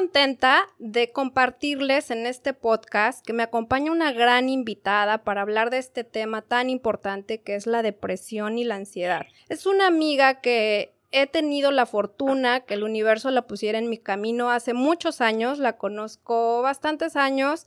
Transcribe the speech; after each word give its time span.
contenta 0.00 0.66
de 0.78 1.12
compartirles 1.12 2.10
en 2.10 2.24
este 2.24 2.54
podcast 2.54 3.22
que 3.22 3.34
me 3.34 3.42
acompaña 3.42 3.92
una 3.92 4.12
gran 4.12 4.48
invitada 4.48 5.24
para 5.24 5.42
hablar 5.42 5.68
de 5.68 5.76
este 5.76 6.04
tema 6.04 6.40
tan 6.40 6.70
importante 6.70 7.42
que 7.42 7.54
es 7.54 7.66
la 7.66 7.82
depresión 7.82 8.56
y 8.56 8.64
la 8.64 8.76
ansiedad. 8.76 9.26
Es 9.50 9.66
una 9.66 9.86
amiga 9.86 10.40
que 10.40 10.94
he 11.12 11.26
tenido 11.26 11.70
la 11.70 11.84
fortuna 11.84 12.60
que 12.60 12.72
el 12.72 12.82
universo 12.82 13.30
la 13.30 13.46
pusiera 13.46 13.78
en 13.78 13.90
mi 13.90 13.98
camino 13.98 14.50
hace 14.50 14.72
muchos 14.72 15.20
años, 15.20 15.58
la 15.58 15.76
conozco 15.76 16.62
bastantes 16.62 17.14
años 17.14 17.66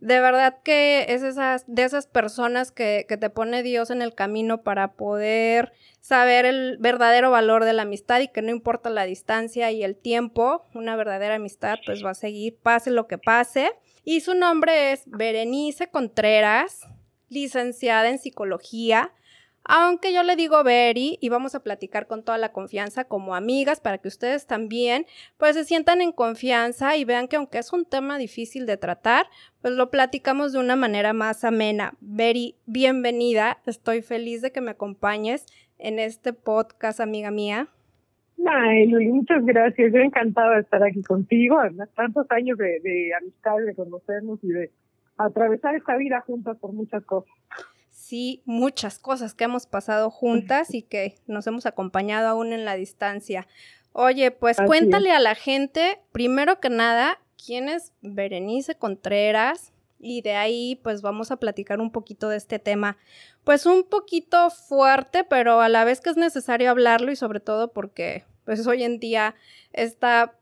de 0.00 0.20
verdad 0.20 0.58
que 0.64 1.06
es 1.08 1.22
esas, 1.22 1.64
de 1.66 1.84
esas 1.84 2.06
personas 2.06 2.72
que, 2.72 3.04
que, 3.08 3.16
te 3.16 3.30
pone 3.30 3.62
Dios 3.62 3.90
en 3.90 4.02
el 4.02 4.14
camino 4.14 4.62
para 4.62 4.94
poder 4.94 5.72
saber 6.00 6.46
el 6.46 6.78
verdadero 6.78 7.30
valor 7.30 7.64
de 7.64 7.74
la 7.74 7.82
amistad 7.82 8.20
y 8.20 8.28
que 8.28 8.42
no 8.42 8.50
importa 8.50 8.88
la 8.88 9.04
distancia 9.04 9.70
y 9.70 9.84
el 9.84 9.96
tiempo, 9.96 10.64
una 10.74 10.96
verdadera 10.96 11.34
amistad 11.34 11.78
pues 11.84 12.04
va 12.04 12.10
a 12.10 12.14
seguir, 12.14 12.56
pase 12.62 12.90
lo 12.90 13.06
que 13.06 13.18
pase. 13.18 13.72
Y 14.02 14.20
su 14.20 14.34
nombre 14.34 14.92
es 14.92 15.02
Berenice 15.06 15.88
Contreras, 15.88 16.80
licenciada 17.28 18.08
en 18.08 18.18
psicología, 18.18 19.12
aunque 19.72 20.12
yo 20.12 20.24
le 20.24 20.34
digo 20.34 20.64
Beri 20.64 21.16
y 21.20 21.28
vamos 21.28 21.54
a 21.54 21.62
platicar 21.62 22.08
con 22.08 22.24
toda 22.24 22.38
la 22.38 22.50
confianza 22.50 23.04
como 23.04 23.36
amigas 23.36 23.80
para 23.80 23.98
que 23.98 24.08
ustedes 24.08 24.48
también 24.48 25.06
pues 25.38 25.54
se 25.54 25.64
sientan 25.64 26.00
en 26.00 26.10
confianza 26.10 26.96
y 26.96 27.04
vean 27.04 27.28
que 27.28 27.36
aunque 27.36 27.58
es 27.58 27.72
un 27.72 27.84
tema 27.84 28.18
difícil 28.18 28.66
de 28.66 28.76
tratar, 28.76 29.26
pues 29.62 29.74
lo 29.74 29.88
platicamos 29.90 30.52
de 30.52 30.58
una 30.58 30.74
manera 30.74 31.12
más 31.12 31.44
amena. 31.44 31.94
Beri, 32.00 32.56
bienvenida. 32.66 33.58
Estoy 33.64 34.02
feliz 34.02 34.42
de 34.42 34.50
que 34.50 34.60
me 34.60 34.72
acompañes 34.72 35.46
en 35.78 36.00
este 36.00 36.32
podcast, 36.32 36.98
amiga 36.98 37.30
mía. 37.30 37.68
Ay, 38.44 38.88
muchas 38.88 39.44
gracias. 39.44 39.92
Yo 39.92 40.00
encantada 40.00 40.56
de 40.56 40.62
estar 40.62 40.82
aquí 40.82 41.02
contigo. 41.04 41.58
Tantos 41.94 42.26
años 42.30 42.58
de, 42.58 42.80
de 42.80 43.14
amistad, 43.14 43.58
de 43.64 43.76
conocernos 43.76 44.42
y 44.42 44.48
de 44.48 44.72
atravesar 45.16 45.76
esta 45.76 45.96
vida 45.96 46.22
juntas 46.22 46.56
por 46.58 46.72
muchas 46.72 47.04
cosas 47.04 47.30
sí 48.10 48.42
muchas 48.44 48.98
cosas 48.98 49.34
que 49.34 49.44
hemos 49.44 49.66
pasado 49.66 50.10
juntas 50.10 50.74
y 50.74 50.82
que 50.82 51.14
nos 51.28 51.46
hemos 51.46 51.64
acompañado 51.64 52.26
aún 52.26 52.52
en 52.52 52.64
la 52.64 52.74
distancia. 52.74 53.46
Oye, 53.92 54.32
pues 54.32 54.56
cuéntale 54.66 55.12
a 55.12 55.20
la 55.20 55.36
gente, 55.36 56.00
primero 56.10 56.58
que 56.58 56.70
nada, 56.70 57.20
quién 57.44 57.68
es 57.68 57.92
Berenice 58.02 58.74
Contreras 58.74 59.72
y 60.00 60.22
de 60.22 60.34
ahí 60.34 60.80
pues 60.82 61.02
vamos 61.02 61.30
a 61.30 61.36
platicar 61.36 61.80
un 61.80 61.92
poquito 61.92 62.28
de 62.28 62.36
este 62.36 62.58
tema, 62.58 62.98
pues 63.44 63.64
un 63.64 63.84
poquito 63.84 64.50
fuerte, 64.50 65.22
pero 65.22 65.60
a 65.60 65.68
la 65.68 65.84
vez 65.84 66.00
que 66.00 66.10
es 66.10 66.16
necesario 66.16 66.70
hablarlo 66.70 67.12
y 67.12 67.16
sobre 67.16 67.38
todo 67.38 67.72
porque 67.72 68.24
pues 68.44 68.66
hoy 68.66 68.82
en 68.82 68.98
día 68.98 69.36
está 69.72 70.34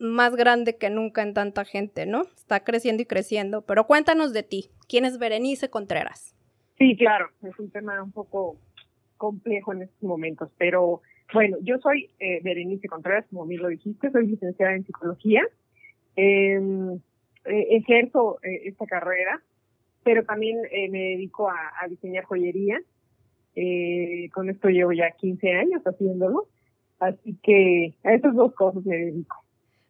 más 0.00 0.34
grande 0.34 0.76
que 0.76 0.90
nunca 0.90 1.22
en 1.22 1.34
tanta 1.34 1.64
gente, 1.64 2.04
¿no? 2.04 2.22
Está 2.36 2.64
creciendo 2.64 3.04
y 3.04 3.06
creciendo, 3.06 3.62
pero 3.62 3.86
cuéntanos 3.86 4.32
de 4.32 4.42
ti, 4.42 4.70
¿quién 4.88 5.04
es 5.04 5.18
Berenice 5.18 5.70
Contreras? 5.70 6.34
Sí, 6.82 6.96
claro, 6.96 7.28
es 7.44 7.56
un 7.60 7.70
tema 7.70 8.02
un 8.02 8.10
poco 8.10 8.56
complejo 9.16 9.72
en 9.72 9.82
estos 9.82 10.02
momentos, 10.02 10.50
pero 10.58 11.00
bueno, 11.32 11.58
yo 11.60 11.78
soy 11.78 12.10
eh, 12.18 12.40
Berenice 12.42 12.88
Contreras, 12.88 13.24
como 13.30 13.46
bien 13.46 13.62
lo 13.62 13.68
dijiste, 13.68 14.10
soy 14.10 14.26
licenciada 14.26 14.74
en 14.74 14.84
psicología, 14.84 15.42
em, 16.16 16.94
eh, 17.44 17.66
ejerzo 17.70 18.40
eh, 18.42 18.62
esta 18.64 18.84
carrera, 18.86 19.40
pero 20.02 20.24
también 20.24 20.58
eh, 20.72 20.88
me 20.90 20.98
dedico 20.98 21.48
a, 21.48 21.54
a 21.80 21.86
diseñar 21.86 22.24
joyería, 22.24 22.80
con 24.32 24.50
esto 24.50 24.68
llevo 24.68 24.90
ya 24.90 25.12
15 25.12 25.52
años 25.52 25.82
haciéndolo, 25.84 26.48
así 26.98 27.36
que 27.44 27.94
a 28.02 28.12
esas 28.12 28.34
dos 28.34 28.54
cosas 28.54 28.84
me 28.84 28.96
dedico. 28.96 29.41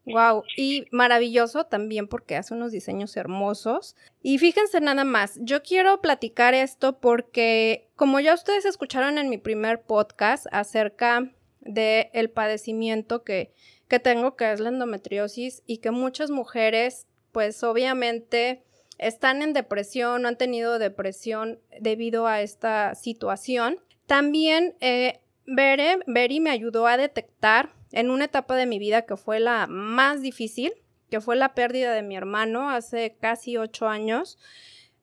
Wow, 0.04 0.42
y 0.56 0.86
maravilloso 0.90 1.64
también 1.64 2.08
porque 2.08 2.36
hace 2.36 2.54
unos 2.54 2.72
diseños 2.72 3.16
hermosos. 3.16 3.94
Y 4.20 4.38
fíjense 4.38 4.80
nada 4.80 5.04
más, 5.04 5.38
yo 5.40 5.62
quiero 5.62 6.00
platicar 6.00 6.54
esto 6.54 6.98
porque 6.98 7.88
como 7.94 8.18
ya 8.18 8.34
ustedes 8.34 8.64
escucharon 8.64 9.18
en 9.18 9.28
mi 9.28 9.38
primer 9.38 9.82
podcast 9.82 10.46
acerca 10.50 11.30
del 11.60 12.08
el 12.12 12.30
padecimiento 12.30 13.22
que, 13.22 13.52
que 13.86 14.00
tengo, 14.00 14.34
que 14.34 14.50
es 14.50 14.58
la 14.58 14.70
endometriosis, 14.70 15.62
y 15.66 15.78
que 15.78 15.92
muchas 15.92 16.30
mujeres, 16.30 17.06
pues 17.30 17.62
obviamente 17.62 18.64
están 18.98 19.40
en 19.42 19.52
depresión 19.52 20.24
o 20.24 20.28
han 20.28 20.36
tenido 20.36 20.80
depresión 20.80 21.60
debido 21.80 22.26
a 22.26 22.40
esta 22.40 22.96
situación. 22.96 23.78
También 24.06 24.74
eh, 24.80 25.20
Beri 25.46 26.40
me 26.40 26.50
ayudó 26.50 26.88
a 26.88 26.96
detectar 26.96 27.72
en 27.92 28.10
una 28.10 28.24
etapa 28.24 28.56
de 28.56 28.66
mi 28.66 28.78
vida 28.78 29.02
que 29.02 29.16
fue 29.16 29.40
la 29.40 29.66
más 29.66 30.22
difícil, 30.22 30.72
que 31.10 31.20
fue 31.20 31.36
la 31.36 31.54
pérdida 31.54 31.92
de 31.92 32.02
mi 32.02 32.16
hermano 32.16 32.70
hace 32.70 33.16
casi 33.20 33.56
ocho 33.56 33.88
años, 33.88 34.38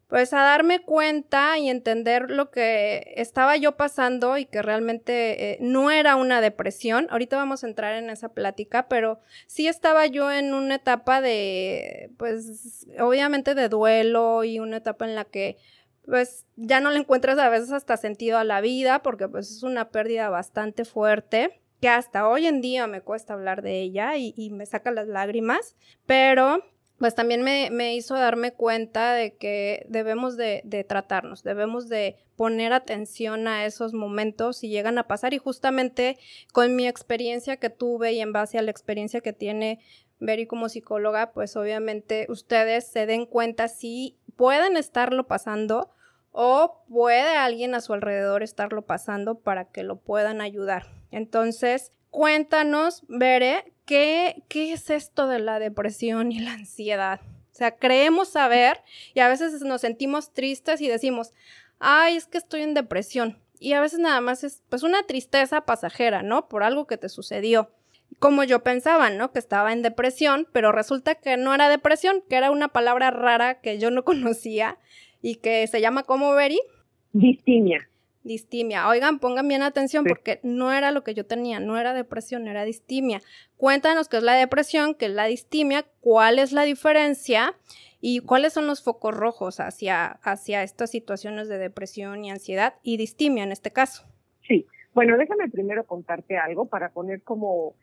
pues 0.07 0.33
a 0.33 0.41
darme 0.41 0.81
cuenta 0.81 1.59
y 1.59 1.69
entender 1.69 2.31
lo 2.31 2.50
que 2.50 3.13
estaba 3.16 3.57
yo 3.57 3.77
pasando 3.77 4.38
y 4.38 4.45
que 4.45 4.63
realmente 4.63 5.51
eh, 5.51 5.57
no 5.61 5.91
era 5.91 6.16
una 6.16 6.41
depresión. 6.41 7.05
Ahorita 7.11 7.38
vamos 7.38 7.63
a 7.63 7.67
entrar 7.67 7.94
en 7.94 8.09
esa 8.09 8.29
plática, 8.29 8.88
pero 8.89 9.19
sí 9.45 9.67
estaba 9.67 10.07
yo 10.07 10.31
en 10.31 10.56
una 10.56 10.75
etapa 10.75 11.21
de, 11.21 12.09
pues, 12.17 12.88
obviamente 13.00 13.53
de 13.53 13.69
duelo 13.69 14.44
y 14.44 14.57
una 14.57 14.77
etapa 14.77 15.06
en 15.06 15.13
la 15.13 15.25
que 15.25 15.57
pues 16.06 16.47
ya 16.56 16.79
no 16.79 16.89
le 16.89 16.97
encuentras 16.97 17.38
a 17.38 17.50
veces 17.50 17.71
hasta 17.71 17.95
sentido 17.95 18.39
a 18.39 18.44
la 18.44 18.61
vida 18.61 19.03
porque 19.03 19.27
pues 19.27 19.51
es 19.51 19.61
una 19.61 19.89
pérdida 19.89 20.29
bastante 20.29 20.83
fuerte 20.83 21.61
que 21.81 21.90
hasta 21.90 22.28
hoy 22.28 22.47
en 22.47 22.62
día 22.62 22.88
me 22.88 23.01
cuesta 23.01 23.34
hablar 23.34 23.62
de 23.62 23.81
ella 23.81 24.17
y, 24.17 24.50
me 24.51 24.66
saca 24.66 24.91
las 24.91 25.07
lágrimas, 25.07 25.75
pero 26.06 26.63
pues 26.97 27.16
también 27.16 27.44
me, 27.44 27.69
me, 27.72 27.95
hizo 27.95 28.16
darme 28.16 28.51
cuenta 28.51 29.13
de 29.13 29.38
que 29.38 29.85
debemos 29.88 30.35
de, 30.35 30.62
de, 30.66 30.84
tratarnos, 30.84 31.44
debemos 31.44 31.88
de 31.88 32.18
poner 32.35 32.73
atención 32.73 33.47
a 33.47 33.66
esos 33.66 33.94
momentos 33.94 34.57
si 34.57 34.69
llegan 34.69 34.97
a 34.97 35.07
pasar. 35.07 35.34
Y 35.34 35.38
justamente 35.38 36.18
con 36.51 36.75
mi 36.75 36.88
experiencia 36.88 37.56
que 37.56 37.69
tuve 37.69 38.12
y 38.13 38.19
en 38.19 38.34
base 38.34 38.57
a 38.57 38.62
la 38.62 38.72
experiencia 38.72 39.22
que 39.22 39.31
tiene 39.31 39.79
Beri 40.19 40.45
como 40.45 40.68
psicóloga, 40.68 41.31
pues 41.31 41.56
obviamente 41.56 42.25
ustedes 42.28 42.85
se 42.85 43.06
den 43.06 43.25
cuenta 43.25 43.69
si 43.69 44.18
pueden 44.35 44.75
estarlo 44.75 45.28
pasando 45.28 45.91
o 46.41 46.85
puede 46.88 47.35
alguien 47.35 47.75
a 47.75 47.81
su 47.81 47.91
alrededor 47.91 48.44
estarlo 48.44 48.83
pasando 48.83 49.39
para 49.39 49.66
que 49.66 49.83
lo 49.83 49.97
puedan 49.97 50.39
ayudar. 50.39 50.85
Entonces, 51.11 51.91
cuéntanos, 52.11 53.03
Bere, 53.09 53.73
¿qué, 53.83 54.44
¿qué 54.47 54.72
es 54.72 54.89
esto 54.89 55.27
de 55.27 55.39
la 55.39 55.59
depresión 55.59 56.31
y 56.31 56.39
la 56.39 56.53
ansiedad? 56.53 57.19
O 57.51 57.55
sea, 57.55 57.75
creemos 57.75 58.29
saber 58.29 58.81
y 59.13 59.19
a 59.19 59.27
veces 59.27 59.61
nos 59.63 59.81
sentimos 59.81 60.31
tristes 60.31 60.79
y 60.79 60.88
decimos, 60.88 61.33
ay, 61.77 62.16
es 62.16 62.25
que 62.25 62.38
estoy 62.38 62.61
en 62.61 62.73
depresión. 62.73 63.38
Y 63.59 63.73
a 63.73 63.81
veces 63.81 64.00
nada 64.00 64.21
más 64.21 64.45
es 64.45 64.63
pues 64.69 64.83
una 64.83 65.03
tristeza 65.03 65.66
pasajera, 65.66 66.23
¿no? 66.23 66.47
Por 66.47 66.63
algo 66.63 66.88
que 66.88 66.95
te 66.95 67.09
sucedió. 67.09 67.69
Como 68.19 68.45
yo 68.45 68.63
pensaba, 68.63 69.09
¿no? 69.09 69.33
Que 69.33 69.39
estaba 69.39 69.73
en 69.73 69.81
depresión, 69.81 70.47
pero 70.53 70.71
resulta 70.71 71.16
que 71.16 71.35
no 71.35 71.53
era 71.53 71.67
depresión, 71.67 72.23
que 72.29 72.38
era 72.38 72.50
una 72.50 72.69
palabra 72.69 73.11
rara 73.11 73.59
que 73.59 73.77
yo 73.77 73.91
no 73.91 74.03
conocía 74.06 74.77
y 75.22 75.35
que 75.35 75.68
se 75.68 75.81
llama 75.81 76.03
como 76.03 76.34
Beri. 76.34 76.59
Distimia. 77.13 77.88
Distimia. 78.24 78.88
Oigan, 78.88 79.19
pongan 79.19 79.47
bien 79.47 79.63
atención 79.63 80.06
porque 80.06 80.40
no 80.44 80.74
era 80.74 80.91
lo 80.91 81.03
que 81.03 81.13
yo 81.13 81.25
tenía, 81.25 81.59
no 81.59 81.78
era 81.78 81.94
depresión, 81.94 82.47
era 82.47 82.66
distimia. 82.66 83.22
Cuéntanos 83.57 84.09
qué 84.09 84.18
es 84.18 84.24
la 84.24 84.34
depresión, 84.34 84.94
qué 84.94 85.06
es 85.06 85.13
la 85.13 85.25
distimia, 85.25 85.85
cuál 86.02 86.38
es 86.38 86.52
la 86.52 86.63
diferencia 86.63 87.56
y 88.02 88.19
cuáles 88.19 88.53
son 88.53 88.68
los 88.68 88.84
focos 88.84 89.16
rojos 89.16 89.59
hacia, 89.59 90.19
hacia 90.24 90.63
estas 90.63 90.92
situaciones 90.92 91.48
de 91.48 91.57
depresión 91.57 92.24
y 92.24 92.31
ansiedad 92.31 92.75
y 92.83 92.98
distimia 92.98 93.44
en 93.44 93.51
este 93.51 93.71
caso. 93.71 94.06
Sí, 94.48 94.68
bueno, 94.94 95.18
déjame 95.18 95.50
primero 95.50 95.86
contarte 95.86 96.38
algo 96.38 96.66
para 96.66 96.89
poner 96.89 97.21
como 97.24 97.75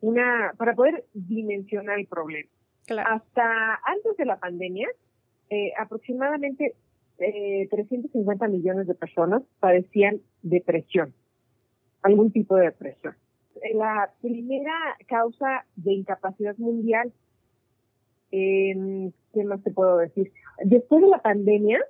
una, 0.00 0.54
para 0.56 0.74
poder 0.74 1.04
dimensionar 1.12 1.98
el 1.98 2.06
problema. 2.06 2.48
Hasta 2.88 3.80
antes 3.84 4.16
de 4.18 4.24
la 4.26 4.38
pandemia, 4.38 4.88
eh, 5.50 5.72
aproximadamente 5.78 6.74
eh, 7.18 7.68
350 7.70 8.48
millones 8.48 8.86
de 8.86 8.94
personas 8.94 9.42
padecían 9.60 10.20
depresión, 10.42 11.14
algún 12.02 12.32
tipo 12.32 12.56
de 12.56 12.66
depresión. 12.66 13.14
La 13.74 14.10
primera 14.20 14.96
causa 15.06 15.64
de 15.76 15.92
incapacidad 15.92 16.56
mundial, 16.58 17.12
eh, 18.32 19.10
¿qué 19.32 19.44
más 19.44 19.62
te 19.62 19.70
puedo 19.70 19.98
decir? 19.98 20.32
Después 20.64 21.02
de 21.02 21.08
la 21.08 21.22
pandemia, 21.22 21.80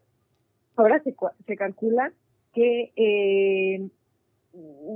ahora 0.77 1.03
se, 1.03 1.15
se 1.47 1.57
calcula 1.57 2.13
que 2.53 2.93
eh, 2.95 3.89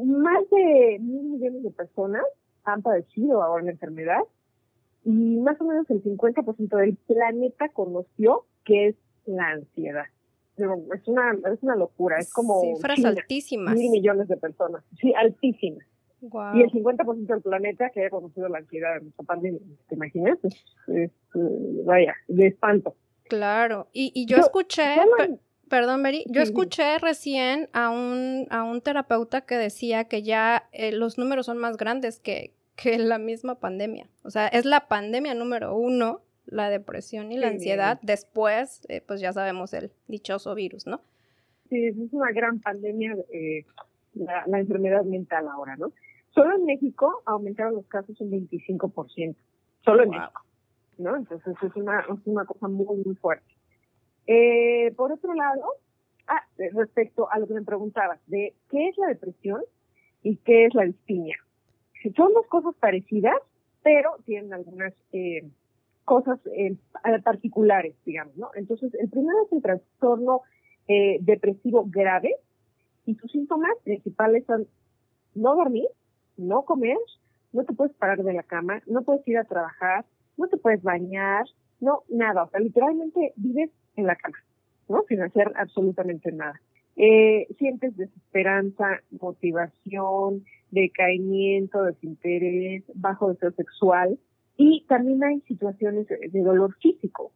más 0.05 0.51
de 0.51 0.99
mil 1.01 1.25
millones 1.25 1.63
de 1.63 1.71
personas 1.71 2.23
han 2.65 2.83
padecido 2.83 3.43
ahora 3.43 3.65
la 3.65 3.71
enfermedad 3.73 4.21
y 5.05 5.39
más 5.39 5.61
o 5.61 5.65
menos 5.65 5.89
el 5.91 6.03
50% 6.03 6.77
del 6.77 6.97
planeta 6.97 7.71
conoció 7.71 8.45
que 8.65 8.89
es 8.89 8.97
la 9.25 9.49
ansiedad 9.49 10.05
es 10.59 11.09
una, 11.09 11.33
es 11.53 11.63
una 11.63 11.77
locura, 11.77 12.19
es 12.19 12.33
como... 12.33 12.61
Cifras 12.61 13.05
altísimas. 13.05 13.75
Mil 13.75 13.91
millones 13.91 14.29
de 14.29 14.37
personas, 14.37 14.83
sí, 15.01 15.13
altísimas. 15.15 15.85
Y 16.21 16.63
el 16.63 16.71
50% 16.73 17.27
del 17.27 17.43
planeta 17.43 17.91
que 17.91 18.01
haya 18.01 18.11
conocido 18.11 18.49
la 18.49 18.59
ansiedad 18.59 18.97
en 18.97 19.09
esta 19.09 19.23
pandemia. 19.23 19.61
¿Te 19.89 19.95
imaginas? 19.95 20.39
Es, 20.89 21.13
vaya, 21.85 22.17
de 22.27 22.49
espanto. 22.49 22.97
Claro. 23.29 23.87
Y, 23.93 24.11
y 24.15 24.27
yo, 24.27 24.39
escuché, 24.39 24.97
perdón, 25.69 26.03
Mary, 26.03 26.25
yo 26.29 26.41
escuché 26.41 26.99
recién 26.99 27.69
a 27.73 27.91
un, 27.91 28.47
a 28.51 28.65
un 28.65 28.81
terapeuta 28.81 29.43
que 29.43 29.57
decía 29.57 30.05
que 30.05 30.23
ya 30.23 30.69
eh, 30.73 30.91
los 30.91 31.19
números 31.19 31.47
son 31.47 31.59
más 31.59 31.77
grandes 31.77 32.19
que, 32.19 32.53
que 32.75 32.99
la 32.99 33.19
misma 33.19 33.61
pandemia. 33.61 34.09
O 34.25 34.31
sea, 34.31 34.49
es 34.49 34.65
la 34.65 34.89
pandemia 34.89 35.35
número 35.35 35.77
uno, 35.77 36.23
la 36.51 36.71
depresión 36.71 37.31
y 37.33 37.39
la 37.39 37.49
ansiedad. 37.49 37.99
Después, 38.03 38.83
eh, 38.89 39.03
pues 39.07 39.21
ya 39.21 39.33
sabemos 39.33 39.73
el 39.75 39.91
dichoso 40.07 40.55
virus, 40.55 40.87
¿no? 40.87 41.01
Sí, 41.69 41.87
es 41.87 41.97
una 42.13 42.33
gran 42.33 42.61
pandemia, 42.61 43.15
eh, 43.33 43.65
la, 44.15 44.45
la, 44.47 44.59
enfermedad 44.59 45.05
mental 45.05 45.49
ahora, 45.49 45.77
¿no? 45.77 45.93
Solo 46.35 46.57
en 46.57 46.65
México 46.65 47.23
aumentaron 47.27 47.75
los 47.75 47.87
casos 47.87 48.21
un 48.21 48.31
25%, 48.31 49.37
solo 49.85 50.03
en 50.03 50.11
México, 50.11 50.43
¿no? 50.97 51.17
Entonces 51.17 51.55
es 51.63 51.77
una, 51.77 52.01
es 52.01 52.27
una 52.27 52.45
cosa 52.45 52.69
muy, 52.69 53.03
muy 53.05 53.15
fuerte. 53.17 53.47
Eh, 54.27 54.93
por 54.97 55.13
otro 55.13 55.35
lado, 55.35 55.65
ah, 56.27 56.43
respecto 56.73 57.31
a 57.31 57.39
lo 57.39 57.47
que 57.47 57.55
me 57.55 57.63
preguntabas, 57.63 58.21
de 58.27 58.55
qué 58.71 58.89
es 58.89 58.97
la 58.99 59.09
depresión 59.09 59.63
y 60.23 60.37
qué 60.37 60.67
es 60.67 60.75
la 60.75 60.85
distimia. 60.85 61.37
Son 62.15 62.33
dos 62.33 62.47
cosas 62.47 62.75
parecidas, 62.79 63.37
pero 63.83 64.17
tienen 64.25 64.53
algunas 64.53 64.93
eh, 65.13 65.49
cosas 66.09 66.41
eh, 66.57 66.75
particulares, 67.23 67.95
digamos, 68.07 68.35
¿no? 68.39 68.49
Entonces, 68.55 68.95
el 68.95 69.11
primero 69.11 69.37
es 69.45 69.53
el 69.53 69.61
trastorno 69.61 70.41
eh, 70.89 71.19
depresivo 71.21 71.85
grave 71.87 72.35
y 73.05 73.15
sus 73.17 73.31
síntomas 73.31 73.73
principales 73.85 74.47
son 74.47 74.67
no 75.35 75.55
dormir, 75.55 75.89
no 76.39 76.63
comer, 76.63 76.97
no 77.53 77.63
te 77.65 77.75
puedes 77.75 77.95
parar 77.97 78.23
de 78.23 78.33
la 78.33 78.43
cama, 78.43 78.81
no 78.87 79.03
puedes 79.03 79.29
ir 79.29 79.37
a 79.37 79.45
trabajar, 79.45 80.07
no 80.39 80.49
te 80.49 80.57
puedes 80.57 80.83
bañar, 80.83 81.45
no, 81.79 82.05
nada, 82.09 82.45
o 82.45 82.49
sea, 82.49 82.61
literalmente 82.61 83.35
vives 83.37 83.71
en 83.97 84.07
la 84.07 84.17
cama, 84.17 84.39
¿no? 84.89 85.05
Sin 85.09 85.21
hacer 85.21 85.53
absolutamente 85.57 86.33
nada. 86.33 86.59
Eh, 86.97 87.49
sientes 87.59 87.95
desesperanza, 87.99 89.03
motivación, 89.21 90.47
decaimiento, 90.71 91.83
desinterés, 91.83 92.83
bajo 92.95 93.29
deseo 93.29 93.53
sexual 93.53 94.19
y 94.59 94.85
también 94.89 95.23
hay 95.23 95.41
situaciones 95.43 96.09
de 96.09 96.43
dolor 96.43 96.75
físico, 96.81 97.31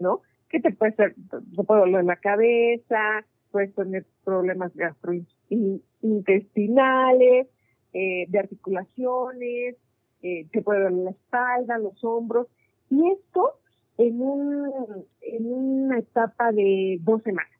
¿no? 0.00 0.22
Que 0.50 0.58
te 0.60 0.72
puede 0.72 0.96
ser, 0.96 1.14
te 1.14 1.62
puede 1.62 1.82
doler 1.82 2.04
la 2.04 2.16
cabeza, 2.16 3.24
puedes 3.52 3.72
tener 3.76 4.04
problemas 4.24 4.74
gastrointestinales, 4.74 7.46
eh, 7.92 8.26
de 8.28 8.38
articulaciones, 8.38 9.76
eh, 10.22 10.48
te 10.50 10.62
puede 10.62 10.82
doler 10.82 11.04
la 11.04 11.12
espalda, 11.12 11.78
los 11.78 12.02
hombros, 12.02 12.48
y 12.90 13.08
esto 13.12 13.60
en, 13.96 14.20
un, 14.20 15.06
en 15.20 15.52
una 15.52 16.00
etapa 16.00 16.50
de 16.50 16.98
dos 17.02 17.22
semanas, 17.22 17.52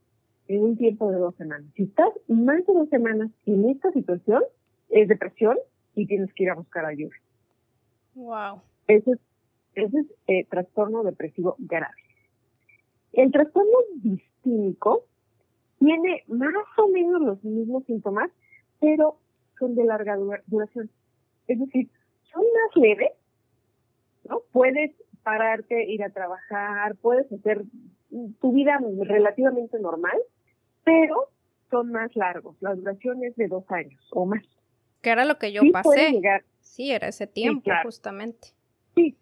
en 0.49 0.65
un 0.65 0.77
tiempo 0.77 1.13
de 1.13 1.19
dos 1.19 1.37
semanas. 1.37 1.71
Si 1.77 1.85
estás 1.85 2.11
más 2.27 2.67
de 2.67 2.73
dos 2.73 2.89
semanas 2.89 3.31
en 3.47 3.71
esta 3.71 3.93
situación, 3.93 4.43
es 4.91 5.07
depresión 5.07 5.57
y 5.95 6.07
tienes 6.07 6.35
que 6.35 6.43
ir 6.43 6.51
a 6.51 6.55
buscar 6.55 6.85
ayuda. 6.85 7.15
Wow. 8.17 8.61
Ese 8.89 9.13
es, 9.13 9.19
ese 9.75 9.99
es 10.01 10.07
eh, 10.27 10.47
trastorno 10.51 11.05
depresivo 11.05 11.57
grave. 11.59 11.95
El 13.13 13.31
trastorno 13.31 13.79
distímico 13.97 15.05
tiene 15.79 16.25
más 16.27 16.55
o 16.79 16.89
menos 16.89 17.21
los 17.21 17.45
mismos 17.45 17.85
síntomas, 17.85 18.31
pero 18.81 19.19
son 19.59 19.75
de 19.75 19.85
larga 19.85 20.17
duración. 20.47 20.91
Es 21.47 21.59
decir, 21.59 21.89
son 22.33 22.43
más 22.43 22.77
leves, 22.77 23.13
¿no? 24.29 24.41
Puedes 24.53 24.93
pararte, 25.23 25.85
ir 25.85 26.03
a 26.03 26.11
trabajar, 26.11 26.97
puedes 26.97 27.31
hacer 27.33 27.63
tu 28.41 28.53
vida 28.53 28.81
relativamente 29.03 29.79
normal, 29.79 30.17
pero 30.85 31.29
son 31.71 31.93
más 31.93 32.15
largos. 32.17 32.57
La 32.61 32.75
duración 32.75 33.23
es 33.23 33.37
de 33.37 33.49
dos 33.49 33.65
años 33.71 34.03
o 34.13 34.25
más. 34.25 34.43
Que 35.03 35.11
era 35.11 35.25
lo 35.25 35.39
que 35.39 35.53
yo 35.53 35.63
pasé. 35.73 36.21
Sí, 36.61 36.91
era 36.91 37.09
ese 37.09 37.27
tiempo, 37.27 37.71
justamente. 37.83 38.58
Sí, 38.99 39.17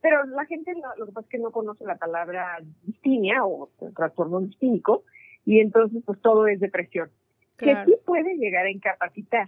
pero 0.00 0.24
la 0.24 0.46
gente 0.46 0.74
lo, 0.96 1.06
que 1.06 1.12
pasa 1.12 1.26
es 1.26 1.30
que 1.30 1.38
no 1.38 1.50
conoce 1.50 1.84
la 1.84 1.96
palabra 1.96 2.58
distimia 2.84 3.44
o 3.44 3.70
trastorno 3.94 4.40
distímico 4.40 5.04
y 5.44 5.60
entonces 5.60 6.02
pues 6.04 6.20
todo 6.20 6.46
es 6.46 6.60
depresión. 6.60 7.10
Que 7.58 7.76
sí 7.84 7.94
puede 8.06 8.36
llegar 8.36 8.64
a 8.64 8.70
incapacitar 8.70 9.46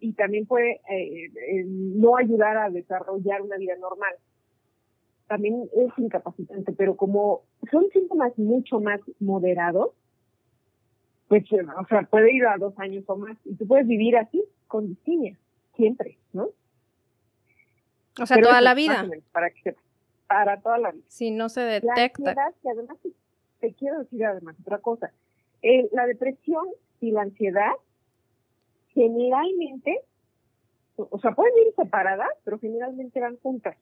y 0.00 0.12
también 0.14 0.46
puede 0.46 0.80
eh, 0.88 1.26
eh, 1.26 1.64
no 1.66 2.16
ayudar 2.16 2.56
a 2.56 2.70
desarrollar 2.70 3.42
una 3.42 3.58
vida 3.58 3.76
normal. 3.76 4.14
También 5.26 5.68
es 5.76 5.92
incapacitante, 5.98 6.72
pero 6.72 6.96
como 6.96 7.42
son 7.70 7.90
síntomas 7.92 8.36
mucho 8.38 8.80
más 8.80 9.00
moderados, 9.20 9.90
pues, 11.28 11.44
o 11.52 11.86
sea, 11.88 12.02
puede 12.04 12.32
ir 12.32 12.46
a 12.46 12.56
dos 12.56 12.72
años 12.78 13.04
o 13.06 13.16
más 13.16 13.36
y 13.44 13.54
tú 13.56 13.66
puedes 13.66 13.86
vivir 13.86 14.16
así 14.16 14.42
con 14.66 14.88
distimia, 14.88 15.36
siempre, 15.76 16.16
¿no? 16.32 16.48
O 18.20 18.26
sea, 18.26 18.40
toda 18.40 18.60
la 18.60 18.74
vida. 18.74 19.06
Para, 19.32 19.50
que 19.50 19.76
para 20.26 20.60
toda 20.60 20.78
la 20.78 20.92
vida. 20.92 21.04
Si 21.08 21.30
no 21.30 21.48
se 21.48 21.60
detecta. 21.60 22.34
La 22.34 22.52
además, 22.70 22.98
te 23.60 23.72
quiero 23.74 24.00
decir 24.00 24.24
además 24.24 24.56
otra 24.60 24.78
cosa. 24.78 25.12
Eh, 25.62 25.88
la 25.92 26.06
depresión 26.06 26.66
y 27.00 27.10
la 27.10 27.22
ansiedad 27.22 27.72
generalmente, 28.94 30.00
o 30.96 31.18
sea, 31.20 31.32
pueden 31.32 31.54
ir 31.66 31.74
separadas, 31.76 32.28
pero 32.44 32.58
generalmente 32.58 33.20
van 33.20 33.36
juntas, 33.38 33.76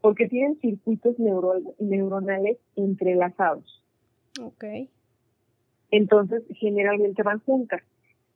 porque 0.00 0.28
tienen 0.28 0.58
circuitos 0.60 1.16
neuronales 1.18 2.58
entrelazados. 2.76 3.84
Ok. 4.40 4.64
Entonces, 5.90 6.42
generalmente 6.56 7.22
van 7.22 7.40
juntas. 7.40 7.82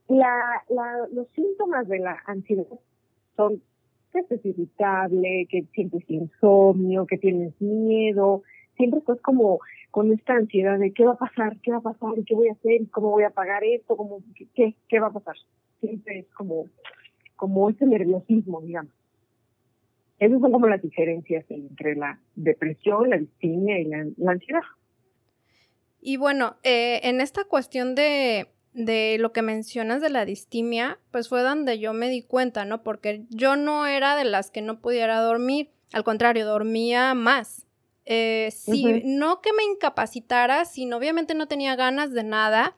La, 0.08 0.62
la, 0.68 1.06
los 1.12 1.28
síntomas 1.28 1.88
de 1.88 2.00
la 2.00 2.22
ansiedad 2.26 2.66
son 3.36 3.62
que 4.22 4.48
irritable, 4.48 5.46
que 5.50 5.64
sientes 5.74 6.08
insomnio, 6.08 7.06
que 7.06 7.18
tienes 7.18 7.52
miedo, 7.60 8.42
siempre 8.76 9.00
estás 9.00 9.20
como 9.20 9.58
con 9.90 10.12
esta 10.12 10.34
ansiedad 10.34 10.78
de 10.78 10.92
qué 10.92 11.04
va 11.04 11.12
a 11.12 11.18
pasar, 11.18 11.56
qué 11.62 11.70
va 11.70 11.78
a 11.78 11.82
pasar, 11.82 12.14
qué 12.26 12.34
voy 12.34 12.48
a 12.48 12.52
hacer, 12.52 12.88
cómo 12.90 13.10
voy 13.10 13.24
a 13.24 13.30
pagar 13.30 13.62
esto, 13.64 13.96
cómo, 13.96 14.22
qué, 14.54 14.74
qué 14.88 15.00
va 15.00 15.08
a 15.08 15.12
pasar. 15.12 15.36
Siempre 15.80 16.20
es 16.20 16.26
como, 16.34 16.66
como 17.36 17.70
ese 17.70 17.86
nerviosismo, 17.86 18.60
digamos. 18.60 18.92
Esas 20.18 20.40
son 20.40 20.52
como 20.52 20.68
las 20.68 20.80
diferencias 20.80 21.44
entre 21.48 21.96
la 21.96 22.18
depresión, 22.34 23.10
la 23.10 23.18
distimia 23.18 23.78
y 23.78 23.84
la, 23.84 24.30
ansiedad. 24.30 24.62
Y 26.00 26.16
bueno, 26.16 26.56
eh, 26.62 27.00
en 27.04 27.20
esta 27.20 27.44
cuestión 27.44 27.94
de, 27.94 28.48
de 28.74 29.16
lo 29.20 29.32
que 29.32 29.40
mencionas 29.40 30.02
de 30.02 30.10
la 30.10 30.24
distimia, 30.24 30.98
pues 31.10 31.28
fue 31.28 31.42
donde 31.42 31.78
yo 31.78 31.92
me 31.92 32.08
di 32.08 32.22
cuenta, 32.22 32.64
¿no? 32.64 32.82
Porque 32.82 33.24
yo 33.30 33.56
no 33.56 33.86
era 33.86 34.16
de 34.16 34.24
las 34.24 34.50
que 34.50 34.62
no 34.62 34.80
pudiera 34.80 35.20
dormir, 35.20 35.70
al 35.92 36.04
contrario, 36.04 36.44
dormía 36.44 37.14
más. 37.14 37.66
Eh, 38.04 38.52
sí, 38.52 39.00
no 39.04 39.40
que 39.40 39.52
me 39.52 39.64
incapacitara, 39.64 40.64
sino 40.66 40.98
obviamente 40.98 41.34
no 41.34 41.46
tenía 41.46 41.76
ganas 41.76 42.12
de 42.12 42.24
nada. 42.24 42.76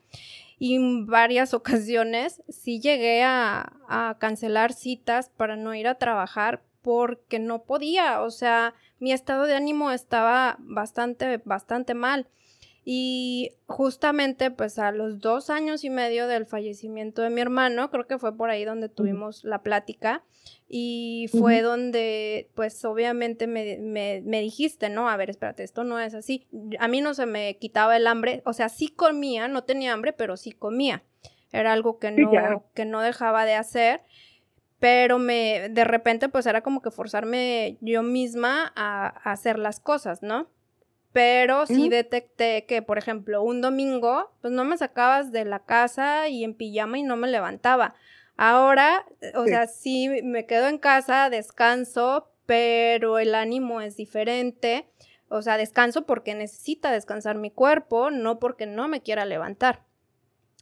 Y 0.58 0.76
en 0.76 1.06
varias 1.06 1.54
ocasiones 1.54 2.42
sí 2.48 2.78
llegué 2.78 3.22
a, 3.22 3.72
a 3.88 4.16
cancelar 4.20 4.74
citas 4.74 5.30
para 5.30 5.56
no 5.56 5.74
ir 5.74 5.88
a 5.88 5.96
trabajar 5.96 6.62
porque 6.82 7.40
no 7.40 7.64
podía, 7.64 8.20
o 8.20 8.30
sea, 8.30 8.74
mi 9.00 9.12
estado 9.12 9.46
de 9.46 9.56
ánimo 9.56 9.90
estaba 9.90 10.56
bastante, 10.60 11.38
bastante 11.44 11.94
mal. 11.94 12.28
Y 12.88 13.50
justamente 13.66 14.52
pues 14.52 14.78
a 14.78 14.92
los 14.92 15.18
dos 15.18 15.50
años 15.50 15.82
y 15.82 15.90
medio 15.90 16.28
del 16.28 16.46
fallecimiento 16.46 17.20
de 17.20 17.30
mi 17.30 17.40
hermano, 17.40 17.90
creo 17.90 18.06
que 18.06 18.16
fue 18.16 18.36
por 18.36 18.48
ahí 18.48 18.64
donde 18.64 18.88
tuvimos 18.88 19.42
la 19.42 19.64
plática 19.64 20.22
y 20.68 21.26
fue 21.32 21.62
donde 21.62 22.48
pues 22.54 22.84
obviamente 22.84 23.48
me, 23.48 23.78
me, 24.22 24.40
dijiste, 24.40 24.88
no, 24.88 25.08
a 25.08 25.16
ver, 25.16 25.30
espérate, 25.30 25.64
esto 25.64 25.82
no 25.82 25.98
es 25.98 26.14
así. 26.14 26.46
A 26.78 26.86
mí 26.86 27.00
no 27.00 27.12
se 27.14 27.26
me 27.26 27.58
quitaba 27.58 27.96
el 27.96 28.06
hambre, 28.06 28.40
o 28.44 28.52
sea, 28.52 28.68
sí 28.68 28.86
comía, 28.86 29.48
no 29.48 29.64
tenía 29.64 29.92
hambre, 29.92 30.12
pero 30.12 30.36
sí 30.36 30.52
comía. 30.52 31.02
Era 31.50 31.72
algo 31.72 31.98
que 31.98 32.12
no, 32.12 32.70
que 32.72 32.84
no 32.84 33.00
dejaba 33.00 33.44
de 33.46 33.54
hacer 33.54 34.02
pero 34.78 35.18
me 35.18 35.70
de 35.70 35.84
repente 35.84 36.28
pues 36.28 36.46
era 36.46 36.60
como 36.60 36.82
que 36.82 36.90
forzarme 36.90 37.78
yo 37.80 38.02
misma 38.04 38.72
a, 38.76 39.06
a 39.08 39.32
hacer 39.32 39.58
las 39.58 39.80
cosas, 39.80 40.22
¿no? 40.22 40.50
Pero 41.16 41.64
sí 41.64 41.88
detecté 41.88 42.66
que, 42.66 42.82
por 42.82 42.98
ejemplo, 42.98 43.42
un 43.42 43.62
domingo, 43.62 44.32
pues 44.42 44.52
no 44.52 44.64
me 44.64 44.76
sacabas 44.76 45.32
de 45.32 45.46
la 45.46 45.60
casa 45.60 46.28
y 46.28 46.44
en 46.44 46.52
pijama 46.52 46.98
y 46.98 47.04
no 47.04 47.16
me 47.16 47.26
levantaba. 47.26 47.94
Ahora, 48.36 49.06
o 49.34 49.46
sea, 49.46 49.66
sí 49.66 50.10
me 50.22 50.44
quedo 50.44 50.68
en 50.68 50.76
casa, 50.76 51.30
descanso, 51.30 52.28
pero 52.44 53.18
el 53.18 53.34
ánimo 53.34 53.80
es 53.80 53.96
diferente. 53.96 54.90
O 55.30 55.40
sea, 55.40 55.56
descanso 55.56 56.04
porque 56.04 56.34
necesita 56.34 56.92
descansar 56.92 57.36
mi 57.36 57.50
cuerpo, 57.50 58.10
no 58.10 58.38
porque 58.38 58.66
no 58.66 58.86
me 58.86 59.00
quiera 59.00 59.24
levantar. 59.24 59.85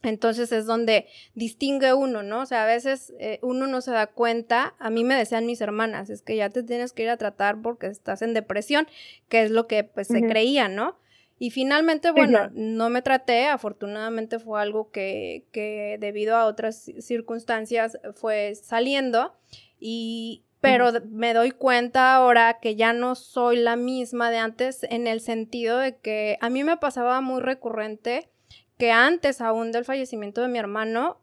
Entonces 0.05 0.51
es 0.51 0.65
donde 0.65 1.07
distingue 1.33 1.93
uno, 1.93 2.23
¿no? 2.23 2.41
O 2.41 2.45
sea, 2.45 2.63
a 2.63 2.67
veces 2.67 3.13
eh, 3.19 3.39
uno 3.41 3.67
no 3.67 3.81
se 3.81 3.91
da 3.91 4.07
cuenta. 4.07 4.75
A 4.79 4.89
mí 4.89 5.03
me 5.03 5.15
decían 5.15 5.45
mis 5.45 5.61
hermanas, 5.61 6.09
es 6.09 6.21
que 6.21 6.35
ya 6.35 6.49
te 6.49 6.63
tienes 6.63 6.93
que 6.93 7.03
ir 7.03 7.09
a 7.09 7.17
tratar 7.17 7.61
porque 7.61 7.87
estás 7.87 8.21
en 8.21 8.33
depresión, 8.33 8.87
que 9.29 9.43
es 9.43 9.51
lo 9.51 9.67
que 9.67 9.83
pues 9.83 10.07
se 10.07 10.21
creía, 10.21 10.67
¿no? 10.67 10.97
Y 11.37 11.49
finalmente, 11.49 12.11
bueno, 12.11 12.49
no 12.53 12.89
me 12.89 13.01
traté, 13.01 13.47
afortunadamente 13.47 14.39
fue 14.39 14.61
algo 14.61 14.89
que, 14.89 15.43
que 15.51 15.97
debido 15.99 16.37
a 16.37 16.45
otras 16.45 16.89
circunstancias 16.99 17.97
fue 18.13 18.55
saliendo 18.55 19.35
y 19.79 20.43
pero 20.61 20.91
me 21.11 21.33
doy 21.33 21.51
cuenta 21.51 22.15
ahora 22.15 22.57
que 22.59 22.75
ya 22.75 22.91
no 22.91 23.13
soy 23.13 23.57
la 23.57 23.75
misma 23.75 24.31
de 24.31 24.37
antes 24.37 24.81
en 24.83 25.05
el 25.05 25.21
sentido 25.21 25.77
de 25.77 25.97
que 25.97 26.37
a 26.41 26.49
mí 26.49 26.63
me 26.63 26.77
pasaba 26.77 27.21
muy 27.21 27.41
recurrente 27.41 28.29
que 28.77 28.91
antes 28.91 29.41
aún 29.41 29.71
del 29.71 29.85
fallecimiento 29.85 30.41
de 30.41 30.47
mi 30.47 30.59
hermano, 30.59 31.19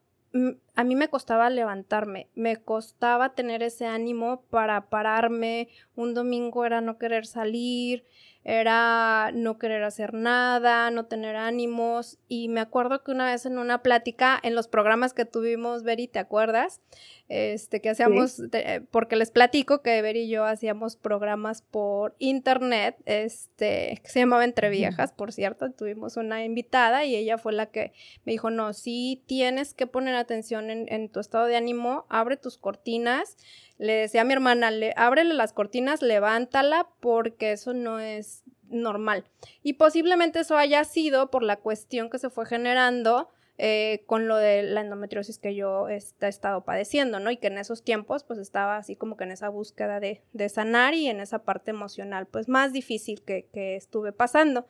a 0.74 0.84
mí 0.84 0.96
me 0.96 1.08
costaba 1.08 1.50
levantarme, 1.50 2.28
me 2.34 2.56
costaba 2.56 3.34
tener 3.34 3.62
ese 3.62 3.86
ánimo 3.86 4.42
para 4.50 4.88
pararme, 4.88 5.68
un 5.96 6.14
domingo 6.14 6.64
era 6.64 6.80
no 6.80 6.98
querer 6.98 7.26
salir, 7.26 8.04
era 8.44 9.30
no 9.32 9.58
querer 9.58 9.84
hacer 9.84 10.14
nada, 10.14 10.90
no 10.90 11.06
tener 11.06 11.36
ánimos. 11.36 12.18
Y 12.26 12.48
me 12.48 12.60
acuerdo 12.60 13.04
que 13.04 13.12
una 13.12 13.26
vez 13.26 13.46
en 13.46 13.58
una 13.58 13.82
plática, 13.82 14.38
en 14.42 14.54
los 14.54 14.66
programas 14.66 15.14
que 15.14 15.24
tuvimos, 15.24 15.84
Beri, 15.84 16.08
¿te 16.08 16.18
acuerdas? 16.18 16.80
Este, 17.28 17.80
que 17.80 17.90
hacíamos, 17.90 18.42
porque 18.90 19.16
les 19.16 19.30
platico 19.30 19.80
que 19.80 20.02
Beri 20.02 20.22
y 20.22 20.28
yo 20.28 20.44
hacíamos 20.44 20.96
programas 20.96 21.62
por 21.62 22.14
internet, 22.18 22.96
este, 23.06 24.00
que 24.02 24.10
se 24.10 24.20
llamaba 24.20 24.44
Entre 24.44 24.68
Viejas, 24.70 25.12
por 25.12 25.32
cierto, 25.32 25.70
tuvimos 25.70 26.16
una 26.16 26.44
invitada 26.44 27.04
y 27.04 27.14
ella 27.14 27.38
fue 27.38 27.52
la 27.52 27.66
que 27.66 27.92
me 28.24 28.32
dijo, 28.32 28.50
no, 28.50 28.72
sí 28.72 29.22
tienes 29.26 29.72
que 29.72 29.86
poner 29.86 30.14
atención 30.16 30.61
en, 30.70 31.08
tu 31.08 31.20
estado 31.20 31.46
de 31.46 31.56
ánimo, 31.56 32.06
abre 32.08 32.36
tus 32.36 32.58
cortinas, 32.58 33.36
le 33.78 33.94
decía 33.94 34.22
a 34.22 34.24
mi 34.24 34.32
hermana, 34.32 34.70
le, 34.70 34.92
ábrele 34.96 35.34
las 35.34 35.52
cortinas, 35.52 36.02
levántala, 36.02 36.88
porque 37.00 37.52
eso 37.52 37.74
no 37.74 37.98
es 37.98 38.44
normal. 38.68 39.24
Y 39.62 39.74
posiblemente 39.74 40.40
eso 40.40 40.56
haya 40.56 40.84
sido 40.84 41.30
por 41.30 41.42
la 41.42 41.56
cuestión 41.56 42.10
que 42.10 42.18
se 42.18 42.30
fue 42.30 42.46
generando 42.46 43.28
eh, 43.58 44.02
con 44.06 44.28
lo 44.28 44.38
de 44.38 44.62
la 44.62 44.80
endometriosis 44.80 45.38
que 45.38 45.54
yo 45.54 45.88
he 45.88 45.96
estado 45.96 46.64
padeciendo, 46.64 47.20
¿no? 47.20 47.30
Y 47.30 47.36
que 47.36 47.48
en 47.48 47.58
esos 47.58 47.84
tiempos, 47.84 48.24
pues 48.24 48.38
estaba 48.38 48.76
así 48.76 48.96
como 48.96 49.16
que 49.16 49.24
en 49.24 49.30
esa 49.30 49.50
búsqueda 49.50 50.00
de, 50.00 50.22
sanar 50.48 50.94
y 50.94 51.06
en 51.08 51.20
esa 51.20 51.44
parte 51.44 51.70
emocional, 51.70 52.26
pues 52.26 52.48
más 52.48 52.72
difícil 52.72 53.22
que, 53.22 53.48
estuve 53.76 54.12
pasando. 54.12 54.66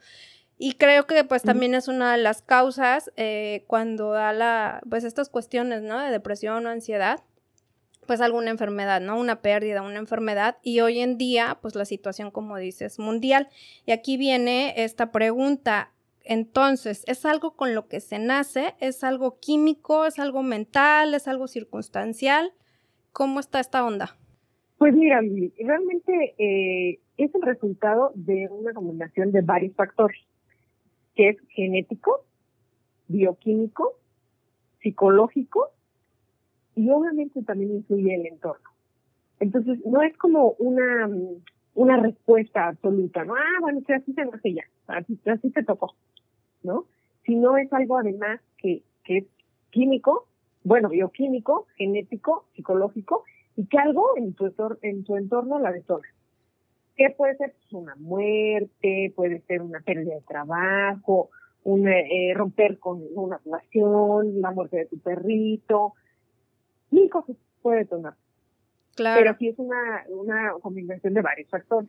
Y 0.64 0.74
creo 0.74 1.08
que 1.08 1.24
pues 1.24 1.42
también 1.42 1.74
es 1.74 1.88
una 1.88 2.12
de 2.12 2.22
las 2.22 2.40
causas 2.40 3.10
eh, 3.16 3.64
cuando 3.66 4.12
da 4.12 4.32
la, 4.32 4.80
pues 4.88 5.02
estas 5.02 5.28
cuestiones, 5.28 5.82
¿no? 5.82 5.98
De 5.98 6.12
depresión 6.12 6.64
o 6.64 6.68
ansiedad, 6.68 7.18
pues 8.06 8.20
alguna 8.20 8.52
enfermedad, 8.52 9.00
¿no? 9.00 9.18
Una 9.18 9.42
pérdida, 9.42 9.82
una 9.82 9.98
enfermedad. 9.98 10.58
Y 10.62 10.78
hoy 10.78 11.00
en 11.00 11.18
día, 11.18 11.58
pues 11.60 11.74
la 11.74 11.84
situación, 11.84 12.30
como 12.30 12.58
dices, 12.58 13.00
mundial. 13.00 13.48
Y 13.86 13.90
aquí 13.90 14.16
viene 14.16 14.72
esta 14.76 15.10
pregunta. 15.10 15.90
Entonces, 16.22 17.02
¿es 17.08 17.26
algo 17.26 17.56
con 17.56 17.74
lo 17.74 17.88
que 17.88 17.98
se 17.98 18.20
nace? 18.20 18.76
¿Es 18.78 19.02
algo 19.02 19.40
químico? 19.40 20.06
¿Es 20.06 20.20
algo 20.20 20.44
mental? 20.44 21.12
¿Es 21.14 21.26
algo 21.26 21.48
circunstancial? 21.48 22.52
¿Cómo 23.10 23.40
está 23.40 23.58
esta 23.58 23.84
onda? 23.84 24.16
Pues 24.78 24.94
mira, 24.94 25.20
realmente 25.58 26.34
eh, 26.38 27.00
es 27.16 27.34
el 27.34 27.42
resultado 27.42 28.12
de 28.14 28.48
una 28.48 28.72
combinación 28.72 29.32
de 29.32 29.40
varios 29.40 29.74
factores, 29.74 30.18
que 31.14 31.30
es 31.30 31.36
genético, 31.50 32.24
bioquímico, 33.08 33.94
psicológico 34.80 35.70
y 36.74 36.90
obviamente 36.90 37.42
también 37.42 37.76
influye 37.76 38.14
el 38.14 38.26
entorno. 38.26 38.70
Entonces, 39.40 39.78
no 39.84 40.02
es 40.02 40.16
como 40.18 40.52
una, 40.58 41.10
una 41.74 41.96
respuesta 41.98 42.68
absoluta, 42.68 43.24
¿no? 43.24 43.34
Ah, 43.34 43.60
bueno, 43.60 43.80
así 43.88 44.12
se 44.12 44.22
hace 44.22 44.54
ya, 44.54 44.64
así, 44.86 45.18
así 45.26 45.50
te 45.50 45.64
tocó, 45.64 45.94
¿no? 46.62 46.86
Sino 47.24 47.56
es 47.56 47.72
algo 47.72 47.98
además 47.98 48.40
que, 48.58 48.82
que 49.04 49.18
es 49.18 49.24
químico, 49.70 50.26
bueno, 50.64 50.88
bioquímico, 50.88 51.66
genético, 51.76 52.46
psicológico, 52.54 53.24
y 53.56 53.66
que 53.66 53.78
algo 53.78 54.16
en 54.16 54.32
tu, 54.34 54.52
en 54.82 55.04
tu 55.04 55.16
entorno 55.16 55.58
la 55.58 55.72
detona. 55.72 56.06
¿Qué 56.96 57.10
puede 57.16 57.36
ser? 57.36 57.52
Pues 57.52 57.72
una 57.72 57.94
muerte, 57.96 59.12
puede 59.16 59.40
ser 59.42 59.62
una 59.62 59.80
pérdida 59.80 60.14
de 60.14 60.20
trabajo, 60.22 61.30
un 61.64 61.88
eh, 61.88 62.32
romper 62.34 62.78
con 62.78 63.02
una 63.14 63.40
relación, 63.44 64.40
la 64.40 64.50
muerte 64.50 64.78
de 64.78 64.86
tu 64.86 64.98
perrito, 64.98 65.94
mil 66.90 67.08
cosas 67.08 67.36
puede 67.62 67.84
tomar. 67.84 68.14
Claro. 68.94 69.20
Pero 69.20 69.36
sí 69.38 69.48
es 69.48 69.58
una, 69.58 70.04
una 70.08 70.52
combinación 70.60 71.14
de 71.14 71.22
varios 71.22 71.48
factores. 71.48 71.88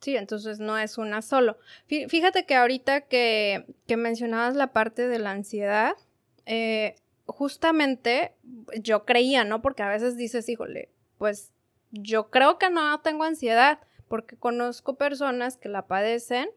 Sí, 0.00 0.16
entonces 0.16 0.60
no 0.60 0.78
es 0.78 0.98
una 0.98 1.22
solo. 1.22 1.56
Fíjate 1.86 2.44
que 2.44 2.54
ahorita 2.54 3.02
que, 3.02 3.64
que 3.86 3.96
mencionabas 3.96 4.54
la 4.54 4.72
parte 4.72 5.08
de 5.08 5.18
la 5.18 5.30
ansiedad, 5.30 5.94
eh, 6.44 6.96
justamente 7.24 8.32
yo 8.80 9.04
creía, 9.04 9.44
¿no? 9.44 9.62
Porque 9.62 9.82
a 9.82 9.88
veces 9.88 10.16
dices, 10.16 10.48
híjole, 10.48 10.90
pues 11.18 11.52
yo 11.90 12.30
creo 12.30 12.58
que 12.58 12.70
no 12.70 13.00
tengo 13.00 13.24
ansiedad, 13.24 13.80
porque 14.08 14.36
conozco 14.36 14.96
personas 14.96 15.56
que 15.56 15.68
la 15.68 15.86
padecen 15.86 16.48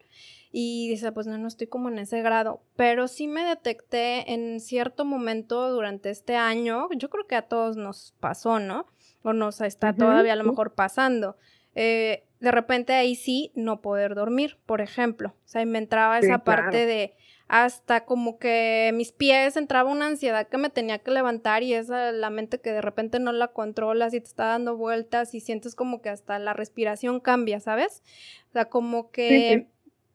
y 0.52 0.88
dice, 0.88 1.12
pues 1.12 1.26
no, 1.26 1.38
no 1.38 1.48
estoy 1.48 1.66
como 1.66 1.88
en 1.88 1.98
ese 1.98 2.22
grado, 2.22 2.60
pero 2.76 3.08
sí 3.08 3.28
me 3.28 3.44
detecté 3.44 4.32
en 4.32 4.60
cierto 4.60 5.04
momento 5.04 5.70
durante 5.70 6.10
este 6.10 6.36
año, 6.36 6.88
yo 6.96 7.08
creo 7.10 7.26
que 7.26 7.36
a 7.36 7.42
todos 7.42 7.76
nos 7.76 8.14
pasó, 8.20 8.58
¿no? 8.58 8.86
O 9.22 9.32
nos 9.32 9.60
está 9.60 9.92
todavía 9.92 10.32
a 10.32 10.36
lo 10.36 10.44
mejor 10.44 10.74
pasando. 10.74 11.36
Eh, 11.74 12.24
de 12.40 12.50
repente 12.50 12.94
ahí 12.94 13.14
sí 13.14 13.52
no 13.54 13.80
poder 13.80 14.14
dormir, 14.14 14.58
por 14.66 14.80
ejemplo. 14.80 15.28
O 15.28 15.48
sea, 15.48 15.64
me 15.66 15.78
entraba 15.78 16.18
esa 16.18 16.42
parte 16.42 16.86
de 16.86 17.14
hasta 17.52 18.04
como 18.04 18.38
que 18.38 18.92
mis 18.94 19.10
pies 19.10 19.56
entraba 19.56 19.90
una 19.90 20.06
ansiedad 20.06 20.46
que 20.46 20.56
me 20.56 20.70
tenía 20.70 21.00
que 21.00 21.10
levantar 21.10 21.64
y 21.64 21.74
esa 21.74 22.12
la 22.12 22.30
mente 22.30 22.60
que 22.60 22.70
de 22.70 22.80
repente 22.80 23.18
no 23.18 23.32
la 23.32 23.48
controlas 23.48 24.14
y 24.14 24.20
te 24.20 24.28
está 24.28 24.44
dando 24.44 24.76
vueltas 24.76 25.34
y 25.34 25.40
sientes 25.40 25.74
como 25.74 26.00
que 26.00 26.10
hasta 26.10 26.38
la 26.38 26.52
respiración 26.52 27.18
cambia, 27.18 27.58
¿sabes? 27.58 28.04
O 28.50 28.52
sea, 28.52 28.66
como 28.66 29.10
que 29.10 29.66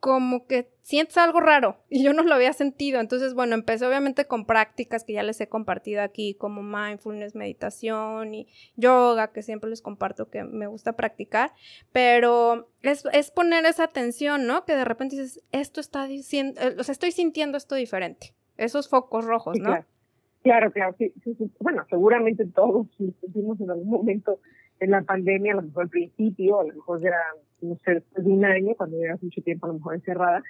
como 0.05 0.45
que 0.45 0.69
sientes 0.83 1.17
algo 1.17 1.39
raro 1.39 1.77
y 1.89 2.03
yo 2.03 2.13
no 2.13 2.21
lo 2.21 2.35
había 2.35 2.53
sentido. 2.53 2.99
Entonces, 2.99 3.33
bueno, 3.33 3.55
empecé 3.55 3.87
obviamente 3.87 4.25
con 4.25 4.45
prácticas 4.45 5.03
que 5.03 5.13
ya 5.13 5.23
les 5.23 5.41
he 5.41 5.49
compartido 5.49 6.03
aquí, 6.03 6.35
como 6.35 6.61
mindfulness, 6.61 7.33
meditación 7.33 8.35
y 8.35 8.47
yoga, 8.75 9.31
que 9.31 9.41
siempre 9.41 9.67
les 9.67 9.81
comparto 9.81 10.29
que 10.29 10.43
me 10.43 10.67
gusta 10.67 10.93
practicar, 10.93 11.53
pero 11.91 12.69
es, 12.83 13.03
es 13.13 13.31
poner 13.31 13.65
esa 13.65 13.85
atención, 13.85 14.45
¿no? 14.45 14.63
Que 14.63 14.75
de 14.75 14.85
repente 14.85 15.15
dices, 15.15 15.43
esto 15.51 15.81
está 15.81 16.05
diciendo, 16.05 16.61
eh, 16.61 16.75
o 16.77 16.83
sea, 16.83 16.93
estoy 16.93 17.11
sintiendo 17.11 17.57
esto 17.57 17.73
diferente, 17.73 18.35
esos 18.57 18.87
focos 18.87 19.25
rojos, 19.25 19.57
¿no? 19.57 19.83
Claro, 20.43 20.71
claro, 20.71 20.95
sí, 20.99 21.11
Bueno, 21.59 21.83
seguramente 21.89 22.45
todos 22.45 22.85
sentimos 22.95 23.59
en 23.59 23.71
algún 23.71 23.89
momento 23.89 24.39
en 24.79 24.91
la 24.91 25.01
pandemia, 25.01 25.53
a 25.53 25.55
lo 25.57 25.61
mejor 25.63 25.83
al 25.83 25.89
principio, 25.89 26.59
a 26.59 26.65
lo 26.65 26.73
mejor 26.73 27.05
era, 27.05 27.21
no 27.61 27.75
sé, 27.83 27.95
después 27.95 28.25
de 28.25 28.31
un 28.31 28.45
año, 28.45 28.75
cuando 28.75 28.97
llevas 28.97 29.21
mucho 29.23 29.41
tiempo 29.41 29.65
a 29.65 29.69
lo 29.69 29.75
mejor 29.75 29.95
encerrada, 29.95 30.43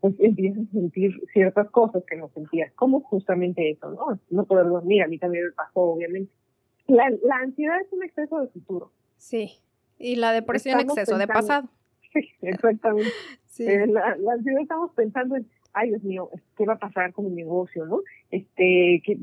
pues 0.00 0.14
empiezas 0.18 0.66
a 0.68 0.72
sentir 0.72 1.12
ciertas 1.32 1.70
cosas 1.70 2.02
que 2.08 2.16
no 2.16 2.28
sentías, 2.30 2.72
como 2.74 3.00
justamente 3.00 3.70
eso, 3.70 3.90
¿no? 3.90 4.18
No 4.30 4.44
poder 4.44 4.66
dormir, 4.66 5.02
a 5.02 5.08
mí 5.08 5.18
también 5.18 5.46
me 5.46 5.52
pasó, 5.52 5.80
obviamente. 5.80 6.32
La, 6.86 7.08
la 7.22 7.36
ansiedad 7.36 7.80
es 7.80 7.92
un 7.92 8.02
exceso 8.02 8.40
de 8.40 8.48
futuro. 8.48 8.90
Sí, 9.16 9.60
y 9.98 10.16
la 10.16 10.32
depresión 10.32 10.80
es 10.80 10.86
exceso 10.86 11.18
de 11.18 11.26
pasado. 11.26 11.68
Sí, 12.12 12.28
exactamente. 12.42 13.10
sí. 13.46 13.64
Eh, 13.64 13.86
la, 13.86 14.14
la 14.18 14.34
ansiedad 14.34 14.60
estamos 14.60 14.90
pensando 14.94 15.34
en, 15.34 15.46
ay 15.72 15.88
Dios 15.88 16.02
mío, 16.02 16.28
¿qué 16.58 16.66
va 16.66 16.74
a 16.74 16.78
pasar 16.78 17.12
con 17.14 17.24
mi 17.24 17.30
negocio, 17.30 17.86
no? 17.86 18.00
Este, 18.30 19.02
que 19.02 19.18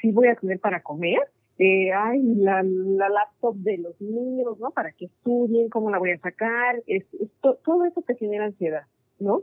si 0.00 0.10
voy 0.10 0.26
a 0.26 0.34
tener 0.34 0.58
para 0.58 0.82
comer, 0.82 1.20
eh, 1.58 1.92
ay, 1.92 2.22
la, 2.36 2.62
la, 2.62 3.08
laptop 3.08 3.56
de 3.56 3.78
los 3.78 4.00
niños, 4.00 4.58
¿no? 4.58 4.70
Para 4.70 4.92
que 4.92 5.06
estudien, 5.06 5.68
cómo 5.68 5.90
la 5.90 5.98
voy 5.98 6.10
a 6.10 6.18
sacar, 6.18 6.82
es, 6.86 7.04
todo 7.40 7.84
eso 7.84 8.02
te 8.02 8.16
genera 8.16 8.46
ansiedad, 8.46 8.86
¿no? 9.18 9.42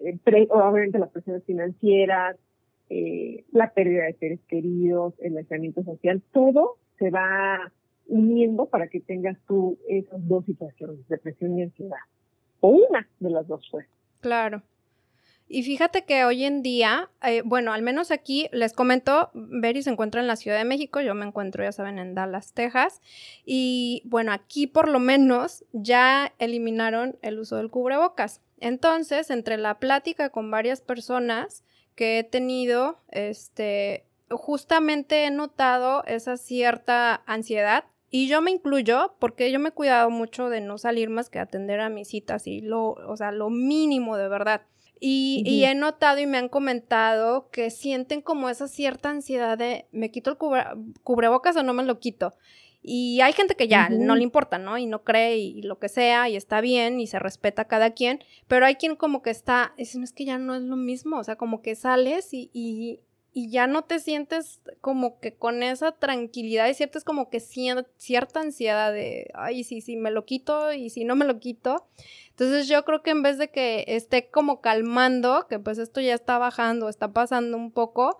Eh, 0.00 0.18
obviamente 0.50 0.98
las 0.98 1.10
presiones 1.10 1.44
financieras, 1.44 2.36
eh, 2.90 3.44
la 3.52 3.72
pérdida 3.72 4.04
de 4.04 4.14
seres 4.14 4.40
queridos, 4.48 5.14
el 5.18 5.36
aislamiento 5.36 5.82
social, 5.82 6.22
todo 6.32 6.76
se 6.98 7.10
va 7.10 7.72
uniendo 8.06 8.66
para 8.66 8.88
que 8.88 9.00
tengas 9.00 9.36
tú 9.46 9.78
esas 9.88 10.26
dos 10.26 10.44
situaciones, 10.46 11.06
depresión 11.08 11.58
y 11.58 11.62
ansiedad. 11.62 11.98
O 12.60 12.68
una 12.68 13.06
de 13.20 13.30
las 13.30 13.46
dos 13.46 13.68
fue. 13.70 13.84
Claro. 14.20 14.62
Y 15.48 15.62
fíjate 15.62 16.04
que 16.04 16.24
hoy 16.24 16.44
en 16.44 16.62
día, 16.62 17.10
eh, 17.22 17.42
bueno, 17.44 17.72
al 17.72 17.82
menos 17.82 18.10
aquí 18.10 18.48
les 18.52 18.74
comento, 18.74 19.30
Berry 19.32 19.82
se 19.82 19.90
encuentra 19.90 20.20
en 20.20 20.26
la 20.26 20.36
Ciudad 20.36 20.58
de 20.58 20.64
México, 20.64 21.00
yo 21.00 21.14
me 21.14 21.24
encuentro, 21.24 21.64
ya 21.64 21.72
saben, 21.72 21.98
en 21.98 22.14
Dallas, 22.14 22.52
Texas. 22.52 23.00
Y 23.46 24.02
bueno, 24.04 24.32
aquí 24.32 24.66
por 24.66 24.88
lo 24.88 24.98
menos 24.98 25.64
ya 25.72 26.34
eliminaron 26.38 27.16
el 27.22 27.38
uso 27.38 27.56
del 27.56 27.70
cubrebocas. 27.70 28.42
Entonces, 28.60 29.30
entre 29.30 29.56
la 29.56 29.78
plática 29.78 30.28
con 30.28 30.50
varias 30.50 30.82
personas 30.82 31.64
que 31.94 32.18
he 32.18 32.24
tenido, 32.24 33.00
este, 33.10 34.04
justamente 34.30 35.24
he 35.24 35.30
notado 35.30 36.04
esa 36.04 36.36
cierta 36.36 37.22
ansiedad 37.26 37.84
y 38.10 38.26
yo 38.28 38.40
me 38.40 38.50
incluyo 38.50 39.14
porque 39.18 39.52
yo 39.52 39.58
me 39.58 39.68
he 39.68 39.72
cuidado 39.72 40.08
mucho 40.10 40.48
de 40.48 40.60
no 40.60 40.78
salir 40.78 41.10
más 41.10 41.28
que 41.28 41.38
atender 41.38 41.80
a 41.80 41.90
mis 41.90 42.08
citas 42.08 42.46
y 42.46 42.60
lo, 42.60 42.92
o 42.92 43.16
sea, 43.16 43.32
lo 43.32 43.50
mínimo 43.50 44.16
de 44.16 44.28
verdad. 44.28 44.62
Y, 45.00 45.42
y, 45.46 45.64
he 45.64 45.74
notado 45.74 46.18
y 46.18 46.26
me 46.26 46.38
han 46.38 46.48
comentado 46.48 47.50
que 47.50 47.70
sienten 47.70 48.20
como 48.20 48.48
esa 48.48 48.66
cierta 48.66 49.10
ansiedad 49.10 49.56
de 49.56 49.86
me 49.92 50.10
quito 50.10 50.30
el 50.30 50.36
cubrebocas 51.02 51.56
o 51.56 51.62
no 51.62 51.72
me 51.72 51.84
lo 51.84 52.00
quito. 52.00 52.34
Y 52.82 53.20
hay 53.20 53.32
gente 53.32 53.54
que 53.54 53.68
ya 53.68 53.88
no 53.90 54.14
le 54.14 54.22
importa, 54.22 54.58
¿no? 54.58 54.78
Y 54.78 54.86
no 54.86 55.02
cree 55.02 55.36
y, 55.36 55.62
lo 55.62 55.78
que 55.78 55.88
sea 55.88 56.28
y 56.28 56.36
está 56.36 56.60
bien 56.60 57.00
y 57.00 57.06
se 57.06 57.18
respeta 57.18 57.62
a 57.62 57.68
cada 57.68 57.90
quien, 57.90 58.20
pero 58.46 58.66
hay 58.66 58.76
quien 58.76 58.96
como 58.96 59.20
que 59.20 59.30
está, 59.30 59.74
es, 59.76 59.94
es 59.94 60.12
que 60.12 60.24
ya 60.24 60.38
no 60.38 60.54
es 60.54 60.62
lo 60.62 60.76
mismo, 60.76 61.18
o 61.18 61.24
sea, 61.24 61.36
como 61.36 61.60
que 61.60 61.74
sales 61.74 62.32
y, 62.32 62.50
y, 62.52 63.00
y 63.38 63.50
ya 63.50 63.68
no 63.68 63.82
te 63.82 64.00
sientes 64.00 64.60
como 64.80 65.20
que 65.20 65.36
con 65.36 65.62
esa 65.62 65.92
tranquilidad 65.92 66.66
y 66.66 66.74
sientes 66.74 67.04
como 67.04 67.30
que 67.30 67.38
cierta 67.38 68.40
ansiedad 68.40 68.92
de, 68.92 69.30
ay, 69.32 69.62
sí, 69.62 69.80
sí, 69.80 69.96
me 69.96 70.10
lo 70.10 70.24
quito 70.24 70.72
y 70.72 70.90
si 70.90 71.04
no 71.04 71.14
me 71.14 71.24
lo 71.24 71.38
quito. 71.38 71.86
Entonces 72.30 72.66
yo 72.66 72.84
creo 72.84 73.04
que 73.04 73.10
en 73.10 73.22
vez 73.22 73.38
de 73.38 73.48
que 73.52 73.84
esté 73.86 74.28
como 74.28 74.60
calmando, 74.60 75.46
que 75.48 75.60
pues 75.60 75.78
esto 75.78 76.00
ya 76.00 76.14
está 76.14 76.36
bajando, 76.38 76.88
está 76.88 77.12
pasando 77.12 77.56
un 77.56 77.70
poco, 77.70 78.18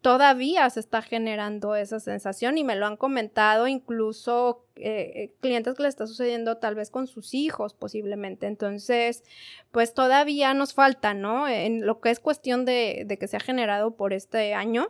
todavía 0.00 0.68
se 0.70 0.80
está 0.80 1.02
generando 1.02 1.76
esa 1.76 2.00
sensación 2.00 2.58
y 2.58 2.64
me 2.64 2.76
lo 2.76 2.86
han 2.86 2.96
comentado 2.96 3.66
incluso 3.66 4.64
eh, 4.76 5.12
eh, 5.14 5.32
clientes 5.40 5.74
que 5.74 5.82
le 5.82 5.88
está 5.88 6.06
sucediendo 6.06 6.58
tal 6.58 6.74
vez 6.74 6.90
con 6.90 7.06
sus 7.06 7.34
hijos 7.34 7.74
posiblemente. 7.74 8.46
Entonces, 8.46 9.24
pues 9.70 9.94
todavía 9.94 10.54
nos 10.54 10.74
falta, 10.74 11.14
¿no? 11.14 11.48
En 11.48 11.86
lo 11.86 12.00
que 12.00 12.10
es 12.10 12.20
cuestión 12.20 12.64
de, 12.64 13.06
que 13.18 13.28
se 13.28 13.36
ha 13.36 13.40
generado 13.40 13.96
por 13.96 14.12
este 14.12 14.54
año, 14.54 14.88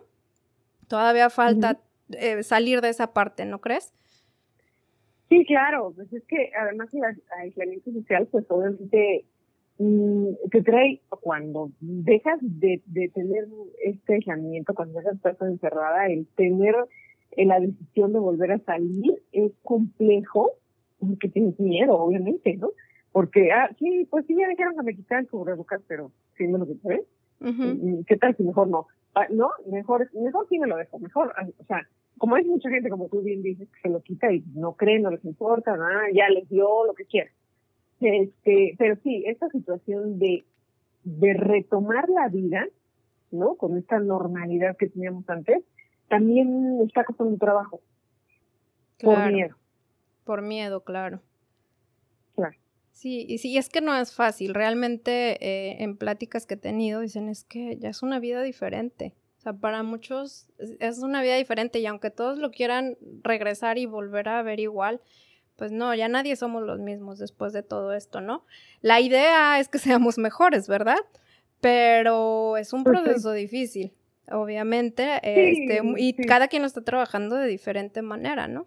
todavía 0.89 1.31
falta 1.31 1.81
eh, 2.11 2.43
salir 2.43 2.81
de 2.81 2.91
esa 2.91 3.13
parte, 3.13 3.45
¿no 3.45 3.61
crees? 3.61 3.93
Sí, 5.29 5.45
claro, 5.47 5.93
pues 5.97 6.13
es 6.13 6.23
que 6.25 6.51
además 6.59 6.89
el 6.93 7.03
aislamiento 7.39 7.91
social, 7.93 8.29
pues 8.31 8.45
obviamente 8.49 9.25
Mm, 9.79 10.35
te 10.51 10.63
trae 10.63 11.01
cuando 11.09 11.71
dejas 11.81 12.39
de, 12.41 12.81
de 12.87 13.09
tener 13.09 13.49
este 13.85 14.15
aislamiento, 14.15 14.73
cuando 14.73 14.99
dejas 14.99 15.21
de 15.21 15.31
estar 15.31 15.49
encerrada, 15.49 16.07
el 16.07 16.27
tener 16.37 16.77
eh, 17.33 17.45
la 17.45 17.59
decisión 17.59 18.13
de 18.13 18.21
volver 18.21 18.53
a 18.53 18.59
salir 18.61 19.21
es 19.33 19.53
complejo, 19.63 20.53
porque 21.01 21.29
tienes 21.29 21.59
miedo, 21.59 21.95
obviamente, 21.95 22.57
¿no? 22.57 22.71
Porque, 23.11 23.51
ah, 23.53 23.69
sí, 23.79 24.07
pues 24.11 24.27
sí, 24.27 24.37
ya 24.37 24.49
dijeron 24.49 24.75
que 24.77 24.83
me 24.83 24.95
quitar 24.95 25.21
el 25.21 25.29
cubrebocas, 25.29 25.83
pero 25.89 26.13
sí 26.37 26.47
me 26.47 26.59
lo 26.59 26.67
quitaré. 26.67 27.05
¿Qué 28.07 28.17
tal 28.17 28.37
si 28.37 28.43
mejor 28.43 28.69
no? 28.69 28.87
Ah, 29.15 29.27
no, 29.31 29.51
mejor, 29.71 30.09
mejor 30.15 30.47
sí 30.49 30.59
me 30.59 30.67
lo 30.67 30.77
dejo, 30.77 30.99
mejor, 30.99 31.33
ah, 31.37 31.47
o 31.59 31.65
sea, 31.65 31.87
como 32.19 32.37
hay 32.37 32.45
mucha 32.45 32.71
gente, 32.71 32.89
como 32.89 33.09
tú 33.09 33.23
bien 33.23 33.43
dices, 33.43 33.69
que 33.69 33.81
se 33.83 33.89
lo 33.89 34.01
quita 34.01 34.33
y 34.33 34.43
no 34.55 34.75
creen, 34.75 35.03
no 35.03 35.11
les 35.11 35.25
importa, 35.25 35.77
nada, 35.77 36.05
ya 36.13 36.29
les 36.29 36.49
dio 36.49 36.85
lo 36.87 36.95
que 36.95 37.05
quieran. 37.05 37.33
Este, 38.01 38.75
pero 38.79 38.97
sí, 39.03 39.25
esta 39.27 39.49
situación 39.49 40.19
de, 40.19 40.45
de 41.05 41.35
retomar 41.35 42.09
la 42.09 42.29
vida, 42.29 42.67
¿no? 43.31 43.55
Con 43.55 43.79
esta 43.79 43.99
normalidad 43.99 44.77
que 44.77 44.89
teníamos 44.89 45.29
antes, 45.29 45.63
también 46.09 46.81
está 46.87 47.05
costando 47.05 47.33
un 47.33 47.39
trabajo. 47.39 47.81
por 49.01 49.33
miedo. 49.33 49.57
Por 50.25 50.43
miedo, 50.43 50.83
claro. 50.83 51.21
Claro. 52.35 52.57
Sí, 52.93 53.27
y 53.29 53.39
sí, 53.39 53.59
es 53.59 53.69
que 53.69 53.81
no 53.81 53.95
es 53.97 54.15
fácil. 54.15 54.55
Realmente 54.55 55.45
eh, 55.45 55.83
en 55.83 55.97
pláticas 55.97 56.47
que 56.47 56.55
he 56.55 56.59
tenido 56.59 57.01
dicen 57.01 57.29
es 57.29 57.45
que 57.45 57.77
ya 57.77 57.91
es 57.91 58.03
una 58.03 58.21
vida 58.21 58.43
diferente. 58.43 59.15
O 59.39 59.41
sea, 59.41 59.53
para 59.53 59.83
muchos 59.83 60.49
es 60.59 61.01
una 61.01 61.21
vida 61.21 61.37
diferente 61.37 61.79
y 61.81 61.87
aunque 61.87 62.11
todos 62.11 62.39
lo 62.39 62.51
quieran 62.51 62.97
regresar 63.23 63.79
y 63.79 63.87
volver 63.87 64.29
a 64.29 64.43
ver 64.43 64.61
igual, 64.61 65.01
pues 65.57 65.73
no, 65.73 65.95
ya 65.95 66.09
nadie 66.09 66.37
somos 66.37 66.63
los 66.63 66.81
mismos 66.81 67.19
después 67.19 67.53
de 67.53 67.63
todo 67.63 67.93
esto, 67.93 68.21
¿no? 68.21 68.45
La 68.81 69.01
idea 69.01 69.61
es 69.61 69.69
que 69.69 69.79
seamos 70.01 70.19
mejores, 70.19 70.69
¿verdad? 70.69 70.99
Pero 71.61 72.57
es 72.57 72.73
un 72.73 72.85
proceso 72.85 73.33
difícil, 73.33 73.93
obviamente, 74.31 75.21
este, 75.23 75.81
y 75.97 76.13
cada 76.27 76.49
quien 76.49 76.63
lo 76.63 76.67
está 76.67 76.83
trabajando 76.83 77.37
de 77.37 77.49
diferente 77.49 78.03
manera, 78.03 78.49
¿no? 78.49 78.67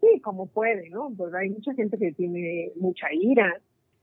Sí, 0.00 0.20
como 0.20 0.46
puede, 0.46 0.90
¿no? 0.90 1.10
Pues 1.16 1.32
hay 1.32 1.48
mucha 1.48 1.72
gente 1.74 1.96
que 1.96 2.12
tiene 2.12 2.72
mucha 2.76 3.06
ira, 3.12 3.58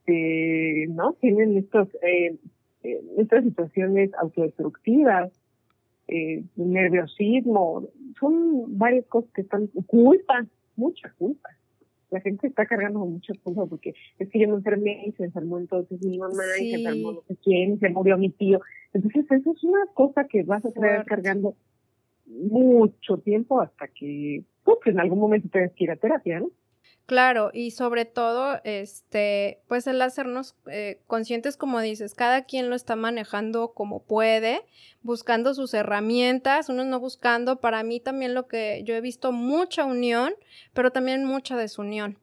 ¿no? 0.07 1.13
Tienen 1.21 1.57
estos, 1.57 1.89
eh, 2.01 2.35
eh, 2.81 3.01
estas 3.17 3.43
situaciones 3.43 4.11
autodestructivas, 4.15 5.31
eh, 6.07 6.43
nerviosismo, 6.55 7.87
son 8.19 8.77
varias 8.79 9.05
cosas 9.05 9.31
que 9.33 9.41
están, 9.41 9.67
culpa, 9.87 10.45
mucha 10.75 11.13
culpa 11.19 11.49
la 12.13 12.21
gente 12.21 12.47
está 12.47 12.65
cargando 12.65 12.99
muchas 12.99 13.37
cosas 13.39 13.67
porque 13.67 13.93
es 14.19 14.29
que 14.29 14.39
yo 14.39 14.47
me 14.47 14.55
enfermé 14.55 15.03
y 15.07 15.11
se 15.13 15.25
enfermó 15.25 15.57
entonces 15.57 15.99
mi 16.05 16.19
mamá 16.19 16.43
y 16.59 16.69
se 16.69 16.75
enfermó 16.77 17.11
no 17.13 17.21
sé 17.27 17.35
quién 17.43 17.73
y 17.73 17.77
se 17.79 17.89
murió 17.89 18.17
mi 18.17 18.29
tío. 18.29 18.61
Entonces 18.93 19.25
eso 19.29 19.51
es 19.51 19.63
una 19.63 19.85
cosa 19.93 20.27
que 20.27 20.43
vas 20.43 20.63
a 20.63 20.71
traer 20.71 21.05
cargando 21.05 21.55
mucho 22.27 23.17
tiempo 23.17 23.59
hasta 23.59 23.87
que, 23.87 24.43
pues, 24.63 24.77
en 24.85 24.99
algún 24.99 25.19
momento 25.19 25.49
tengas 25.49 25.73
que 25.73 25.85
ir 25.85 25.91
a 25.91 25.95
terapia, 25.95 26.39
¿no? 26.39 26.51
Claro, 27.05 27.51
y 27.53 27.71
sobre 27.71 28.05
todo, 28.05 28.61
este, 28.63 29.59
pues 29.67 29.87
el 29.87 30.01
hacernos 30.01 30.55
eh, 30.67 31.01
conscientes, 31.05 31.57
como 31.57 31.81
dices, 31.81 32.15
cada 32.15 32.43
quien 32.45 32.69
lo 32.69 32.75
está 32.75 32.95
manejando 32.95 33.73
como 33.73 34.03
puede, 34.03 34.61
buscando 35.01 35.53
sus 35.53 35.73
herramientas, 35.73 36.69
unos 36.69 36.85
no 36.85 37.01
buscando. 37.01 37.59
Para 37.59 37.83
mí 37.83 37.99
también 37.99 38.33
lo 38.33 38.47
que 38.47 38.83
yo 38.85 38.95
he 38.95 39.01
visto 39.01 39.33
mucha 39.33 39.83
unión, 39.83 40.33
pero 40.73 40.91
también 40.91 41.25
mucha 41.25 41.57
desunión. 41.57 42.17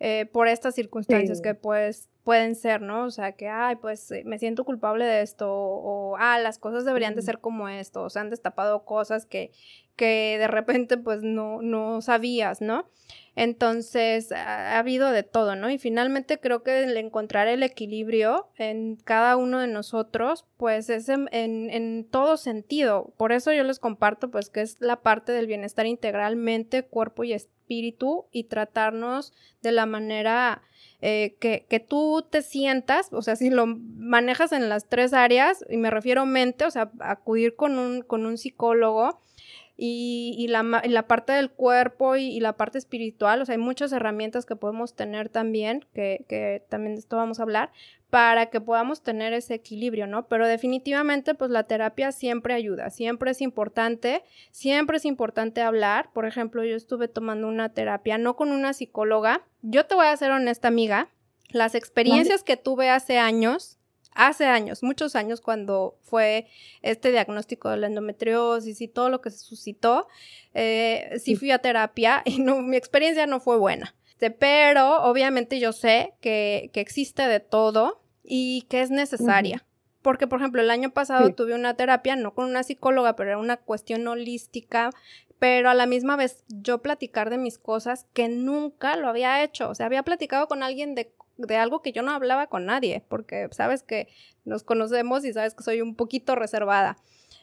Eh, 0.00 0.26
por 0.30 0.46
estas 0.46 0.74
circunstancias 0.74 1.40
que 1.40 1.54
pues 1.54 2.10
pueden 2.26 2.56
ser, 2.56 2.82
¿no? 2.82 3.04
O 3.04 3.10
sea, 3.12 3.36
que, 3.36 3.46
ay, 3.46 3.76
pues 3.76 4.10
eh, 4.10 4.24
me 4.26 4.40
siento 4.40 4.64
culpable 4.64 5.04
de 5.04 5.22
esto, 5.22 5.48
o, 5.48 6.16
ah, 6.18 6.40
las 6.40 6.58
cosas 6.58 6.84
deberían 6.84 7.14
de 7.14 7.22
ser 7.22 7.38
como 7.38 7.68
esto, 7.68 8.02
o 8.02 8.10
se 8.10 8.18
han 8.18 8.30
destapado 8.30 8.84
cosas 8.84 9.26
que, 9.26 9.52
que 9.94 10.36
de 10.36 10.48
repente 10.48 10.96
pues 10.96 11.22
no, 11.22 11.62
no 11.62 12.02
sabías, 12.02 12.60
¿no? 12.60 12.90
Entonces, 13.36 14.32
ha, 14.32 14.76
habido 14.76 15.12
de 15.12 15.22
todo, 15.22 15.54
¿no? 15.54 15.70
Y 15.70 15.78
finalmente 15.78 16.40
creo 16.40 16.64
que 16.64 16.82
el 16.82 16.96
encontrar 16.96 17.46
el 17.46 17.62
equilibrio 17.62 18.48
en 18.56 18.96
cada 18.96 19.36
uno 19.36 19.60
de 19.60 19.68
nosotros, 19.68 20.46
pues 20.56 20.90
es 20.90 21.08
en, 21.08 21.28
en, 21.30 22.08
todo 22.10 22.38
sentido. 22.38 23.14
Por 23.16 23.30
eso 23.30 23.52
yo 23.52 23.62
les 23.62 23.78
comparto, 23.78 24.32
pues, 24.32 24.50
que 24.50 24.62
es 24.62 24.80
la 24.80 24.96
parte 24.96 25.30
del 25.30 25.46
bienestar 25.46 25.86
integralmente, 25.86 26.82
cuerpo 26.82 27.22
y 27.22 27.34
espíritu, 27.66 28.26
y 28.30 28.44
tratarnos 28.44 29.32
de 29.62 29.72
la 29.72 29.86
manera 29.86 30.62
eh, 31.02 31.36
que, 31.40 31.66
que, 31.68 31.80
tú 31.80 32.24
te 32.30 32.42
sientas, 32.42 33.12
o 33.12 33.22
sea, 33.22 33.34
si 33.34 33.50
lo 33.50 33.66
manejas 33.66 34.52
en 34.52 34.68
las 34.68 34.88
tres 34.88 35.12
áreas, 35.12 35.64
y 35.68 35.76
me 35.76 35.90
refiero 35.90 36.26
mente, 36.26 36.64
o 36.64 36.70
sea, 36.70 36.92
acudir 37.00 37.56
con 37.56 37.78
un, 37.78 38.02
con 38.02 38.24
un 38.24 38.38
psicólogo, 38.38 39.20
y, 39.76 40.34
y, 40.38 40.48
la, 40.48 40.62
la, 40.62 41.06
parte 41.06 41.34
del 41.34 41.50
cuerpo 41.50 42.16
y, 42.16 42.40
la 42.40 42.54
parte 42.54 42.78
espiritual, 42.78 43.42
o 43.42 43.44
sea, 43.44 43.54
hay 43.54 43.60
muchas 43.60 43.92
herramientas 43.92 44.46
que 44.46 44.56
podemos 44.56 44.94
tener 44.94 45.28
también, 45.28 45.84
que, 45.92 46.24
que, 46.28 46.64
también 46.68 46.94
de 46.94 47.00
esto 47.00 47.16
vamos 47.16 47.40
a 47.40 47.42
hablar, 47.42 47.70
para 48.08 48.46
que 48.46 48.60
podamos 48.60 49.02
tener 49.02 49.32
ese 49.32 49.54
equilibrio, 49.54 50.06
¿no? 50.06 50.28
Pero 50.28 50.46
definitivamente, 50.46 51.34
pues 51.34 51.50
la 51.50 51.64
terapia 51.64 52.12
siempre 52.12 52.54
ayuda, 52.54 52.88
siempre 52.88 53.32
es 53.32 53.42
importante, 53.42 54.22
siempre 54.50 54.96
es 54.96 55.04
importante 55.04 55.60
hablar. 55.60 56.10
Por 56.14 56.24
ejemplo, 56.24 56.64
yo 56.64 56.76
estuve 56.76 57.08
tomando 57.08 57.48
una 57.48 57.70
terapia, 57.70 58.16
no 58.16 58.36
con 58.36 58.52
una 58.52 58.72
psicóloga. 58.72 59.42
Yo 59.62 59.86
te 59.86 59.94
voy 59.94 60.06
a 60.06 60.16
ser 60.16 60.30
honesta, 60.30 60.68
amiga, 60.68 61.08
las 61.50 61.74
experiencias 61.74 62.42
que 62.42 62.56
tuve 62.56 62.88
hace 62.88 63.18
años 63.18 63.75
hace 64.16 64.46
años, 64.46 64.82
muchos 64.82 65.14
años, 65.14 65.40
cuando 65.40 65.98
fue 66.02 66.48
este 66.82 67.12
diagnóstico 67.12 67.70
de 67.70 67.76
la 67.76 67.86
endometriosis 67.86 68.80
y 68.80 68.88
todo 68.88 69.10
lo 69.10 69.20
que 69.20 69.30
se 69.30 69.38
suscitó, 69.38 70.08
eh, 70.54 71.18
sí 71.22 71.36
fui 71.36 71.50
a 71.50 71.58
terapia 71.58 72.22
y 72.24 72.38
no, 72.38 72.60
mi 72.62 72.76
experiencia 72.76 73.26
no 73.26 73.40
fue 73.40 73.58
buena. 73.58 73.94
Este, 74.16 74.30
pero 74.30 75.02
obviamente 75.02 75.60
yo 75.60 75.72
sé 75.72 76.14
que, 76.22 76.70
que 76.72 76.80
existe 76.80 77.28
de 77.28 77.40
todo 77.40 78.00
y 78.24 78.62
que 78.62 78.80
es 78.80 78.90
necesaria. 78.90 79.64
Porque, 80.00 80.26
por 80.26 80.38
ejemplo, 80.38 80.62
el 80.62 80.70
año 80.70 80.90
pasado 80.90 81.34
tuve 81.34 81.54
una 81.54 81.74
terapia, 81.74 82.16
no 82.16 82.32
con 82.32 82.46
una 82.46 82.62
psicóloga, 82.62 83.16
pero 83.16 83.30
era 83.30 83.38
una 83.38 83.56
cuestión 83.56 84.06
holística, 84.06 84.90
pero 85.38 85.68
a 85.68 85.74
la 85.74 85.86
misma 85.86 86.16
vez 86.16 86.44
yo 86.48 86.80
platicar 86.80 87.28
de 87.28 87.38
mis 87.38 87.58
cosas 87.58 88.06
que 88.14 88.28
nunca 88.28 88.96
lo 88.96 89.08
había 89.08 89.42
hecho. 89.42 89.68
O 89.68 89.74
sea, 89.74 89.86
había 89.86 90.04
platicado 90.04 90.46
con 90.46 90.62
alguien 90.62 90.94
de 90.94 91.12
de 91.36 91.56
algo 91.56 91.82
que 91.82 91.92
yo 91.92 92.02
no 92.02 92.12
hablaba 92.12 92.46
con 92.46 92.66
nadie, 92.66 93.02
porque 93.08 93.48
sabes 93.52 93.82
que 93.82 94.08
nos 94.44 94.62
conocemos 94.62 95.24
y 95.24 95.32
sabes 95.32 95.54
que 95.54 95.64
soy 95.64 95.80
un 95.80 95.94
poquito 95.94 96.34
reservada. 96.34 96.96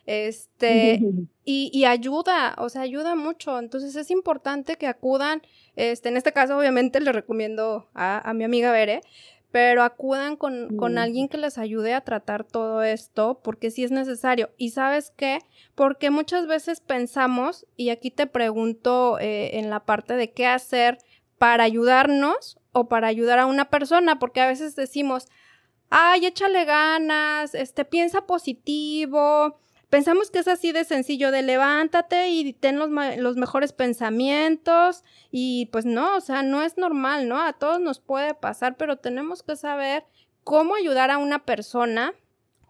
Este, 0.05 0.99
y, 1.45 1.69
y, 1.73 1.85
ayuda, 1.85 2.55
o 2.57 2.69
sea, 2.69 2.81
ayuda 2.81 3.15
mucho. 3.15 3.59
Entonces 3.59 3.95
es 3.95 4.11
importante 4.11 4.75
que 4.75 4.87
acudan. 4.87 5.41
Este, 5.75 6.09
en 6.09 6.17
este 6.17 6.33
caso, 6.33 6.57
obviamente, 6.57 6.99
le 6.99 7.11
recomiendo 7.11 7.87
a, 7.93 8.29
a 8.29 8.33
mi 8.33 8.43
amiga 8.43 8.71
Bere, 8.71 9.01
pero 9.53 9.83
acudan 9.83 10.35
con, 10.35 10.77
con, 10.77 10.97
alguien 10.97 11.29
que 11.29 11.37
les 11.37 11.59
ayude 11.59 11.93
a 11.93 12.01
tratar 12.01 12.43
todo 12.43 12.81
esto, 12.81 13.39
porque 13.43 13.69
sí 13.69 13.83
es 13.83 13.91
necesario. 13.91 14.49
Y 14.57 14.71
sabes 14.71 15.13
qué, 15.15 15.39
porque 15.75 16.09
muchas 16.09 16.47
veces 16.47 16.81
pensamos, 16.81 17.67
y 17.77 17.89
aquí 17.89 18.09
te 18.09 18.25
pregunto 18.25 19.19
eh, 19.19 19.59
en 19.59 19.69
la 19.69 19.81
parte 19.81 20.15
de 20.15 20.31
qué 20.31 20.47
hacer 20.47 20.97
para 21.37 21.65
ayudarnos 21.65 22.57
o 22.73 22.89
para 22.89 23.07
ayudar 23.07 23.39
a 23.39 23.45
una 23.45 23.69
persona, 23.69 24.19
porque 24.19 24.41
a 24.41 24.47
veces 24.47 24.75
decimos, 24.75 25.27
ay, 25.89 26.25
échale 26.25 26.65
ganas, 26.65 27.55
este, 27.55 27.85
piensa 27.85 28.25
positivo, 28.25 29.57
Pensamos 29.93 30.31
que 30.31 30.39
es 30.39 30.47
así 30.47 30.71
de 30.71 30.85
sencillo, 30.85 31.29
de 31.29 31.43
levántate 31.43 32.29
y 32.29 32.53
ten 32.53 32.79
los, 32.79 32.89
los, 33.17 33.35
mejores 33.35 33.73
pensamientos 33.73 35.03
y 35.29 35.67
pues 35.67 35.85
no, 35.85 36.17
o 36.17 36.19
sea, 36.19 36.41
no 36.41 36.63
es 36.63 36.79
normal, 36.79 37.27
¿no? 37.27 37.39
A 37.39 37.53
todos 37.53 37.79
nos 37.79 37.99
puede 37.99 38.33
pasar, 38.33 38.75
pero 38.75 38.97
tenemos 38.97 39.43
que 39.43 39.55
saber 39.55 40.03
cómo 40.43 40.73
ayudar 40.73 41.11
a 41.11 41.19
una 41.19 41.45
persona 41.45 42.15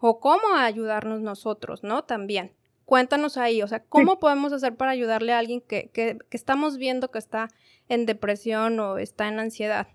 o 0.00 0.20
cómo 0.20 0.54
ayudarnos 0.54 1.22
nosotros, 1.22 1.82
¿no? 1.82 2.04
También. 2.04 2.52
Cuéntanos 2.84 3.38
ahí, 3.38 3.62
o 3.62 3.66
sea, 3.66 3.82
¿cómo 3.88 4.18
podemos 4.18 4.52
hacer 4.52 4.76
para 4.76 4.90
ayudarle 4.90 5.32
a 5.32 5.38
alguien 5.38 5.62
que, 5.62 5.88
que, 5.92 6.18
estamos 6.30 6.76
viendo 6.76 7.10
que 7.10 7.18
está 7.18 7.48
en 7.88 8.04
depresión 8.04 8.78
o 8.78 8.98
está 8.98 9.28
en 9.28 9.38
ansiedad? 9.38 9.88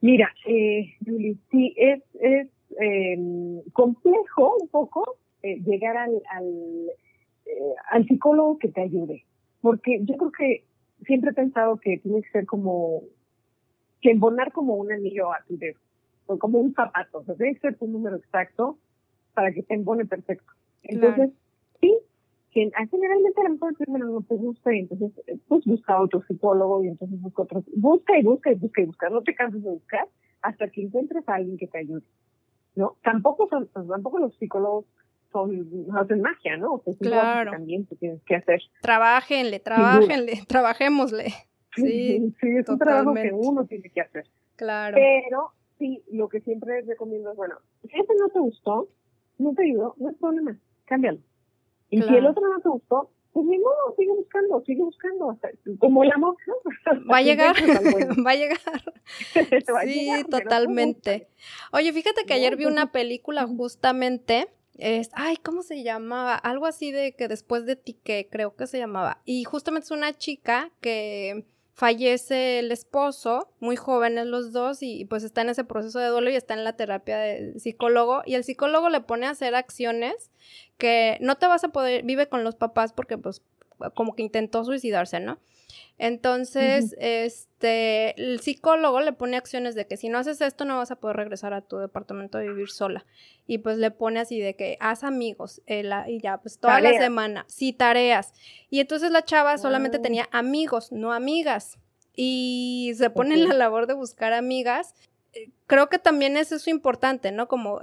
Mira, 0.00 0.30
eh, 0.46 0.94
sí, 1.50 1.74
es, 1.76 2.02
es 2.20 2.48
em, 2.78 3.62
complejo 3.72 4.56
un 4.60 4.68
poco 4.68 5.18
eh, 5.42 5.58
llegar 5.64 5.96
al, 5.96 6.22
al, 6.30 6.46
eh, 7.46 7.74
al 7.90 8.06
psicólogo 8.06 8.58
que 8.58 8.68
te 8.68 8.82
ayude. 8.82 9.24
Porque 9.62 10.00
yo 10.02 10.16
creo 10.16 10.32
que 10.32 10.64
siempre 11.06 11.30
he 11.30 11.34
pensado 11.34 11.78
que 11.78 11.98
tiene 11.98 12.22
que 12.22 12.30
ser 12.30 12.46
como, 12.46 13.02
que 14.00 14.10
embonar 14.10 14.52
como 14.52 14.74
un 14.74 14.92
anillo 14.92 15.32
a 15.32 15.42
tu 15.46 15.56
dedo, 15.56 15.78
o 16.26 16.38
como 16.38 16.58
un 16.58 16.74
zapato, 16.74 17.18
o 17.18 17.24
sea, 17.24 17.34
debe 17.36 17.58
ser 17.58 17.76
tu 17.76 17.86
número 17.86 18.16
exacto 18.16 18.78
para 19.34 19.52
que 19.52 19.62
te 19.62 19.74
embone 19.74 20.04
perfecto. 20.04 20.52
Entonces, 20.82 21.30
sí, 21.80 21.96
que 22.58 22.88
generalmente 22.90 23.40
a 23.40 23.44
lo 23.44 23.50
mejor 23.50 23.76
primero 23.76 24.06
no 24.06 24.22
te 24.22 24.34
gusta 24.34 24.74
y 24.74 24.80
entonces 24.80 25.12
pues 25.46 25.64
busca 25.64 26.00
otro 26.00 26.22
psicólogo 26.26 26.82
y 26.84 26.88
entonces 26.88 27.20
busca 27.20 27.42
otro, 27.42 27.64
busca 27.76 28.18
y 28.18 28.22
busca 28.22 28.50
y 28.50 28.54
busca 28.56 28.82
y 28.82 28.86
busca, 28.86 29.08
no 29.10 29.22
te 29.22 29.34
canses 29.34 29.62
de 29.62 29.70
buscar 29.70 30.08
hasta 30.42 30.68
que 30.68 30.82
encuentres 30.82 31.28
a 31.28 31.34
alguien 31.34 31.56
que 31.56 31.66
te 31.66 31.78
ayude, 31.78 32.02
¿no? 32.74 32.96
Tampoco 33.02 33.48
son, 33.48 33.68
tampoco 33.68 34.18
los 34.18 34.36
psicólogos 34.36 34.86
son, 35.32 35.68
hacen 35.96 36.20
magia, 36.20 36.56
¿no? 36.56 36.82
claro. 37.00 37.52
También 37.52 37.86
tú 37.86 37.96
tienes 37.96 38.22
que 38.24 38.36
hacer. 38.36 38.60
Trabajenle, 38.82 39.60
trabajenle, 39.60 40.40
trabajémosle. 40.48 41.26
Sí, 41.76 42.34
sí, 42.40 42.48
es 42.56 42.68
un 42.68 42.78
trabajo 42.78 43.14
que 43.14 43.30
uno 43.32 43.66
tiene 43.66 43.88
que 43.90 44.00
hacer. 44.00 44.24
Claro. 44.56 44.96
Pero 44.96 45.52
sí, 45.78 46.02
lo 46.10 46.28
que 46.28 46.40
siempre 46.40 46.82
recomiendo 46.82 47.30
es, 47.30 47.36
bueno, 47.36 47.56
si 47.82 47.96
este 47.96 48.14
no 48.18 48.28
te 48.30 48.40
gustó, 48.40 48.88
no 49.38 49.54
te 49.54 49.62
ayudó, 49.62 49.94
no 49.98 50.10
es 50.10 50.16
problema, 50.16 50.58
cámbialo. 50.86 51.20
Y 51.90 52.02
si 52.02 52.14
el 52.14 52.26
otro 52.26 52.42
no 52.48 52.60
te 52.60 52.68
gustó, 52.68 53.10
pues 53.32 53.46
ni 53.46 53.58
modo, 53.58 53.94
sigue 53.96 54.12
buscando, 54.12 54.62
sigue 54.64 54.82
buscando, 54.82 55.30
hasta, 55.30 55.48
como 55.78 56.02
el 56.02 56.12
amor, 56.12 56.36
¿no? 56.46 56.54
Va 57.10 57.18
a 57.18 57.22
llegar, 57.22 57.54
va 58.26 58.30
a 58.30 58.34
llegar. 58.34 58.58
sí, 59.86 60.10
totalmente. 60.30 61.28
Oye, 61.72 61.92
fíjate 61.92 62.24
que 62.24 62.34
ayer 62.34 62.56
vi 62.56 62.66
una 62.66 62.90
película 62.92 63.46
justamente 63.46 64.48
es, 64.78 65.10
ay, 65.14 65.36
¿cómo 65.36 65.62
se 65.62 65.82
llamaba? 65.82 66.34
Algo 66.36 66.66
así 66.66 66.92
de 66.92 67.14
que 67.14 67.28
después 67.28 67.66
de 67.66 67.76
ti, 67.76 67.94
que 67.94 68.28
creo 68.30 68.54
que 68.54 68.66
se 68.66 68.78
llamaba. 68.78 69.20
Y 69.24 69.44
justamente 69.44 69.86
es 69.86 69.90
una 69.90 70.16
chica 70.16 70.70
que 70.80 71.44
fallece 71.78 72.58
el 72.58 72.72
esposo, 72.72 73.52
muy 73.60 73.76
jóvenes 73.76 74.26
los 74.26 74.52
dos, 74.52 74.82
y, 74.82 75.04
pues 75.04 75.22
está 75.22 75.42
en 75.42 75.50
ese 75.50 75.62
proceso 75.62 76.00
de 76.00 76.08
duelo 76.08 76.28
y 76.28 76.34
está 76.34 76.54
en 76.54 76.64
la 76.64 76.72
terapia 76.72 77.18
de 77.18 77.60
psicólogo, 77.60 78.22
y 78.26 78.34
el 78.34 78.42
psicólogo 78.42 78.88
le 78.88 79.00
pone 79.00 79.26
a 79.26 79.30
hacer 79.30 79.54
acciones 79.54 80.32
que 80.76 81.18
no 81.20 81.36
te 81.36 81.46
vas 81.46 81.62
a 81.62 81.68
poder, 81.68 82.02
vive 82.02 82.28
con 82.28 82.42
los 82.42 82.56
papás 82.56 82.92
porque 82.92 83.16
pues 83.16 83.42
como 83.94 84.14
que 84.14 84.22
intentó 84.22 84.64
suicidarse, 84.64 85.20
¿no? 85.20 85.38
Entonces, 85.98 86.94
este, 86.98 88.20
el 88.20 88.40
psicólogo 88.40 89.00
le 89.00 89.12
pone 89.12 89.36
acciones 89.36 89.74
de 89.74 89.86
que 89.86 89.96
si 89.96 90.08
no 90.08 90.18
haces 90.18 90.40
esto 90.40 90.64
no 90.64 90.76
vas 90.76 90.92
a 90.92 90.96
poder 90.96 91.16
regresar 91.16 91.52
a 91.52 91.62
tu 91.62 91.78
departamento 91.78 92.38
a 92.38 92.42
vivir 92.42 92.70
sola. 92.70 93.04
Y 93.46 93.58
pues 93.58 93.78
le 93.78 93.90
pone 93.90 94.20
así 94.20 94.38
de 94.38 94.54
que 94.54 94.76
haz 94.80 95.02
amigos 95.02 95.60
eh, 95.66 95.88
y 96.06 96.20
ya, 96.20 96.38
pues 96.38 96.58
toda 96.58 96.80
la 96.80 96.96
semana, 96.98 97.44
sí, 97.48 97.72
tareas. 97.72 98.32
Y 98.70 98.78
entonces 98.78 99.10
la 99.10 99.24
chava 99.24 99.58
solamente 99.58 99.98
tenía 99.98 100.28
amigos, 100.30 100.92
no 100.92 101.12
amigas. 101.12 101.78
Y 102.14 102.92
se 102.96 103.10
pone 103.10 103.34
en 103.34 103.48
la 103.48 103.54
labor 103.54 103.86
de 103.86 103.94
buscar 103.94 104.32
amigas 104.32 104.94
creo 105.66 105.88
que 105.88 105.98
también 105.98 106.36
es 106.36 106.52
eso 106.52 106.70
importante, 106.70 107.32
¿no? 107.32 107.48
Como 107.48 107.80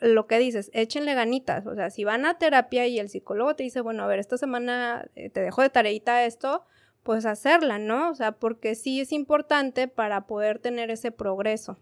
lo 0.00 0.26
que 0.26 0.38
dices, 0.38 0.70
échenle 0.74 1.14
ganitas. 1.14 1.66
O 1.66 1.74
sea, 1.74 1.90
si 1.90 2.04
van 2.04 2.26
a 2.26 2.38
terapia 2.38 2.86
y 2.86 2.98
el 2.98 3.08
psicólogo 3.08 3.54
te 3.56 3.62
dice, 3.62 3.80
bueno, 3.80 4.02
a 4.02 4.06
ver, 4.06 4.18
esta 4.18 4.36
semana 4.36 5.08
eh, 5.14 5.30
te 5.30 5.40
dejo 5.40 5.62
de 5.62 5.70
tareita 5.70 6.24
esto, 6.24 6.64
pues 7.02 7.26
hacerla, 7.26 7.78
¿no? 7.78 8.10
O 8.10 8.14
sea, 8.14 8.32
porque 8.32 8.74
sí 8.74 9.00
es 9.00 9.12
importante 9.12 9.88
para 9.88 10.26
poder 10.26 10.58
tener 10.58 10.90
ese 10.90 11.10
progreso. 11.10 11.78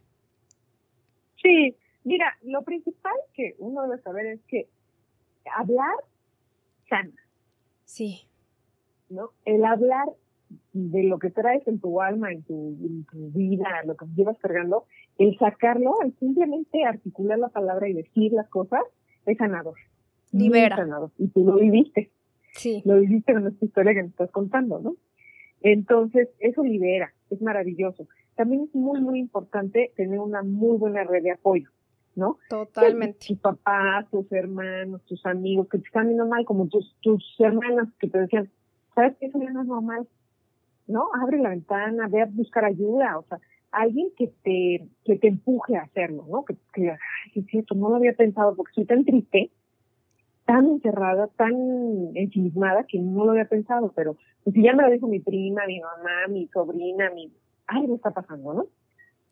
Sí, 1.42 1.76
mira, 2.05 2.37
lo 2.42 2.62
principal 2.62 3.14
que 3.35 3.55
uno 3.59 3.83
debe 3.83 4.00
saber 4.02 4.26
es 4.26 4.40
que 4.48 4.68
hablar 5.55 5.94
sana. 6.88 7.14
Sí. 7.85 8.29
¿No? 9.09 9.31
El 9.44 9.64
hablar 9.64 10.09
de 10.72 11.02
lo 11.05 11.18
que 11.18 11.31
traes 11.31 11.66
en 11.66 11.81
tu 11.81 12.00
alma, 12.00 12.33
en 12.33 12.42
tu, 12.42 12.76
vida, 13.12 13.83
lo 13.85 13.96
que 13.96 14.07
llevas 14.14 14.38
cargando, 14.38 14.87
el 15.18 15.37
sacarlo, 15.38 15.94
el 16.02 16.14
simplemente 16.18 16.85
articular 16.85 17.38
la 17.38 17.48
palabra 17.48 17.88
y 17.88 17.94
decir 17.94 18.33
las 18.33 18.48
cosas, 18.48 18.83
es 19.24 19.38
sanador. 19.38 19.76
Libera. 20.33 20.76
sanador. 20.76 21.11
Y 21.18 21.29
tú 21.29 21.44
lo 21.44 21.57
viviste. 21.57 22.11
Sí. 22.52 22.83
Lo 22.85 23.00
viviste 23.00 23.33
en 23.33 23.46
esta 23.46 23.64
historia 23.64 23.94
que 23.94 24.02
me 24.02 24.09
estás 24.09 24.31
contando, 24.31 24.79
¿no? 24.81 24.96
Entonces, 25.62 26.29
eso 26.38 26.62
libera, 26.62 27.12
es 27.31 27.40
maravilloso. 27.40 28.07
También 28.35 28.64
es 28.64 28.74
muy, 28.74 29.00
muy 29.00 29.18
importante 29.18 29.92
tener 29.96 30.18
una 30.18 30.42
muy 30.42 30.76
buena 30.76 31.05
red 31.05 31.22
de 31.22 31.33
apoyo, 31.33 31.70
¿no? 32.14 32.38
Totalmente. 32.48 33.26
Tus 33.26 33.38
papás, 33.38 34.09
tus 34.11 34.31
hermanos, 34.31 35.02
tus 35.07 35.24
amigos 35.24 35.68
que 35.68 35.79
te 35.79 35.87
están 35.87 36.07
viendo 36.07 36.26
mal, 36.26 36.44
como 36.44 36.68
tus, 36.68 36.96
tus 37.00 37.24
hermanas 37.38 37.88
que 37.98 38.09
te 38.09 38.18
decían, 38.18 38.50
¿sabes 38.94 39.16
qué? 39.18 39.26
Eso 39.26 39.40
ya 39.40 39.50
no 39.50 39.62
es 39.62 39.66
normal, 39.66 40.07
¿no? 40.87 41.09
Abre 41.20 41.38
la 41.38 41.50
ventana, 41.50 42.09
ve 42.09 42.22
a 42.22 42.26
buscar 42.26 42.66
ayuda, 42.66 43.18
o 43.18 43.22
sea, 43.24 43.38
alguien 43.77 44.11
que 44.17 44.29
te, 44.43 44.89
que 45.05 45.17
te 45.17 45.29
empuje 45.29 45.77
a 45.77 45.83
hacerlo, 45.83 46.27
¿no? 46.29 46.45
Que, 46.45 46.57
que 46.73 46.91
ay, 46.91 46.97
es 47.35 47.47
cierto, 47.47 47.75
no 47.75 47.91
lo 47.91 47.97
había 47.97 48.15
pensado 48.15 48.57
porque 48.57 48.73
soy 48.75 48.87
tan 48.87 49.05
triste, 49.05 49.51
tan 50.47 50.67
encerrada, 50.67 51.29
tan 51.37 51.55
ensimismada 52.15 52.85
que 52.85 52.99
no 52.99 53.25
lo 53.25 53.33
había 53.33 53.49
pensado, 53.49 53.93
pero 53.95 54.17
pues, 54.45 54.55
si 54.55 54.62
ya 54.62 54.75
me 54.75 54.83
lo 54.83 54.91
dijo 54.91 55.09
mi 55.09 55.21
prima, 55.21 55.67
mi 55.67 55.81
mamá, 55.81 56.29
mi 56.29 56.47
sobrina, 56.49 57.11
mi 57.11 57.33
algo 57.67 57.97
está 57.97 58.12
pasando, 58.12 58.55
¿no? 58.55 58.67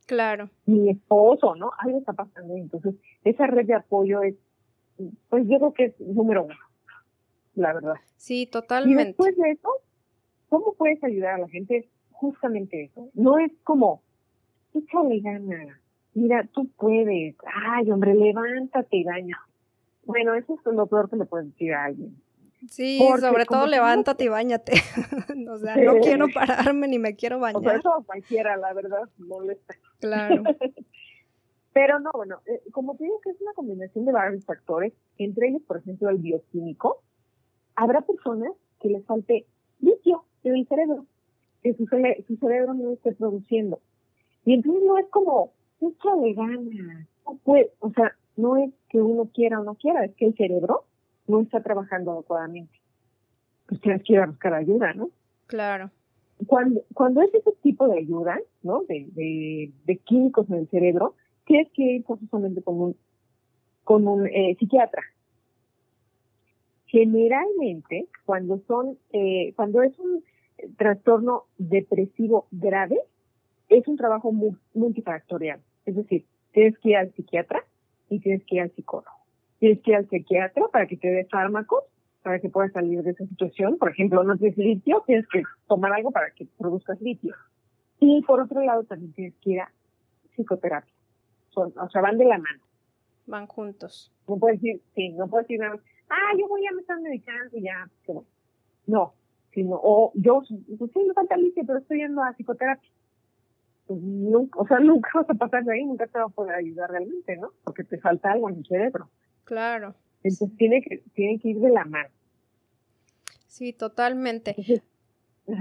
Claro. 0.06 0.50
Mi 0.66 0.90
esposo, 0.90 1.54
¿no? 1.54 1.70
Algo 1.78 1.98
está 1.98 2.12
pasando. 2.12 2.54
Entonces, 2.56 2.94
esa 3.22 3.46
red 3.46 3.66
de 3.66 3.74
apoyo 3.74 4.22
es, 4.22 4.34
pues 5.28 5.46
yo 5.48 5.58
creo 5.58 5.72
que 5.72 5.84
es 5.86 6.00
número 6.00 6.44
uno, 6.44 6.54
la 7.54 7.72
verdad. 7.72 7.94
Sí, 8.16 8.46
totalmente. 8.46 9.02
Y 9.02 9.06
después 9.06 9.36
de 9.36 9.50
eso, 9.52 9.68
¿cómo 10.48 10.74
puedes 10.74 11.02
ayudar 11.02 11.34
a 11.34 11.38
la 11.38 11.48
gente? 11.48 11.88
Justamente 12.10 12.84
eso. 12.84 13.08
No 13.14 13.38
es 13.38 13.52
como, 13.62 14.02
échale 14.78 15.20
gana, 15.20 15.80
mira, 16.14 16.46
tú 16.52 16.68
puedes, 16.76 17.36
ay, 17.66 17.90
hombre, 17.90 18.14
levántate 18.14 18.96
y 18.96 19.04
daña. 19.04 19.40
Bueno, 20.04 20.34
eso 20.34 20.54
es 20.54 20.74
lo 20.74 20.86
peor 20.86 21.08
que 21.08 21.16
le 21.16 21.24
puedes 21.24 21.50
decir 21.50 21.72
a 21.72 21.84
alguien. 21.84 22.16
Sí, 22.68 22.98
sobre 23.20 23.44
todo 23.44 23.66
levántate 23.66 24.24
y 24.24 24.28
bañate. 24.28 24.72
o 25.50 25.58
sea, 25.58 25.76
no 25.76 25.98
quiero 26.00 26.26
pararme 26.32 26.88
ni 26.88 26.98
me 26.98 27.14
quiero 27.14 27.38
bañar. 27.38 27.60
O 27.60 27.62
sea, 27.62 27.76
eso 27.76 28.04
cualquiera, 28.06 28.56
la 28.56 28.72
verdad, 28.72 29.08
molesta. 29.18 29.74
Claro. 30.00 30.42
Pero 31.72 31.98
no, 31.98 32.10
bueno, 32.14 32.40
eh, 32.46 32.62
como 32.70 32.96
te 32.96 33.04
digo 33.04 33.20
que 33.20 33.30
es 33.30 33.40
una 33.40 33.52
combinación 33.52 34.04
de 34.04 34.12
varios 34.12 34.44
factores, 34.44 34.92
entre 35.18 35.48
ellos, 35.48 35.62
por 35.66 35.78
ejemplo, 35.78 36.08
el 36.08 36.18
bioquímico, 36.18 37.02
habrá 37.74 38.00
personas 38.02 38.52
que 38.80 38.88
les 38.88 39.04
falte 39.04 39.46
litio 39.80 40.24
en 40.44 40.54
el 40.54 40.68
cerebro, 40.68 41.06
que 41.62 41.74
su, 41.74 41.86
su 41.86 42.36
cerebro 42.36 42.74
no 42.74 42.92
esté 42.92 43.12
produciendo. 43.12 43.80
Y 44.44 44.54
entonces 44.54 44.82
no 44.86 44.98
es 44.98 45.06
como, 45.08 45.52
de 45.80 46.34
ganas, 46.34 47.06
no 47.26 47.36
puede, 47.44 47.70
o 47.80 47.90
sea, 47.90 48.14
no 48.36 48.56
es 48.56 48.72
que 48.88 49.00
uno 49.00 49.28
quiera 49.32 49.60
o 49.60 49.64
no 49.64 49.74
quiera, 49.74 50.04
es 50.04 50.14
que 50.14 50.26
el 50.26 50.36
cerebro 50.36 50.84
no 51.26 51.40
está 51.40 51.62
trabajando 51.62 52.12
adecuadamente. 52.12 52.78
Pues 53.66 53.80
tienes 53.80 54.02
que 54.02 54.14
ir 54.14 54.20
a 54.20 54.26
buscar 54.26 54.54
ayuda, 54.54 54.92
¿no? 54.92 55.10
Claro. 55.46 55.90
Cuando, 56.46 56.82
cuando 56.92 57.22
es 57.22 57.32
ese 57.32 57.52
tipo 57.62 57.88
de 57.88 57.98
ayuda, 57.98 58.38
¿no? 58.62 58.82
De, 58.82 59.06
de, 59.14 59.96
químicos 59.98 60.48
en 60.50 60.56
el 60.56 60.68
cerebro, 60.68 61.14
tienes 61.46 61.70
que 61.72 61.82
ir 61.82 62.04
forzosamente 62.04 62.62
con 62.62 62.80
un, 62.80 62.96
con 63.84 64.06
un 64.06 64.26
eh, 64.26 64.56
psiquiatra. 64.58 65.02
Generalmente, 66.86 68.08
cuando 68.26 68.60
son, 68.66 68.98
eh, 69.12 69.52
cuando 69.56 69.82
es 69.82 69.98
un 69.98 70.22
trastorno 70.76 71.44
depresivo 71.56 72.46
grave, 72.50 73.00
es 73.78 73.88
un 73.88 73.96
trabajo 73.96 74.32
multifactorial. 74.74 75.60
Es 75.86 75.96
decir, 75.96 76.24
tienes 76.52 76.78
que 76.78 76.90
ir 76.90 76.96
al 76.96 77.12
psiquiatra 77.14 77.64
y 78.08 78.20
tienes 78.20 78.44
que 78.46 78.56
ir 78.56 78.62
al 78.62 78.70
psicólogo. 78.72 79.16
Tienes 79.58 79.80
que 79.82 79.90
ir 79.92 79.96
al 79.96 80.08
psiquiatra 80.08 80.64
para 80.72 80.86
que 80.86 80.96
te 80.96 81.08
dé 81.08 81.24
fármacos 81.26 81.84
para 82.22 82.40
que 82.40 82.48
puedas 82.48 82.72
salir 82.72 83.02
de 83.02 83.10
esa 83.10 83.26
situación. 83.26 83.76
Por 83.76 83.90
ejemplo, 83.90 84.24
no 84.24 84.36
tienes 84.38 84.56
litio, 84.56 85.02
tienes 85.06 85.28
que 85.28 85.42
tomar 85.68 85.92
algo 85.92 86.10
para 86.10 86.30
que 86.30 86.46
produzcas 86.58 86.98
litio. 87.02 87.34
Y 88.00 88.22
por 88.22 88.40
otro 88.40 88.62
lado, 88.62 88.84
también 88.84 89.12
tienes 89.12 89.34
que 89.42 89.50
ir 89.50 89.60
a 89.60 89.70
psicoterapia. 90.34 90.92
o 91.54 91.88
sea, 91.90 92.00
van 92.00 92.16
de 92.16 92.24
la 92.24 92.38
mano. 92.38 92.62
Van 93.26 93.46
juntos. 93.46 94.10
No 94.26 94.38
puedes 94.38 94.60
decir, 94.60 94.80
sí, 94.94 95.10
no 95.10 95.28
puedes 95.28 95.46
decir 95.48 95.60
nada 95.60 95.78
ah, 96.08 96.36
yo 96.38 96.48
voy 96.48 96.66
a 96.66 96.72
me 96.72 96.80
estar 96.80 97.00
medicando 97.00 97.56
y 97.56 97.62
ya, 97.62 97.88
No, 98.86 99.14
sino, 99.52 99.78
o 99.82 100.12
yo, 100.14 100.42
pues 100.78 100.90
sí, 100.92 101.04
me 101.06 101.14
falta 101.14 101.36
litio, 101.36 101.64
pero 101.66 101.78
estoy 101.78 101.98
yendo 101.98 102.22
a 102.22 102.32
psicoterapia. 102.32 102.90
Nunca, 103.88 104.60
o 104.60 104.66
sea, 104.66 104.78
nunca 104.80 105.10
vas 105.14 105.28
a 105.28 105.34
pasar 105.34 105.64
de 105.64 105.74
ahí, 105.74 105.84
nunca 105.84 106.06
te 106.06 106.18
va 106.18 106.24
a 106.24 106.28
poder 106.28 106.54
ayudar 106.54 106.90
realmente, 106.90 107.36
¿no? 107.36 107.50
Porque 107.64 107.84
te 107.84 107.98
falta 107.98 108.32
algo 108.32 108.48
en 108.48 108.56
el 108.56 108.66
cerebro. 108.66 109.10
Claro. 109.44 109.94
Entonces 110.22 110.56
tiene 110.56 110.80
que, 110.80 111.02
tiene 111.14 111.38
que 111.38 111.48
ir 111.48 111.60
de 111.60 111.70
la 111.70 111.84
mano. 111.84 112.08
Sí, 113.46 113.72
totalmente. 113.72 114.56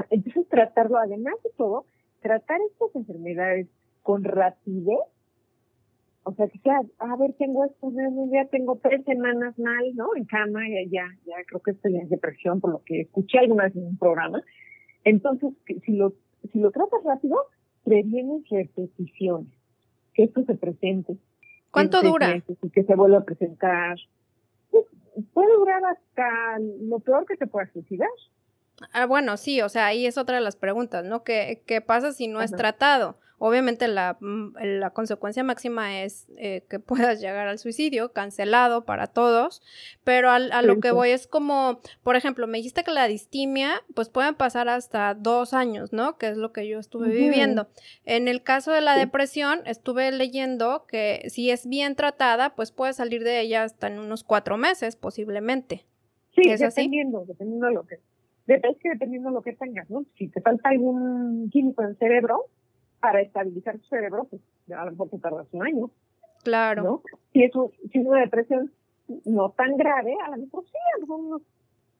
Entonces, 0.10 0.48
tratarlo, 0.50 0.98
además 0.98 1.36
de 1.44 1.50
todo, 1.58 1.86
tratar 2.22 2.60
estas 2.72 2.96
enfermedades 2.96 3.68
con 4.02 4.24
rapidez, 4.24 5.00
o 6.24 6.34
sea, 6.34 6.48
que 6.48 6.60
sea, 6.60 6.82
a 7.00 7.18
ver, 7.18 7.34
tengo 7.34 7.66
esto, 7.66 7.92
ya 8.32 8.46
tengo 8.46 8.80
tres 8.82 9.04
semanas 9.04 9.60
mal, 9.60 9.84
¿no? 9.96 10.08
En 10.16 10.24
cama, 10.24 10.62
ya, 10.70 10.90
ya, 10.90 11.08
ya 11.26 11.36
creo 11.46 11.62
que 11.62 11.72
estoy 11.72 11.98
en 11.98 12.08
depresión 12.08 12.62
por 12.62 12.72
lo 12.72 12.82
que 12.86 13.02
escuché 13.02 13.40
alguna 13.40 13.66
vez 13.66 13.76
en 13.76 13.88
un 13.88 13.98
programa. 13.98 14.42
Entonces, 15.04 15.54
si 15.86 15.98
lo, 15.98 16.14
si 16.52 16.60
lo 16.60 16.72
tratas 16.72 17.04
rápido, 17.04 17.38
previenes 17.84 18.48
repeticiones, 18.50 19.54
que 20.14 20.24
esto 20.24 20.44
se 20.46 20.56
presente. 20.56 21.18
¿Cuánto 21.72 22.02
dura? 22.02 22.36
Y 22.36 22.70
que 22.70 22.84
se 22.84 22.96
vuelva 22.96 23.20
a 23.20 23.24
presentar 23.24 23.98
puede 25.34 25.54
durar 25.54 25.84
hasta 25.86 26.60
lo 26.82 27.00
peor 27.00 27.26
que 27.26 27.38
te 27.38 27.48
pueda 27.48 27.72
suicidar. 27.72 28.10
Ah, 28.92 29.06
bueno, 29.06 29.38
sí, 29.38 29.62
o 29.62 29.70
sea, 29.70 29.88
ahí 29.88 30.06
es 30.06 30.18
otra 30.18 30.38
de 30.38 30.42
las 30.42 30.56
preguntas, 30.56 31.06
¿no? 31.06 31.24
¿Qué, 31.24 31.64
qué 31.66 31.82
pasa 31.82 32.12
si 32.12 32.28
no 32.28 32.42
es 32.42 32.52
tratado? 32.52 33.20
Obviamente 33.38 33.88
la, 33.88 34.18
mm, 34.20 34.56
la 34.62 34.92
consecuencia 34.92 35.44
máxima 35.44 36.02
es 36.04 36.28
eh, 36.38 36.64
que 36.70 36.80
puedas 36.80 37.20
llegar 37.20 37.48
al 37.48 37.60
suicidio, 37.60 38.14
cancelado 38.14 38.86
para 38.86 39.08
todos, 39.08 39.62
pero 40.04 40.30
a, 40.30 40.40
lo 40.40 40.80
que 40.80 40.92
voy 40.92 41.10
es 41.10 41.28
como, 41.28 41.80
por 42.04 42.16
ejemplo, 42.16 42.48
me 42.48 42.58
dijiste 42.58 42.84
que 42.84 42.92
la 42.92 43.08
distimia, 43.08 43.82
pues 43.96 44.10
pueden 44.10 44.36
pasar 44.36 44.70
hasta 44.70 45.14
dos 45.14 45.54
años, 45.54 45.94
¿no? 45.94 46.18
Que 46.18 46.28
es 46.28 46.38
lo 46.38 46.52
que 46.54 46.68
yo 46.68 46.80
estuve 46.80 47.10
viviendo. 47.10 47.68
En 48.06 48.28
el 48.28 48.44
caso 48.44 48.72
de 48.72 48.82
la 48.82 48.96
depresión, 48.96 49.62
estuve 49.66 50.12
leyendo 50.12 50.86
que 50.88 51.24
si 51.30 51.50
es 51.50 51.68
bien 51.68 51.96
tratada, 51.96 52.56
pues 52.56 52.72
puede 52.72 52.94
salir 52.94 53.24
de 53.24 53.42
ella 53.42 53.64
hasta 53.64 53.88
en 53.88 54.00
unos 54.00 54.24
cuatro 54.24 54.58
meses, 54.58 54.96
posiblemente. 54.96 55.86
Sí, 56.36 56.50
dependiendo, 56.50 57.26
dependiendo 57.26 57.68
de 57.68 57.74
lo 57.74 57.86
que 57.86 58.00
es 58.48 58.78
que 58.82 58.90
dependiendo 58.90 59.30
de 59.30 59.36
lo 59.36 59.42
que 59.42 59.54
tengas, 59.54 59.90
¿no? 59.90 60.06
Si 60.18 60.28
te 60.28 60.42
falta 60.42 60.70
algún 60.70 61.50
químico 61.50 61.82
en 61.82 61.90
el 61.90 61.98
cerebro, 61.98 62.46
para 63.04 63.20
estabilizar 63.20 63.78
tu 63.80 63.86
cerebro, 63.88 64.28
pues 64.30 64.42
a 64.74 64.86
lo 64.86 64.92
mejor 64.92 65.10
te 65.10 65.20
tardas 65.20 65.46
un 65.52 65.62
año. 65.62 65.92
Claro. 66.42 66.84
¿no? 66.84 67.02
Si, 67.34 67.44
es 67.44 67.52
si 67.92 68.00
es 68.00 68.06
una 68.06 68.22
depresión 68.22 68.72
no 69.26 69.50
tan 69.50 69.76
grave, 69.76 70.16
a 70.26 70.30
lo 70.30 70.38
mejor 70.38 70.64
sí, 70.64 70.78
a 70.96 71.00
lo 71.00 71.02
mejor 71.02 71.20
unos 71.20 71.42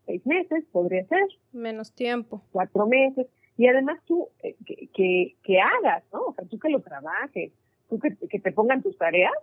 seis 0.06 0.26
meses 0.26 0.64
podría 0.72 1.06
ser. 1.08 1.28
Menos 1.52 1.92
tiempo. 1.92 2.42
Cuatro 2.54 2.88
meses. 2.88 3.28
Y 3.58 3.68
además 3.68 4.00
tú, 4.06 4.30
eh, 4.44 4.56
que, 4.66 4.88
que, 4.94 5.36
que, 5.44 5.60
hagas, 5.60 6.06
¿no? 6.14 6.22
O 6.28 6.34
sea, 6.36 6.46
tú 6.46 6.58
que 6.58 6.70
lo 6.70 6.80
trabajes, 6.80 7.52
tú 7.90 8.00
que, 8.00 8.16
que 8.30 8.40
te 8.40 8.54
pongan 8.54 8.82
tus 8.82 8.98
tareas 8.98 9.34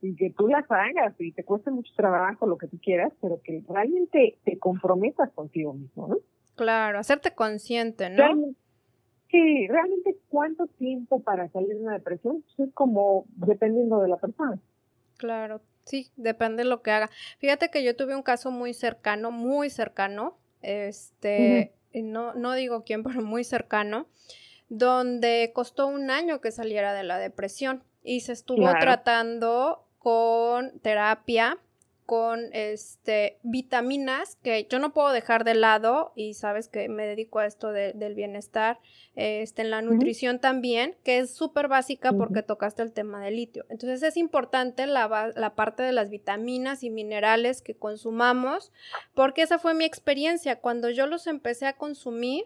y 0.00 0.14
que 0.14 0.30
tú 0.30 0.46
las 0.46 0.70
hagas 0.70 1.16
y 1.18 1.32
te 1.32 1.42
cueste 1.42 1.72
mucho 1.72 1.92
trabajo, 1.96 2.46
lo 2.46 2.58
que 2.58 2.68
tú 2.68 2.78
quieras, 2.80 3.12
pero 3.20 3.40
que 3.42 3.64
realmente 3.68 4.38
te 4.44 4.56
comprometas 4.56 5.32
contigo 5.32 5.74
mismo, 5.74 6.06
¿no? 6.06 6.18
Claro, 6.54 7.00
hacerte 7.00 7.34
consciente, 7.34 8.08
¿no? 8.08 8.54
Sí, 9.30 9.66
realmente 9.68 10.16
cuánto 10.28 10.66
tiempo 10.66 11.20
para 11.20 11.48
salir 11.48 11.68
de 11.68 11.82
una 11.82 11.94
depresión 11.94 12.42
pues, 12.42 12.68
es 12.68 12.74
como 12.74 13.26
dependiendo 13.36 14.00
de 14.00 14.08
la 14.08 14.16
persona. 14.16 14.58
Claro, 15.16 15.60
sí, 15.84 16.10
depende 16.16 16.62
de 16.62 16.68
lo 16.68 16.82
que 16.82 16.90
haga. 16.90 17.10
Fíjate 17.38 17.70
que 17.70 17.82
yo 17.82 17.96
tuve 17.96 18.14
un 18.14 18.22
caso 18.22 18.50
muy 18.50 18.74
cercano, 18.74 19.30
muy 19.30 19.70
cercano, 19.70 20.38
este, 20.62 21.72
no, 21.94 22.34
no 22.34 22.54
digo 22.54 22.84
quién, 22.84 23.02
pero 23.04 23.22
muy 23.22 23.44
cercano, 23.44 24.06
donde 24.68 25.52
costó 25.54 25.86
un 25.86 26.10
año 26.10 26.40
que 26.40 26.50
saliera 26.50 26.92
de 26.94 27.02
la 27.02 27.18
depresión 27.18 27.82
y 28.02 28.20
se 28.20 28.32
estuvo 28.32 28.70
tratando 28.80 29.84
con 29.98 30.78
terapia 30.80 31.58
con 32.08 32.48
este 32.54 33.38
vitaminas 33.42 34.36
que 34.36 34.66
yo 34.70 34.78
no 34.78 34.94
puedo 34.94 35.10
dejar 35.12 35.44
de 35.44 35.54
lado 35.54 36.14
y 36.16 36.32
sabes 36.32 36.70
que 36.70 36.88
me 36.88 37.06
dedico 37.06 37.38
a 37.38 37.44
esto 37.44 37.70
del 37.70 38.14
bienestar, 38.14 38.80
este, 39.14 39.60
en 39.60 39.68
la 39.68 39.82
nutrición 39.82 40.38
también, 40.38 40.96
que 41.04 41.18
es 41.18 41.34
súper 41.34 41.68
básica 41.68 42.14
porque 42.14 42.42
tocaste 42.42 42.82
el 42.82 42.94
tema 42.94 43.22
del 43.22 43.36
litio. 43.36 43.66
Entonces 43.68 44.02
es 44.02 44.16
importante 44.16 44.86
la, 44.86 45.34
la, 45.36 45.54
parte 45.54 45.82
de 45.82 45.92
las 45.92 46.08
vitaminas 46.08 46.82
y 46.82 46.88
minerales 46.88 47.60
que 47.60 47.76
consumamos 47.76 48.72
porque 49.12 49.42
esa 49.42 49.58
fue 49.58 49.74
mi 49.74 49.84
experiencia. 49.84 50.60
Cuando 50.60 50.88
yo 50.88 51.06
los 51.06 51.26
empecé 51.26 51.66
a 51.66 51.76
consumir, 51.76 52.44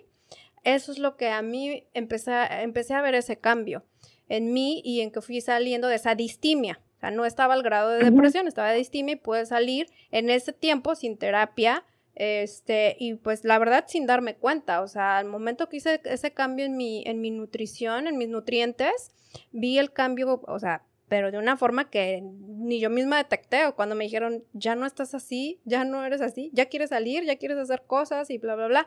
eso 0.64 0.90
es 0.90 0.98
lo 0.98 1.16
que 1.16 1.28
a 1.28 1.40
mí 1.40 1.84
empecé, 1.94 2.32
empecé 2.62 2.94
a 2.94 3.02
ver 3.02 3.14
ese 3.14 3.38
cambio 3.38 3.84
en 4.28 4.52
mí 4.52 4.82
y 4.84 5.02
en 5.02 5.12
que 5.12 5.20
fui 5.20 5.40
saliendo 5.40 5.86
de 5.86 5.94
esa 5.94 6.16
distimia 6.16 6.80
sea, 7.02 7.10
no 7.10 7.24
estaba 7.24 7.54
al 7.54 7.62
grado 7.62 7.90
de 7.90 8.04
depresión, 8.10 8.48
estaba 8.48 8.70
de 8.70 8.78
distimia 8.78 9.14
y 9.14 9.16
pude 9.16 9.44
salir 9.44 9.88
en 10.10 10.30
ese 10.30 10.52
tiempo 10.52 10.94
sin 10.94 11.18
terapia, 11.18 11.84
este, 12.14 12.96
y 12.98 13.14
pues 13.14 13.44
la 13.44 13.58
verdad 13.58 13.84
sin 13.88 14.06
darme 14.06 14.34
cuenta, 14.36 14.80
o 14.82 14.88
sea, 14.88 15.18
al 15.18 15.26
momento 15.26 15.68
que 15.68 15.78
hice 15.78 16.00
ese 16.04 16.32
cambio 16.32 16.64
en 16.64 16.76
mi, 16.76 17.02
en 17.06 17.20
mi 17.20 17.30
nutrición, 17.30 18.06
en 18.06 18.18
mis 18.18 18.28
nutrientes, 18.28 19.10
vi 19.50 19.78
el 19.78 19.92
cambio, 19.92 20.42
o 20.46 20.58
sea, 20.58 20.82
pero 21.12 21.30
de 21.30 21.36
una 21.36 21.58
forma 21.58 21.90
que 21.90 22.22
ni 22.22 22.80
yo 22.80 22.88
misma 22.88 23.18
detecté, 23.18 23.66
o 23.66 23.76
cuando 23.76 23.94
me 23.94 24.04
dijeron, 24.04 24.44
ya 24.54 24.74
no 24.74 24.86
estás 24.86 25.14
así, 25.14 25.60
ya 25.66 25.84
no 25.84 26.06
eres 26.06 26.22
así, 26.22 26.48
ya 26.54 26.66
quieres 26.66 26.88
salir, 26.88 27.24
ya 27.24 27.36
quieres 27.36 27.58
hacer 27.58 27.82
cosas 27.86 28.30
y 28.30 28.38
bla, 28.38 28.56
bla, 28.56 28.66
bla, 28.66 28.86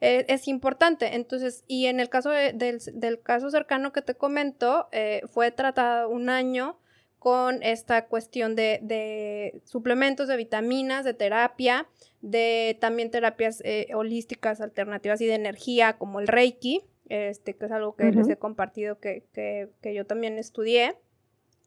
eh, 0.00 0.26
es 0.28 0.46
importante. 0.46 1.16
Entonces, 1.16 1.64
y 1.66 1.86
en 1.86 1.98
el 1.98 2.08
caso 2.08 2.30
del, 2.30 2.56
del, 2.56 3.20
caso 3.20 3.50
cercano 3.50 3.92
que 3.92 4.00
te 4.00 4.14
comento, 4.14 4.86
eh, 4.92 5.22
fue 5.26 5.50
tratado 5.50 6.08
un 6.08 6.28
año, 6.28 6.78
con 7.18 7.62
esta 7.62 8.06
cuestión 8.06 8.54
de, 8.54 9.60
suplementos, 9.64 10.28
de 10.28 10.36
vitaminas, 10.36 11.04
de 11.04 11.14
terapia, 11.14 11.88
de 12.20 12.76
también 12.80 13.10
terapias 13.10 13.60
eh, 13.64 13.88
holísticas 13.94 14.60
alternativas 14.60 15.20
y 15.20 15.26
de 15.26 15.34
energía 15.34 15.98
como 15.98 16.20
el 16.20 16.28
Reiki, 16.28 16.82
este, 17.08 17.54
que 17.54 17.66
es 17.66 17.72
algo 17.72 17.94
que 17.94 18.10
les 18.10 18.28
he 18.28 18.36
compartido 18.36 18.98
que, 18.98 19.24
que, 19.32 19.94
yo 19.94 20.06
también 20.06 20.38
estudié. 20.38 20.96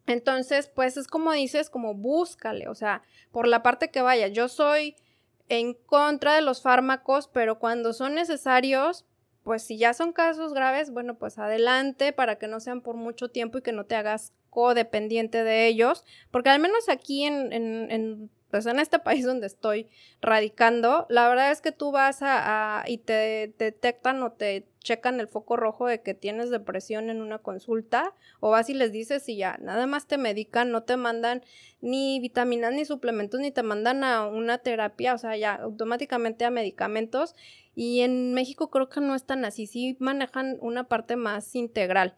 Entonces, 0.07 0.69
pues 0.69 0.97
es 0.97 1.07
como 1.07 1.31
dices, 1.33 1.69
como 1.69 1.93
búscale, 1.93 2.67
o 2.67 2.75
sea, 2.75 3.03
por 3.31 3.47
la 3.47 3.63
parte 3.63 3.89
que 3.89 4.01
vaya. 4.01 4.27
Yo 4.27 4.47
soy 4.47 4.95
en 5.49 5.73
contra 5.73 6.35
de 6.35 6.41
los 6.41 6.61
fármacos, 6.61 7.27
pero 7.27 7.59
cuando 7.59 7.93
son 7.93 8.15
necesarios, 8.15 9.05
pues 9.43 9.63
si 9.63 9.77
ya 9.77 9.93
son 9.93 10.13
casos 10.13 10.53
graves, 10.53 10.91
bueno, 10.91 11.17
pues 11.17 11.37
adelante 11.37 12.11
para 12.13 12.37
que 12.37 12.47
no 12.47 12.59
sean 12.59 12.81
por 12.81 12.95
mucho 12.95 13.29
tiempo 13.29 13.57
y 13.57 13.61
que 13.61 13.71
no 13.71 13.85
te 13.85 13.95
hagas 13.95 14.33
codependiente 14.49 15.43
de 15.43 15.67
ellos, 15.67 16.03
porque 16.31 16.49
al 16.49 16.59
menos 16.59 16.89
aquí 16.89 17.23
en, 17.23 17.53
en, 17.53 17.91
en, 17.91 18.29
pues 18.49 18.65
en 18.65 18.79
este 18.79 18.99
país 18.99 19.25
donde 19.25 19.47
estoy 19.47 19.87
radicando, 20.21 21.05
la 21.09 21.27
verdad 21.29 21.51
es 21.51 21.61
que 21.61 21.71
tú 21.71 21.91
vas 21.91 22.19
a, 22.21 22.83
y 22.87 22.97
te, 22.99 23.53
detectan 23.57 24.21
o 24.23 24.31
te 24.31 24.65
checan 24.79 25.19
el 25.19 25.27
foco 25.27 25.57
rojo 25.57 25.87
de 25.87 26.01
que 26.01 26.13
tienes 26.13 26.49
depresión 26.49 27.09
en 27.09 27.21
una 27.21 27.39
consulta 27.39 28.15
o 28.39 28.49
vas 28.49 28.69
y 28.69 28.73
les 28.73 28.91
dices 28.91 29.27
y 29.27 29.35
ya, 29.35 29.57
nada 29.59 29.85
más 29.85 30.07
te 30.07 30.17
medican, 30.17 30.71
no 30.71 30.83
te 30.83 30.95
mandan 30.95 31.43
ni 31.81 32.19
vitaminas 32.19 32.73
ni 32.73 32.85
suplementos 32.85 33.39
ni 33.39 33.51
te 33.51 33.61
mandan 33.61 34.03
a 34.03 34.25
una 34.25 34.57
terapia, 34.59 35.13
o 35.13 35.17
sea, 35.17 35.35
ya 35.35 35.55
automáticamente 35.55 36.45
a 36.45 36.49
medicamentos 36.49 37.35
y 37.75 38.01
en 38.01 38.33
México 38.33 38.69
creo 38.69 38.89
que 38.89 39.01
no 39.01 39.15
están 39.15 39.45
así, 39.45 39.67
sí 39.67 39.95
manejan 39.99 40.57
una 40.61 40.85
parte 40.85 41.15
más 41.15 41.55
integral. 41.55 42.15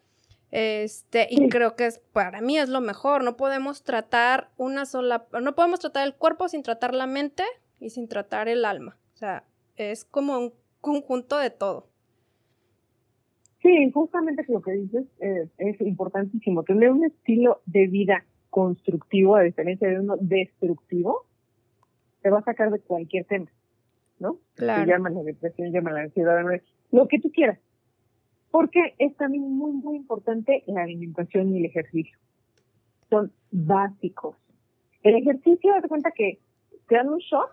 Este, 0.51 1.27
y 1.29 1.47
creo 1.47 1.77
que 1.77 1.85
es, 1.85 1.99
para 2.11 2.41
mí 2.41 2.57
es 2.57 2.69
lo 2.69 2.81
mejor. 2.81 3.23
No 3.23 3.37
podemos 3.37 3.83
tratar 3.83 4.49
una 4.57 4.85
sola, 4.85 5.25
no 5.41 5.55
podemos 5.55 5.79
tratar 5.79 6.05
el 6.05 6.13
cuerpo 6.13 6.49
sin 6.49 6.61
tratar 6.61 6.93
la 6.93 7.07
mente 7.07 7.43
y 7.79 7.89
sin 7.89 8.07
tratar 8.07 8.49
el 8.49 8.65
alma. 8.65 8.97
O 9.13 9.17
sea, 9.17 9.45
es 9.77 10.03
como 10.03 10.37
un 10.37 10.53
conjunto 10.81 11.37
de 11.37 11.49
todo. 11.49 11.87
Sí, 13.61 13.91
justamente 13.93 14.43
lo 14.47 14.61
que 14.61 14.71
dices 14.71 15.05
eh, 15.19 15.47
es 15.57 15.79
importantísimo. 15.81 16.63
Tener 16.63 16.91
un 16.91 17.05
estilo 17.05 17.61
de 17.65 17.87
vida 17.87 18.25
constructivo, 18.49 19.35
a 19.35 19.43
diferencia 19.43 19.87
de 19.87 19.99
uno 19.99 20.17
destructivo, 20.19 21.25
te 22.21 22.29
va 22.29 22.39
a 22.39 22.43
sacar 22.43 22.71
de 22.71 22.79
cualquier 22.79 23.25
tema, 23.25 23.49
¿no? 24.19 24.37
Claro. 24.55 24.97
la 24.97 25.23
depresión, 25.23 25.71
llama 25.71 25.91
la 25.91 26.01
ansiedad, 26.01 26.43
lo 26.91 27.07
que 27.07 27.19
tú 27.19 27.31
quieras 27.31 27.59
porque 28.51 28.93
es 28.99 29.15
también 29.15 29.43
muy, 29.43 29.71
muy 29.71 29.95
importante 29.95 30.63
la 30.67 30.83
alimentación 30.83 31.53
y 31.53 31.59
el 31.59 31.65
ejercicio. 31.65 32.17
son 33.09 33.31
básicos. 33.51 34.37
El 35.03 35.15
ejercicio, 35.15 35.73
de 35.81 35.87
cuenta 35.87 36.11
que 36.11 36.39
te 36.87 36.95
dan 36.95 37.09
un 37.09 37.19
shot 37.19 37.49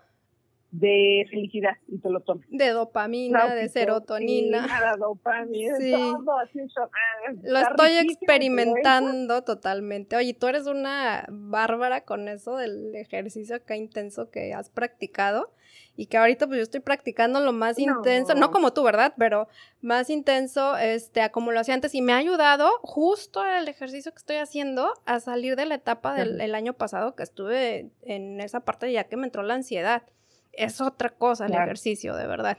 de 0.71 1.25
felicidad 1.29 1.77
y 1.87 1.97
te 1.99 2.09
lo 2.09 2.19
tomas. 2.21 2.45
De 2.49 2.69
dopamina, 2.69 3.53
de 3.55 3.69
serotonina. 3.69 4.67
Dopamina, 4.99 5.77
sí. 5.77 5.91
todo, 5.91 6.37
así, 6.39 6.59
ah, 6.59 7.31
lo 7.43 7.59
estoy 7.59 7.97
experimentando 7.97 9.43
totalmente. 9.43 10.15
Oye, 10.15 10.33
tú 10.33 10.47
eres 10.47 10.67
una 10.67 11.25
bárbara 11.29 12.01
con 12.01 12.27
eso 12.27 12.55
del 12.55 12.95
ejercicio 12.95 13.55
acá 13.55 13.75
intenso 13.75 14.29
que 14.29 14.53
has 14.53 14.69
practicado 14.69 15.51
y 15.95 16.05
que 16.05 16.17
ahorita 16.17 16.47
pues 16.47 16.57
yo 16.57 16.63
estoy 16.63 16.79
practicando 16.79 17.39
lo 17.41 17.51
más 17.51 17.77
intenso, 17.77 18.33
no 18.33 18.51
como 18.51 18.71
tú, 18.71 18.83
¿verdad? 18.83 19.13
Pero 19.17 19.47
más 19.81 20.09
intenso, 20.09 20.77
este, 20.77 21.21
a 21.21 21.31
como 21.31 21.51
lo 21.51 21.59
hacía 21.59 21.73
antes 21.73 21.93
y 21.93 22.01
me 22.01 22.13
ha 22.13 22.17
ayudado 22.17 22.69
justo 22.83 23.45
el 23.45 23.67
ejercicio 23.67 24.11
que 24.11 24.17
estoy 24.17 24.37
haciendo 24.37 24.93
a 25.05 25.19
salir 25.19 25.55
de 25.55 25.65
la 25.65 25.75
etapa 25.75 26.13
del 26.13 26.55
año 26.55 26.73
pasado 26.73 27.15
que 27.15 27.23
estuve 27.23 27.89
en 28.03 28.39
esa 28.39 28.61
parte 28.61 28.91
ya 28.91 29.05
que 29.05 29.17
me 29.17 29.25
entró 29.25 29.43
la 29.43 29.55
ansiedad 29.55 30.03
es 30.53 30.81
otra 30.81 31.09
cosa 31.09 31.45
el 31.45 31.53
ejercicio, 31.53 32.15
de 32.15 32.27
verdad. 32.27 32.57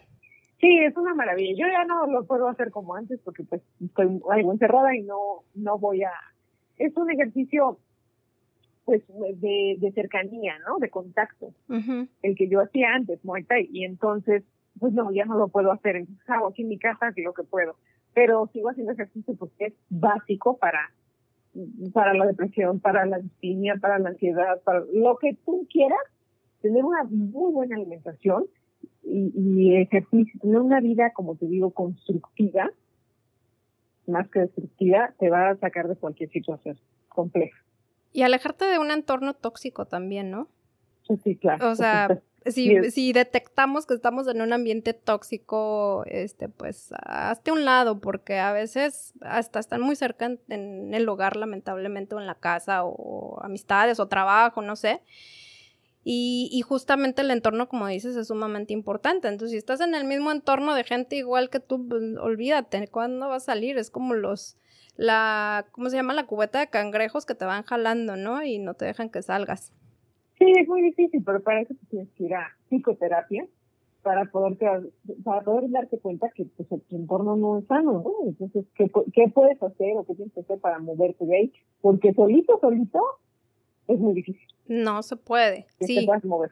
Sí, 0.60 0.78
es 0.78 0.96
una 0.96 1.14
maravilla. 1.14 1.54
Yo 1.56 1.66
ya 1.72 1.84
no 1.84 2.06
lo 2.06 2.26
puedo 2.26 2.48
hacer 2.48 2.70
como 2.70 2.94
antes 2.94 3.18
porque 3.24 3.44
pues 3.44 3.62
estoy 3.82 4.20
algo 4.30 4.52
encerrada 4.52 4.94
y 4.94 5.02
no, 5.02 5.44
no 5.54 5.78
voy 5.78 6.02
a... 6.02 6.12
Es 6.76 6.94
un 6.96 7.10
ejercicio 7.10 7.78
pues 8.84 9.02
de, 9.08 9.76
de 9.78 9.92
cercanía, 9.92 10.58
¿no? 10.66 10.78
De 10.78 10.90
contacto. 10.90 11.54
El 12.22 12.36
que 12.36 12.48
yo 12.48 12.60
hacía 12.60 12.94
antes, 12.94 13.24
Muay 13.24 13.44
Thai. 13.44 13.68
Y 13.72 13.84
entonces, 13.84 14.42
pues 14.78 14.92
no, 14.92 15.12
ya 15.12 15.24
no 15.24 15.38
lo 15.38 15.48
puedo 15.48 15.72
hacer. 15.72 15.96
Entonces 15.96 16.28
hago 16.28 16.48
aquí 16.48 16.62
en 16.62 16.68
mi 16.68 16.78
casa 16.78 17.12
lo 17.16 17.32
que 17.32 17.44
puedo. 17.44 17.76
Pero 18.12 18.48
sigo 18.52 18.70
haciendo 18.70 18.92
ejercicio 18.92 19.34
porque 19.38 19.66
es 19.66 19.74
básico 19.88 20.58
para 20.58 20.90
para 21.92 22.14
la 22.14 22.26
depresión, 22.26 22.80
para 22.80 23.06
la 23.06 23.18
distimia, 23.18 23.74
para 23.80 23.98
la 23.98 24.10
ansiedad, 24.10 24.60
para 24.62 24.84
lo 24.92 25.16
que 25.18 25.36
tú 25.44 25.66
quieras, 25.70 25.98
tener 26.60 26.84
una 26.84 27.04
muy 27.04 27.52
buena 27.52 27.76
alimentación 27.76 28.46
y, 29.02 29.76
ejercicio, 29.76 30.38
tener 30.40 30.58
una 30.58 30.80
vida, 30.80 31.12
como 31.12 31.36
te 31.36 31.46
digo, 31.46 31.70
constructiva, 31.72 32.70
más 34.06 34.28
que 34.28 34.40
destructiva, 34.40 35.14
te 35.18 35.30
va 35.30 35.50
a 35.50 35.56
sacar 35.56 35.88
de 35.88 35.96
cualquier 35.96 36.30
situación 36.30 36.78
compleja. 37.08 37.56
Y 38.12 38.22
alejarte 38.22 38.64
de 38.66 38.78
un 38.78 38.90
entorno 38.90 39.34
tóxico 39.34 39.86
también, 39.86 40.30
¿no? 40.30 40.48
Sí, 41.24 41.36
claro. 41.36 41.70
O 41.70 41.74
sea, 41.74 42.20
si, 42.46 42.90
si, 42.90 43.12
detectamos 43.12 43.86
que 43.86 43.94
estamos 43.94 44.28
en 44.28 44.42
un 44.42 44.52
ambiente 44.52 44.94
tóxico, 44.94 46.04
este, 46.06 46.48
pues 46.48 46.92
hazte 47.04 47.52
un 47.52 47.64
lado, 47.64 48.00
porque 48.00 48.38
a 48.38 48.52
veces 48.52 49.12
hasta 49.20 49.58
están 49.58 49.80
muy 49.80 49.96
cerca 49.96 50.26
en, 50.26 50.40
en, 50.48 50.94
el 50.94 51.08
hogar, 51.08 51.36
lamentablemente, 51.36 52.14
o 52.14 52.20
en 52.20 52.26
la 52.26 52.36
casa, 52.36 52.84
o 52.84 53.40
amistades, 53.42 53.98
o 53.98 54.08
trabajo, 54.08 54.62
no 54.62 54.76
sé. 54.76 55.02
Y, 56.02 56.62
justamente 56.66 57.20
el 57.20 57.30
entorno, 57.30 57.68
como 57.68 57.86
dices, 57.86 58.16
es 58.16 58.28
sumamente 58.28 58.72
importante. 58.72 59.28
Entonces, 59.28 59.50
si 59.50 59.58
estás 59.58 59.80
en 59.80 59.94
el 59.94 60.06
mismo 60.06 60.32
entorno 60.32 60.74
de 60.74 60.84
gente 60.84 61.16
igual 61.16 61.50
que 61.50 61.60
tú, 61.60 61.86
pues, 61.86 62.02
olvídate, 62.18 62.88
¿cuándo 62.88 63.28
va 63.28 63.36
a 63.36 63.40
salir? 63.40 63.76
Es 63.76 63.90
como 63.90 64.14
los, 64.14 64.56
la, 64.96 65.66
¿cómo 65.72 65.90
se 65.90 65.96
llama? 65.96 66.14
La 66.14 66.26
cubeta 66.26 66.58
de 66.60 66.68
cangrejos 66.68 67.26
que 67.26 67.34
te 67.34 67.44
van 67.44 67.64
jalando, 67.64 68.16
¿no? 68.16 68.42
Y 68.42 68.58
no 68.58 68.74
te 68.74 68.86
dejan 68.86 69.10
que 69.10 69.20
salgas. 69.20 69.72
Sí, 70.38 70.46
es 70.58 70.66
muy 70.66 70.80
difícil, 70.80 71.22
pero 71.22 71.42
para 71.42 71.60
eso 71.60 71.74
tienes 71.90 72.08
que 72.12 72.24
ir 72.24 72.34
a 72.34 72.56
psicoterapia 72.68 73.46
para 74.02 74.24
poder 74.24 74.56
para 75.22 75.42
poder 75.42 75.70
darte 75.70 75.98
cuenta 75.98 76.30
que 76.34 76.46
pues, 76.56 76.66
tu 76.88 76.96
entorno 76.96 77.36
no 77.36 77.58
es 77.58 77.66
sano, 77.66 78.02
¿no? 78.02 78.12
Entonces, 78.26 78.64
¿qué, 78.74 78.90
¿qué 79.12 79.28
puedes 79.34 79.62
hacer 79.62 79.98
o 79.98 80.04
qué 80.06 80.14
tienes 80.14 80.32
que 80.32 80.40
hacer 80.40 80.58
para 80.60 80.78
moverte 80.78 81.26
de 81.26 81.36
ahí? 81.36 81.52
Porque 81.82 82.14
solito, 82.14 82.58
solito, 82.58 83.02
es 83.92 83.98
muy 83.98 84.14
difícil. 84.14 84.46
No 84.66 85.02
se 85.02 85.16
puede. 85.16 85.66
sí. 85.80 86.06
mover. 86.22 86.50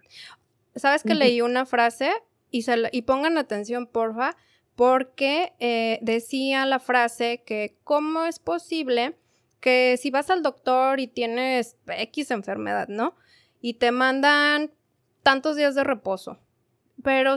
¿Sabes 0.74 1.02
que 1.02 1.14
leí 1.14 1.40
una 1.40 1.66
frase? 1.66 2.10
Y, 2.50 2.62
se 2.62 2.76
y 2.92 3.02
pongan 3.02 3.36
atención, 3.36 3.86
porfa, 3.86 4.36
porque 4.76 5.52
eh, 5.58 5.98
decía 6.02 6.66
la 6.66 6.78
frase 6.78 7.42
que 7.44 7.76
cómo 7.84 8.24
es 8.24 8.38
posible 8.38 9.16
que 9.60 9.96
si 10.00 10.10
vas 10.10 10.30
al 10.30 10.42
doctor 10.42 11.00
y 11.00 11.08
tienes 11.08 11.76
X 11.86 12.30
enfermedad, 12.30 12.88
¿no? 12.88 13.14
Y 13.60 13.74
te 13.74 13.90
mandan 13.90 14.70
tantos 15.22 15.56
días 15.56 15.74
de 15.74 15.84
reposo, 15.84 16.38
pero 17.02 17.34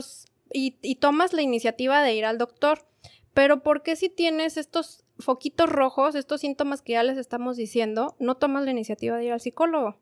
y, 0.52 0.76
y 0.82 0.96
tomas 0.96 1.32
la 1.32 1.42
iniciativa 1.42 2.02
de 2.02 2.14
ir 2.14 2.24
al 2.24 2.38
doctor, 2.38 2.86
pero 3.34 3.62
¿por 3.62 3.82
qué 3.82 3.96
si 3.96 4.08
tienes 4.08 4.56
estos 4.56 5.04
foquitos 5.24 5.68
rojos, 5.68 6.14
estos 6.14 6.40
síntomas 6.40 6.82
que 6.82 6.92
ya 6.92 7.02
les 7.02 7.18
estamos 7.18 7.56
diciendo, 7.56 8.16
no 8.18 8.36
tomas 8.36 8.64
la 8.64 8.70
iniciativa 8.70 9.16
de 9.16 9.24
ir 9.24 9.32
al 9.32 9.40
psicólogo? 9.40 9.96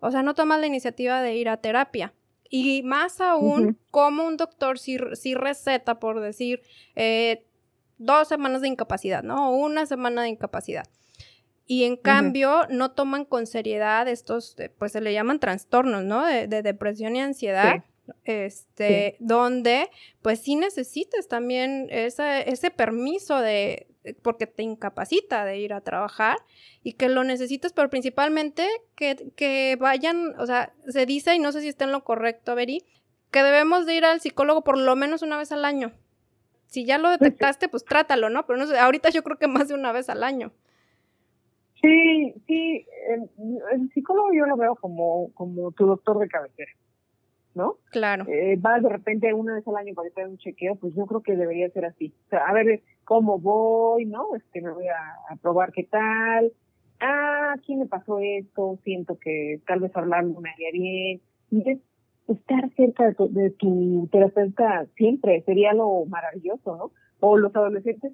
O 0.00 0.10
sea, 0.10 0.22
no 0.22 0.34
tomas 0.34 0.60
la 0.60 0.66
iniciativa 0.66 1.22
de 1.22 1.34
ir 1.34 1.48
a 1.48 1.56
terapia. 1.56 2.12
Y 2.50 2.82
más 2.82 3.20
aún, 3.20 3.78
como 3.90 4.24
un 4.24 4.36
doctor 4.36 4.78
si, 4.78 4.98
receta, 5.34 5.98
por 5.98 6.20
decir, 6.20 6.60
eh, 6.94 7.46
dos 7.98 8.28
semanas 8.28 8.60
de 8.60 8.68
incapacidad, 8.68 9.22
¿no? 9.22 9.50
O 9.50 9.56
una 9.56 9.86
semana 9.86 10.22
de 10.22 10.28
incapacidad. 10.28 10.84
Y 11.66 11.84
en 11.84 11.96
cambio, 11.96 12.66
no 12.68 12.90
toman 12.90 13.24
con 13.24 13.46
seriedad 13.46 14.06
estos, 14.06 14.56
eh, 14.58 14.68
pues 14.68 14.92
se 14.92 15.00
le 15.00 15.14
llaman 15.14 15.40
trastornos, 15.40 16.04
¿no? 16.04 16.24
De, 16.24 16.46
depresión 16.46 17.16
y 17.16 17.20
ansiedad. 17.20 17.84
Este, 18.24 19.16
donde 19.18 19.88
pues 20.20 20.38
sí 20.38 20.56
necesitas 20.56 21.26
también 21.26 21.88
ese 21.90 22.70
permiso 22.70 23.40
de, 23.40 23.86
porque 24.22 24.46
te 24.46 24.62
incapacita 24.62 25.44
de 25.44 25.58
ir 25.58 25.72
a 25.72 25.80
trabajar 25.80 26.36
y 26.82 26.94
que 26.94 27.08
lo 27.08 27.24
necesitas, 27.24 27.72
pero 27.72 27.90
principalmente 27.90 28.66
que, 28.94 29.32
que 29.36 29.76
vayan, 29.80 30.38
o 30.38 30.46
sea, 30.46 30.72
se 30.86 31.06
dice, 31.06 31.34
y 31.34 31.38
no 31.38 31.52
sé 31.52 31.60
si 31.60 31.68
está 31.68 31.84
en 31.84 31.92
lo 31.92 32.04
correcto, 32.04 32.54
Beri, 32.54 32.84
que 33.30 33.42
debemos 33.42 33.86
de 33.86 33.94
ir 33.94 34.04
al 34.04 34.20
psicólogo 34.20 34.62
por 34.62 34.78
lo 34.78 34.94
menos 34.96 35.22
una 35.22 35.38
vez 35.38 35.52
al 35.52 35.64
año. 35.64 35.92
Si 36.66 36.84
ya 36.84 36.98
lo 36.98 37.08
pues 37.08 37.20
detectaste, 37.20 37.68
pues 37.68 37.84
trátalo, 37.84 38.30
¿no? 38.30 38.46
Pero 38.46 38.58
no 38.58 38.66
sé, 38.66 38.78
ahorita 38.78 39.10
yo 39.10 39.22
creo 39.22 39.38
que 39.38 39.48
más 39.48 39.68
de 39.68 39.74
una 39.74 39.92
vez 39.92 40.08
al 40.08 40.22
año. 40.22 40.52
Sí, 41.80 42.34
sí, 42.46 42.86
el, 43.08 43.90
psicólogo 43.92 44.28
yo 44.32 44.46
lo 44.46 44.56
veo 44.56 44.74
como, 44.76 45.30
como 45.34 45.70
tu 45.72 45.86
doctor 45.86 46.18
de 46.18 46.28
cabecera. 46.28 46.70
¿No? 47.54 47.76
Claro. 47.90 48.24
Eh, 48.28 48.56
vas 48.58 48.82
de 48.82 48.88
repente 48.88 49.32
una 49.32 49.54
vez 49.54 49.66
al 49.66 49.76
año 49.76 49.94
para 49.94 50.08
hacer 50.08 50.28
un 50.28 50.38
chequeo, 50.38 50.76
pues 50.76 50.94
yo 50.94 51.06
creo 51.06 51.22
que 51.22 51.36
debería 51.36 51.68
ser 51.70 51.84
así. 51.84 52.12
O 52.26 52.28
sea, 52.30 52.46
a 52.46 52.52
ver 52.52 52.82
cómo 53.04 53.38
voy, 53.38 54.06
¿no? 54.06 54.34
Este, 54.34 54.60
me 54.60 54.72
voy 54.72 54.86
a, 54.88 55.36
probar 55.36 55.72
qué 55.72 55.84
tal. 55.84 56.52
Ah, 57.00 57.54
aquí 57.56 57.76
me 57.76 57.86
pasó 57.86 58.18
esto, 58.20 58.78
siento 58.84 59.18
que 59.18 59.60
tal 59.66 59.80
vez 59.80 59.94
hablando 59.96 60.40
me 60.40 60.50
haría 60.50 60.70
bien. 60.72 61.20
Y 61.50 61.80
estar 62.28 62.70
cerca 62.74 63.06
de 63.06 63.14
tu, 63.14 63.32
de 63.32 63.50
tu 63.50 64.08
terapeuta 64.10 64.86
siempre 64.96 65.42
sería 65.42 65.72
lo 65.72 66.04
maravilloso, 66.06 66.76
¿no? 66.76 66.90
O 67.20 67.36
los 67.36 67.54
adolescentes 67.54 68.12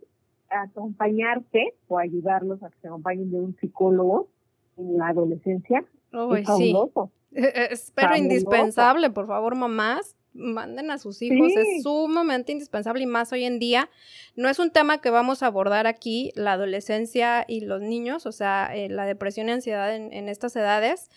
acompañarse 0.50 1.74
o 1.88 1.98
ayudarlos 1.98 2.62
a 2.62 2.70
que 2.70 2.78
se 2.80 2.88
acompañen 2.88 3.30
de 3.30 3.40
un 3.40 3.56
psicólogo 3.56 4.28
en 4.76 4.98
la 4.98 5.08
adolescencia. 5.08 5.84
Oh, 6.12 6.34
es 6.34 6.46
fabuloso. 6.46 7.10
Es 7.32 7.92
pero 7.94 8.16
indispensable, 8.16 9.10
por 9.10 9.26
favor, 9.26 9.54
mamás, 9.54 10.16
manden 10.32 10.90
a 10.90 10.98
sus 10.98 11.22
hijos, 11.22 11.52
es 11.56 11.82
sumamente 11.82 12.52
indispensable 12.52 13.02
y 13.02 13.06
más 13.06 13.32
hoy 13.32 13.44
en 13.44 13.58
día. 13.58 13.90
No 14.36 14.48
es 14.48 14.58
un 14.58 14.70
tema 14.70 15.00
que 15.00 15.10
vamos 15.10 15.42
a 15.42 15.46
abordar 15.46 15.86
aquí, 15.86 16.32
la 16.34 16.52
adolescencia 16.52 17.44
y 17.46 17.60
los 17.60 17.80
niños, 17.82 18.26
o 18.26 18.32
sea, 18.32 18.70
eh, 18.74 18.88
la 18.88 19.06
depresión 19.06 19.48
y 19.48 19.52
ansiedad 19.52 19.94
en, 19.94 20.28
estas 20.28 20.54
edades, 20.56 21.10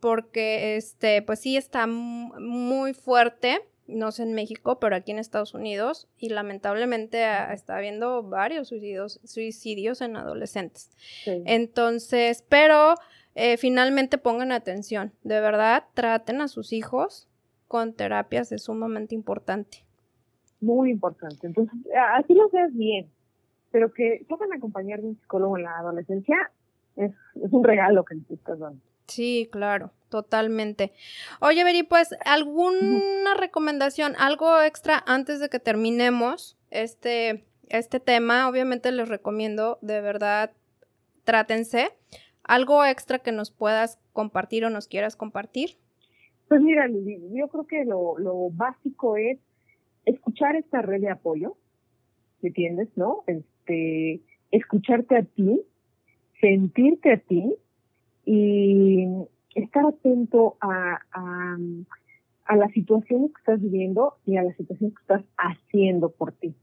porque, 0.00 0.76
este, 0.76 1.22
pues 1.22 1.40
sí 1.40 1.56
está 1.56 1.86
muy 1.86 2.92
fuerte, 2.92 3.60
no 3.86 4.10
sé 4.10 4.24
en 4.24 4.34
México, 4.34 4.80
pero 4.80 4.96
aquí 4.96 5.12
en 5.12 5.18
Estados 5.18 5.54
Unidos, 5.54 6.08
y 6.18 6.30
lamentablemente 6.30 7.24
ah, 7.24 7.52
está 7.52 7.76
habiendo 7.76 8.22
varios 8.24 8.68
suicidios, 8.68 9.20
suicidios 9.24 10.00
en 10.00 10.16
adolescentes. 10.16 10.90
Entonces, 11.24 12.44
pero 12.48 12.96
eh, 13.36 13.58
finalmente 13.58 14.16
pongan 14.16 14.50
atención. 14.50 15.12
De 15.22 15.40
verdad, 15.40 15.84
traten 15.92 16.40
a 16.40 16.48
sus 16.48 16.72
hijos 16.72 17.28
con 17.68 17.92
terapias, 17.92 18.50
es 18.50 18.64
sumamente 18.64 19.14
importante. 19.14 19.84
Muy 20.62 20.90
importante. 20.90 21.46
Entonces, 21.46 21.78
así 22.14 22.32
lo 22.32 22.48
seas 22.48 22.74
bien, 22.74 23.10
pero 23.70 23.92
que 23.92 24.24
puedan 24.26 24.54
acompañar 24.54 25.02
de 25.02 25.08
un 25.08 25.20
psicólogo 25.20 25.58
en 25.58 25.64
la 25.64 25.78
adolescencia 25.78 26.50
es, 26.96 27.12
un 27.34 27.62
regalo 27.62 28.06
que 28.06 28.14
les 28.14 28.30
estás 28.30 28.58
dando. 28.58 28.80
Sí, 29.06 29.50
claro, 29.52 29.90
totalmente. 30.08 30.92
Oye, 31.40 31.62
Beri, 31.62 31.82
pues, 31.82 32.16
¿alguna 32.24 33.34
recomendación, 33.38 34.14
algo 34.18 34.62
extra 34.62 35.04
antes 35.06 35.40
de 35.40 35.50
que 35.50 35.58
terminemos 35.58 36.56
este, 36.70 37.44
este 37.68 38.00
tema? 38.00 38.48
Obviamente 38.48 38.90
les 38.92 39.10
recomiendo, 39.10 39.78
de 39.82 40.00
verdad, 40.00 40.52
trátense. 41.24 41.90
¿Algo 42.46 42.84
extra 42.84 43.18
que 43.18 43.32
nos 43.32 43.50
puedas 43.50 43.98
compartir 44.12 44.64
o 44.64 44.70
nos 44.70 44.86
quieras 44.86 45.16
compartir? 45.16 45.70
Pues 46.48 46.60
mira, 46.60 46.88
yo 46.88 47.48
creo 47.48 47.66
que 47.66 47.84
lo, 47.84 48.50
básico 48.52 49.16
es 49.16 49.38
escuchar 50.04 50.54
esta 50.54 50.80
red 50.80 51.00
de 51.00 51.10
apoyo, 51.10 51.56
¿me 52.40 52.50
entiendes? 52.50 52.88
¿No? 52.94 53.24
Este, 53.26 54.20
escucharte 54.52 55.16
a 55.16 55.22
ti, 55.24 55.60
sentirte 56.40 57.14
a 57.14 57.16
ti 57.18 57.56
y 58.24 59.06
estar 59.56 59.84
atento 59.84 60.56
a, 60.60 61.00
a, 61.12 61.56
a 62.44 62.56
las 62.56 62.72
que 62.72 62.80
estás 62.80 63.60
viviendo 63.60 64.18
y 64.24 64.36
a 64.36 64.44
las 64.44 64.56
situaciones 64.56 64.96
que 64.96 65.02
estás 65.02 65.24
haciendo 65.36 66.10
por 66.12 66.30
ti. 66.30 66.54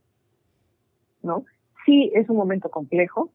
¿No? 1.21 1.43
Sí, 1.85 2.09
es 2.15 2.29
un 2.29 2.37
momento 2.37 2.71
complejo. 2.71 3.31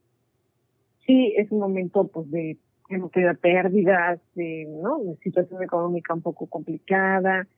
Sí, 1.09 1.33
es 1.39 1.51
un 1.51 1.61
momento 1.61 2.07
pues 2.07 2.31
de, 2.31 2.59
de 2.91 3.35
pérdidas, 3.41 4.21
de, 4.35 4.67
¿no? 4.83 5.01
situación 5.23 5.63
económica 5.63 6.13
un 6.13 6.21
poco 6.21 6.47
complicada, 6.47 7.49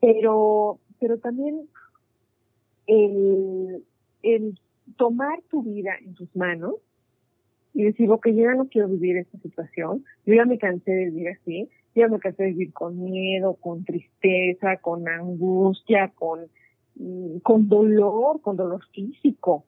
pero, 0.00 0.80
pero 0.98 1.18
también 1.18 1.68
el, 2.88 3.84
el 4.24 4.58
tomar 4.96 5.40
tu 5.48 5.62
vida 5.62 5.92
en 6.04 6.14
tus 6.14 6.34
manos 6.34 6.74
y 7.74 7.84
decir, 7.84 8.10
ok, 8.10 8.26
yo 8.26 8.42
ya 8.42 8.54
no 8.56 8.66
quiero 8.66 8.88
vivir 8.88 9.18
esta 9.18 9.38
situación, 9.38 10.04
yo 10.26 10.34
ya 10.34 10.44
me 10.44 10.58
cansé 10.58 10.90
de 10.90 11.10
vivir 11.10 11.28
así, 11.28 11.68
yo 11.94 12.06
ya 12.06 12.08
me 12.08 12.18
cansé 12.18 12.42
de 12.42 12.48
vivir 12.48 12.72
con 12.72 13.00
miedo, 13.00 13.54
con 13.54 13.84
tristeza, 13.84 14.78
con 14.78 15.08
angustia, 15.08 16.10
con, 16.16 16.40
mm, 16.96 17.38
con 17.44 17.68
dolor, 17.68 18.40
con 18.40 18.56
dolor 18.56 18.84
físico, 18.92 19.64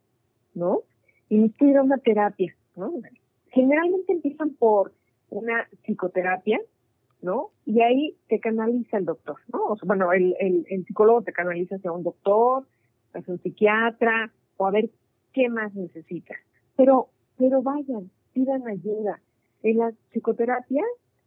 ¿no? 0.55 0.81
Y 1.29 1.53
ir 1.61 1.77
a 1.77 1.85
una 1.85 1.99
terapia, 1.99 2.53
¿no? 2.77 2.93
Generalmente 3.49 4.12
empiezan 4.12 4.51
por 4.55 4.93
una 5.31 5.68
psicoterapia, 5.85 6.61
¿no? 7.20 7.51
Y 7.64 7.81
ahí 7.83 8.16
te 8.29 8.41
canaliza 8.41 8.99
el 8.99 9.05
doctor, 9.05 9.37
¿no? 9.53 9.64
O 9.66 9.77
sea, 9.77 9.87
bueno, 9.87 10.12
el, 10.12 10.35
el, 10.41 10.66
el 10.68 10.85
psicólogo 10.85 11.23
te 11.23 11.33
canaliza 11.33 11.77
hacia 11.77 11.93
un 11.93 12.03
doctor, 12.03 12.66
hacia 13.14 13.33
un 13.33 13.41
psiquiatra, 13.41 14.33
o 14.57 14.66
a 14.66 14.70
ver 14.70 14.91
qué 15.33 15.49
más 15.49 15.75
necesitas. 15.75 16.39
Pero 16.77 17.11
pero 17.43 17.62
vayan, 17.62 18.11
pidan 18.33 18.68
ayuda. 18.68 19.20
En 19.62 19.79
la 19.79 19.93
psicoterapia 20.11 20.85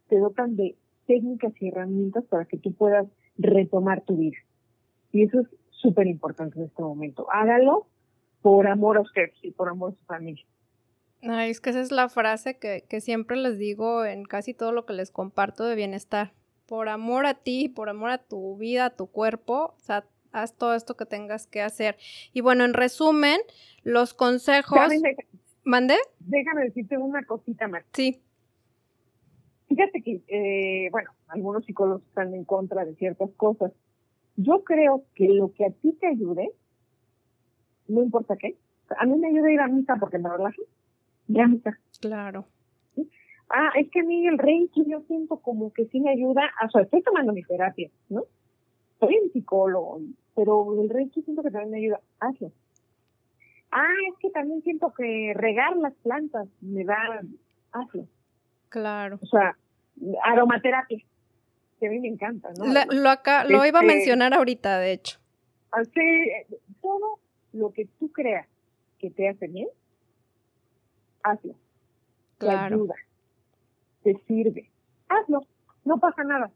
te 0.08 0.18
dotan 0.18 0.56
de 0.56 0.76
técnicas 1.06 1.52
y 1.60 1.68
herramientas 1.68 2.24
para 2.24 2.44
que 2.44 2.58
tú 2.58 2.72
puedas 2.72 3.06
retomar 3.36 4.02
tu 4.02 4.16
vida. 4.16 4.38
Y 5.12 5.24
eso 5.24 5.40
es 5.40 5.48
súper 5.70 6.06
importante 6.06 6.58
en 6.58 6.66
este 6.66 6.82
momento. 6.82 7.26
Hágalo 7.30 7.86
por 8.42 8.66
amor 8.66 8.96
a 8.96 9.02
usted 9.02 9.30
y 9.42 9.50
por 9.50 9.68
amor 9.68 9.92
a 9.92 9.96
su 9.96 10.04
familia. 10.04 10.44
Ay, 11.28 11.50
es 11.50 11.60
que 11.60 11.70
esa 11.70 11.80
es 11.80 11.90
la 11.90 12.08
frase 12.08 12.58
que, 12.58 12.84
que 12.88 13.00
siempre 13.00 13.36
les 13.36 13.58
digo 13.58 14.04
en 14.04 14.24
casi 14.24 14.54
todo 14.54 14.72
lo 14.72 14.86
que 14.86 14.92
les 14.92 15.10
comparto 15.10 15.64
de 15.64 15.74
bienestar. 15.74 16.32
Por 16.66 16.88
amor 16.88 17.26
a 17.26 17.34
ti, 17.34 17.68
por 17.68 17.88
amor 17.88 18.10
a 18.10 18.18
tu 18.18 18.56
vida, 18.56 18.86
a 18.86 18.90
tu 18.90 19.06
cuerpo, 19.06 19.74
o 19.76 19.80
sea, 19.80 20.04
haz 20.32 20.56
todo 20.56 20.74
esto 20.74 20.96
que 20.96 21.06
tengas 21.06 21.46
que 21.46 21.62
hacer. 21.62 21.96
Y 22.32 22.40
bueno, 22.40 22.64
en 22.64 22.74
resumen, 22.74 23.40
los 23.82 24.14
consejos. 24.14 24.78
¿Mande? 25.64 25.96
Déjame 26.20 26.64
decirte 26.64 26.96
una 26.96 27.24
cosita 27.24 27.66
más. 27.66 27.84
Sí. 27.92 28.20
Fíjate 29.68 30.00
que, 30.02 30.22
eh, 30.28 30.90
bueno, 30.92 31.10
algunos 31.26 31.64
psicólogos 31.64 32.02
están 32.02 32.32
en 32.34 32.44
contra 32.44 32.84
de 32.84 32.94
ciertas 32.94 33.30
cosas. 33.36 33.72
Yo 34.36 34.62
creo 34.62 35.04
que 35.14 35.28
lo 35.28 35.52
que 35.52 35.64
a 35.64 35.70
ti 35.70 35.92
te 35.94 36.06
ayude, 36.06 36.52
no 37.88 38.02
importa 38.02 38.36
qué, 38.36 38.56
a 38.96 39.06
mí 39.06 39.18
me 39.18 39.28
ayuda 39.28 39.48
a 39.48 39.52
ir 39.52 39.60
a 39.60 39.66
misa 39.66 39.96
porque 39.98 40.18
me 40.18 40.28
relaja. 40.28 40.62
Misa. 41.28 41.78
Claro. 42.00 42.46
Ah, 43.48 43.70
es 43.76 43.90
que 43.90 44.00
a 44.00 44.04
mí 44.04 44.26
el 44.26 44.38
reiki 44.38 44.84
yo 44.88 45.02
siento 45.02 45.36
como 45.38 45.72
que 45.72 45.86
sí 45.86 46.00
me 46.00 46.10
ayuda, 46.10 46.50
o 46.66 46.70
sea, 46.70 46.82
estoy 46.82 47.02
tomando 47.02 47.32
mi 47.32 47.42
terapia, 47.42 47.90
¿no? 48.08 48.24
Soy 48.98 49.16
un 49.22 49.30
psicólogo, 49.30 50.00
pero 50.34 50.82
el 50.82 50.90
reiki 50.90 51.22
siento 51.22 51.42
que 51.42 51.50
también 51.50 51.70
me 51.70 51.78
ayuda. 51.78 52.00
Hazlo. 52.18 52.50
Ah, 53.70 53.86
es 54.08 54.18
que 54.18 54.30
también 54.30 54.62
siento 54.62 54.92
que 54.92 55.32
regar 55.34 55.76
las 55.76 55.94
plantas 55.94 56.48
me 56.60 56.84
da 56.84 57.20
hazlo. 57.72 58.06
Claro. 58.68 59.18
O 59.22 59.26
sea, 59.26 59.56
aromaterapia, 60.24 60.98
que 61.78 61.86
a 61.86 61.90
mí 61.90 62.00
me 62.00 62.08
encanta, 62.08 62.50
¿no? 62.58 62.64
lo 62.66 63.10
acá, 63.10 63.44
lo 63.44 63.64
iba 63.64 63.80
a 63.80 63.82
este, 63.82 63.94
mencionar 63.94 64.34
ahorita, 64.34 64.78
de 64.78 64.92
hecho. 64.92 65.18
Así, 65.70 66.00
todo 66.80 67.20
lo 67.52 67.72
que 67.72 67.86
tú 67.98 68.10
creas 68.12 68.48
que 68.98 69.10
te 69.10 69.28
hace 69.28 69.46
bien, 69.48 69.68
hazlo. 71.30 71.54
Claro. 72.38 72.68
Te 72.68 72.74
ayuda, 72.74 72.94
te 74.02 74.22
sirve. 74.26 74.70
Hazlo, 75.08 75.46
no 75.84 75.98
pasa 75.98 76.24
nada. 76.24 76.50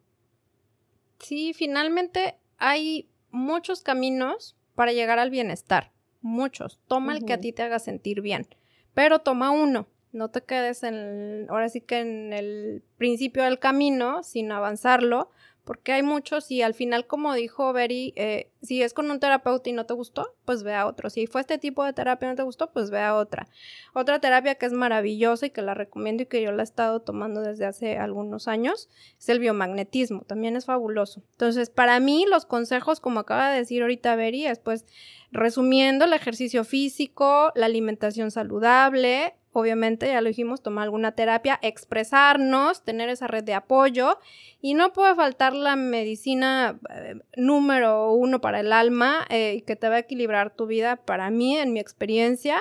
Sí, 1.18 1.52
finalmente 1.54 2.38
hay 2.58 3.08
muchos 3.30 3.82
caminos 3.82 4.56
para 4.74 4.92
llegar 4.92 5.18
al 5.18 5.30
bienestar 5.30 5.92
muchos. 6.22 6.80
Toma 6.86 7.12
el 7.14 7.24
que 7.24 7.32
a 7.32 7.40
ti 7.40 7.52
te 7.52 7.62
haga 7.62 7.78
sentir 7.78 8.20
bien, 8.20 8.46
pero 8.94 9.20
toma 9.20 9.50
uno. 9.50 9.86
No 10.12 10.30
te 10.30 10.42
quedes 10.42 10.82
en, 10.82 11.46
ahora 11.48 11.68
sí 11.68 11.80
que 11.80 12.00
en 12.00 12.32
el 12.32 12.82
principio 12.96 13.44
del 13.44 13.58
camino 13.58 14.22
sin 14.22 14.50
avanzarlo, 14.52 15.30
porque 15.64 15.92
hay 15.92 16.02
muchos 16.02 16.50
y 16.50 16.62
al 16.62 16.74
final, 16.74 17.06
como 17.06 17.34
dijo 17.34 17.72
Beri, 17.72 18.12
eh, 18.16 18.50
si 18.60 18.82
es 18.82 18.92
con 18.92 19.10
un 19.10 19.20
terapeuta 19.20 19.68
y 19.70 19.72
no 19.72 19.86
te 19.86 19.94
gustó, 19.94 20.34
pues 20.44 20.62
ve 20.62 20.74
a 20.74 20.86
otro. 20.86 21.10
Si 21.10 21.26
fue 21.26 21.42
este 21.42 21.58
tipo 21.58 21.84
de 21.84 21.92
terapia 21.92 22.26
y 22.26 22.30
no 22.30 22.34
te 22.34 22.42
gustó, 22.42 22.72
pues 22.72 22.90
ve 22.90 23.00
a 23.00 23.14
otra. 23.14 23.46
Otra 23.94 24.18
terapia 24.20 24.56
que 24.56 24.66
es 24.66 24.72
maravillosa 24.72 25.46
y 25.46 25.50
que 25.50 25.62
la 25.62 25.74
recomiendo 25.74 26.22
y 26.22 26.26
que 26.26 26.42
yo 26.42 26.50
la 26.50 26.62
he 26.62 26.64
estado 26.64 27.02
tomando 27.02 27.42
desde 27.42 27.66
hace 27.66 27.98
algunos 27.98 28.48
años 28.48 28.88
es 29.18 29.28
el 29.28 29.38
biomagnetismo. 29.38 30.22
También 30.22 30.56
es 30.56 30.64
fabuloso. 30.64 31.22
Entonces, 31.32 31.70
para 31.70 32.00
mí, 32.00 32.24
los 32.28 32.46
consejos, 32.46 32.98
como 32.98 33.20
acaba 33.20 33.50
de 33.50 33.58
decir 33.58 33.82
ahorita 33.82 34.16
Beri, 34.16 34.46
es 34.46 34.58
pues 34.58 34.86
resumiendo 35.30 36.06
el 36.06 36.14
ejercicio 36.14 36.64
físico, 36.64 37.52
la 37.54 37.66
alimentación 37.66 38.30
saludable, 38.30 39.34
obviamente, 39.52 40.06
ya 40.06 40.20
lo 40.20 40.28
dijimos, 40.28 40.62
tomar 40.62 40.84
alguna 40.84 41.12
terapia, 41.12 41.58
expresarnos, 41.62 42.84
tener 42.84 43.08
esa 43.08 43.26
red 43.26 43.44
de 43.44 43.54
apoyo 43.54 44.18
y 44.60 44.74
no 44.74 44.92
puede 44.92 45.14
faltar 45.14 45.54
la 45.54 45.76
medicina 45.76 46.78
eh, 46.90 47.16
número 47.36 48.12
uno 48.12 48.40
para 48.40 48.60
el 48.60 48.72
alma 48.72 49.26
eh, 49.28 49.62
que 49.66 49.76
te 49.76 49.88
va 49.88 49.96
a 49.96 50.00
equilibrar 50.00 50.54
tu 50.54 50.66
vida. 50.66 50.96
Para 50.96 51.30
mí, 51.30 51.56
en 51.56 51.72
mi 51.72 51.80
experiencia, 51.80 52.60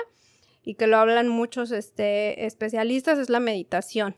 y 0.64 0.76
que 0.76 0.88
lo 0.88 0.98
hablan 0.98 1.30
muchos 1.30 1.72
este, 1.72 2.46
especialistas, 2.46 3.18
es 3.18 3.30
la 3.30 3.40
meditación. 3.40 4.16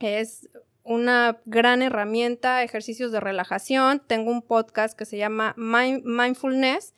Es 0.00 0.48
una 0.84 1.40
gran 1.44 1.82
herramienta, 1.82 2.62
ejercicios 2.62 3.12
de 3.12 3.20
relajación. 3.20 4.02
Tengo 4.06 4.30
un 4.30 4.42
podcast 4.42 4.98
que 4.98 5.04
se 5.04 5.16
llama 5.16 5.54
Mindfulness 5.56 6.94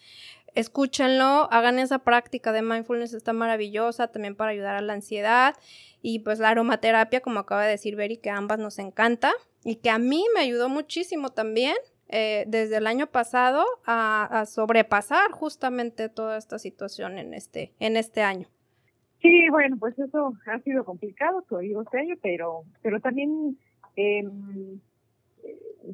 escúchenlo, 0.54 1.48
hagan 1.50 1.78
esa 1.78 2.00
práctica 2.00 2.52
de 2.52 2.62
mindfulness, 2.62 3.14
está 3.14 3.32
maravillosa 3.32 4.08
también 4.08 4.36
para 4.36 4.52
ayudar 4.52 4.76
a 4.76 4.80
la 4.80 4.92
ansiedad 4.92 5.54
y 6.02 6.20
pues 6.20 6.38
la 6.38 6.50
aromaterapia, 6.50 7.20
como 7.20 7.40
acaba 7.40 7.64
de 7.64 7.70
decir 7.70 7.96
Beri, 7.96 8.18
que 8.18 8.30
ambas 8.30 8.58
nos 8.58 8.78
encanta 8.78 9.32
y 9.64 9.76
que 9.76 9.90
a 9.90 9.98
mí 9.98 10.24
me 10.34 10.40
ayudó 10.40 10.68
muchísimo 10.68 11.30
también 11.30 11.76
eh, 12.08 12.44
desde 12.46 12.76
el 12.76 12.86
año 12.86 13.06
pasado 13.06 13.64
a, 13.86 14.44
sobrepasar 14.46 15.30
justamente 15.32 16.08
toda 16.08 16.36
esta 16.36 16.58
situación 16.58 17.18
en 17.18 17.34
este, 17.34 17.72
en 17.80 17.96
este 17.96 18.22
año. 18.22 18.46
Sí, 19.22 19.48
bueno, 19.50 19.78
pues 19.78 19.98
eso 19.98 20.34
ha 20.46 20.58
sido 20.60 20.84
complicado, 20.84 21.42
digo 21.60 21.82
este 21.82 21.98
año, 21.98 22.14
pero, 22.22 22.64
pero 22.82 23.00
también 23.00 23.58
em, 23.96 24.78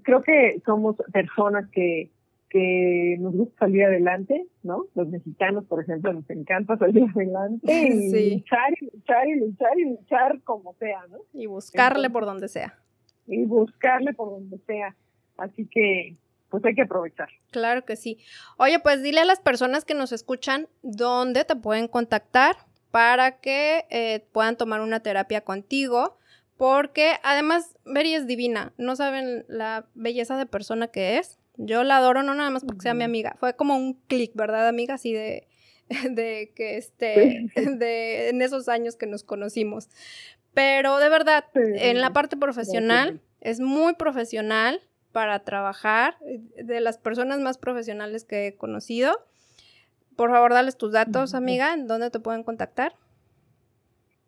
creo 0.02 0.22
que 0.22 0.60
somos 0.66 0.96
personas 1.12 1.70
que 1.70 2.10
que 2.50 3.16
nos 3.20 3.32
gusta 3.32 3.60
salir 3.60 3.84
adelante, 3.84 4.46
¿no? 4.64 4.86
Los 4.94 5.08
mexicanos, 5.08 5.64
por 5.66 5.82
ejemplo, 5.82 6.12
nos 6.12 6.28
encanta 6.28 6.76
salir 6.76 7.04
adelante 7.14 7.72
y 7.72 8.34
luchar 8.34 8.72
y 8.80 8.86
luchar 8.86 9.28
y 9.28 9.36
luchar 9.38 9.78
y 9.78 9.84
luchar 9.84 10.42
como 10.42 10.74
sea, 10.74 11.06
¿no? 11.08 11.18
Y 11.32 11.46
buscarle 11.46 12.10
por 12.10 12.26
donde 12.26 12.48
sea. 12.48 12.76
Y 13.26 13.44
buscarle 13.46 14.12
por 14.12 14.30
donde 14.30 14.58
sea. 14.66 14.96
Así 15.38 15.66
que, 15.70 16.16
pues 16.50 16.64
hay 16.64 16.74
que 16.74 16.82
aprovechar. 16.82 17.28
Claro 17.52 17.84
que 17.84 17.94
sí. 17.94 18.18
Oye, 18.58 18.80
pues 18.80 19.00
dile 19.00 19.20
a 19.20 19.24
las 19.24 19.40
personas 19.40 19.84
que 19.84 19.94
nos 19.94 20.10
escuchan 20.10 20.66
dónde 20.82 21.44
te 21.44 21.54
pueden 21.54 21.86
contactar 21.86 22.56
para 22.90 23.38
que 23.38 23.86
eh, 23.90 24.26
puedan 24.32 24.56
tomar 24.56 24.80
una 24.80 25.00
terapia 25.00 25.42
contigo. 25.42 26.18
Porque 26.56 27.12
además, 27.22 27.78
Beri 27.86 28.14
es 28.14 28.26
divina. 28.26 28.74
No 28.76 28.96
saben 28.96 29.46
la 29.48 29.86
belleza 29.94 30.36
de 30.36 30.44
persona 30.44 30.88
que 30.88 31.16
es 31.16 31.39
yo 31.62 31.84
la 31.84 31.98
adoro 31.98 32.22
no 32.22 32.34
nada 32.34 32.50
más 32.50 32.64
porque 32.64 32.80
sea 32.82 32.94
mi 32.94 33.04
amiga. 33.04 33.36
Fue 33.38 33.54
como 33.54 33.76
un 33.76 33.94
clic, 34.08 34.32
¿verdad, 34.34 34.66
amiga? 34.66 34.94
Así 34.94 35.12
de, 35.12 35.46
de 36.10 36.52
que 36.54 36.76
este, 36.76 37.46
de 37.54 38.30
en 38.30 38.42
esos 38.42 38.68
años 38.68 38.96
que 38.96 39.06
nos 39.06 39.24
conocimos. 39.24 39.88
Pero 40.54 40.98
de 40.98 41.08
verdad, 41.08 41.44
en 41.54 42.00
la 42.00 42.12
parte 42.12 42.36
profesional, 42.36 43.20
es 43.40 43.60
muy 43.60 43.94
profesional 43.94 44.80
para 45.12 45.40
trabajar, 45.40 46.16
de 46.20 46.80
las 46.80 46.98
personas 46.98 47.40
más 47.40 47.56
profesionales 47.56 48.24
que 48.24 48.48
he 48.48 48.56
conocido. 48.56 49.12
Por 50.16 50.30
favor, 50.30 50.52
dales 50.52 50.76
tus 50.76 50.92
datos, 50.92 51.34
amiga, 51.34 51.72
en 51.72 51.86
dónde 51.86 52.10
te 52.10 52.20
pueden 52.20 52.42
contactar. 52.42 52.94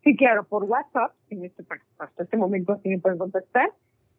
Sí, 0.04 0.16
claro, 0.16 0.44
por 0.44 0.64
WhatsApp, 0.64 1.12
en 1.30 1.44
este, 1.44 1.64
hasta 1.98 2.22
este 2.22 2.36
momento 2.36 2.72
así 2.72 2.88
me 2.88 2.98
pueden 2.98 3.18
contactar, 3.18 3.70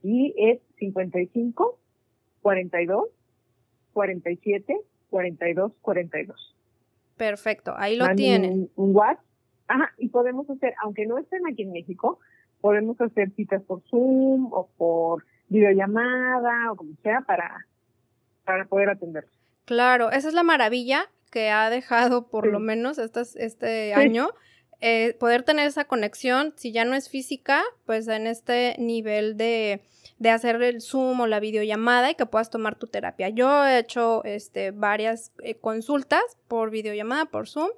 y 0.01 0.33
es 0.37 0.61
55 0.77 1.79
42, 2.43 3.05
47, 3.93 4.77
42, 5.09 5.71
42. 5.81 6.55
Perfecto, 7.17 7.73
ahí 7.75 7.95
lo 7.95 8.07
tienen. 8.15 8.69
Un, 8.75 8.95
WhatsApp. 8.95 9.25
Ajá, 9.67 9.93
y 9.97 10.09
podemos 10.09 10.47
hacer, 10.49 10.75
aunque 10.83 11.07
no 11.07 11.17
estén 11.17 11.47
aquí 11.47 11.63
en 11.63 11.71
México, 11.71 12.19
podemos 12.61 12.99
hacer 13.01 13.31
citas 13.31 13.63
por 13.63 13.81
Zoom 13.89 14.51
o 14.51 14.69
por 14.77 15.25
videollamada 15.47 16.71
o 16.71 16.75
como 16.75 16.91
sea 17.01 17.21
para, 17.21 17.65
para 18.43 18.65
poder 18.65 18.89
atenderlos. 18.89 19.33
Claro, 19.65 20.11
esa 20.11 20.27
es 20.27 20.33
la 20.33 20.43
maravilla 20.43 21.09
que 21.31 21.49
ha 21.49 21.69
dejado 21.69 22.27
por 22.27 22.45
lo 22.45 22.59
menos 22.59 22.99
este 22.99 23.93
año. 23.93 24.29
Eh, 24.85 25.15
poder 25.17 25.43
tener 25.43 25.65
esa 25.65 25.85
conexión, 25.85 26.53
si 26.57 26.73
ya 26.73 26.83
no 26.83 26.93
es 26.93 27.07
física, 27.07 27.63
pues 27.85 28.05
en 28.09 28.27
este 28.27 28.75
nivel 28.79 29.37
de, 29.37 29.81
de 30.19 30.29
hacer 30.29 30.61
el 30.61 30.81
Zoom 30.81 31.21
o 31.21 31.27
la 31.27 31.39
videollamada 31.39 32.11
y 32.11 32.15
que 32.15 32.25
puedas 32.25 32.49
tomar 32.49 32.75
tu 32.75 32.87
terapia. 32.87 33.29
Yo 33.29 33.65
he 33.65 33.79
hecho 33.79 34.25
este, 34.25 34.71
varias 34.71 35.31
eh, 35.41 35.55
consultas 35.55 36.23
por 36.49 36.69
videollamada, 36.69 37.23
por 37.23 37.47
Zoom, 37.47 37.69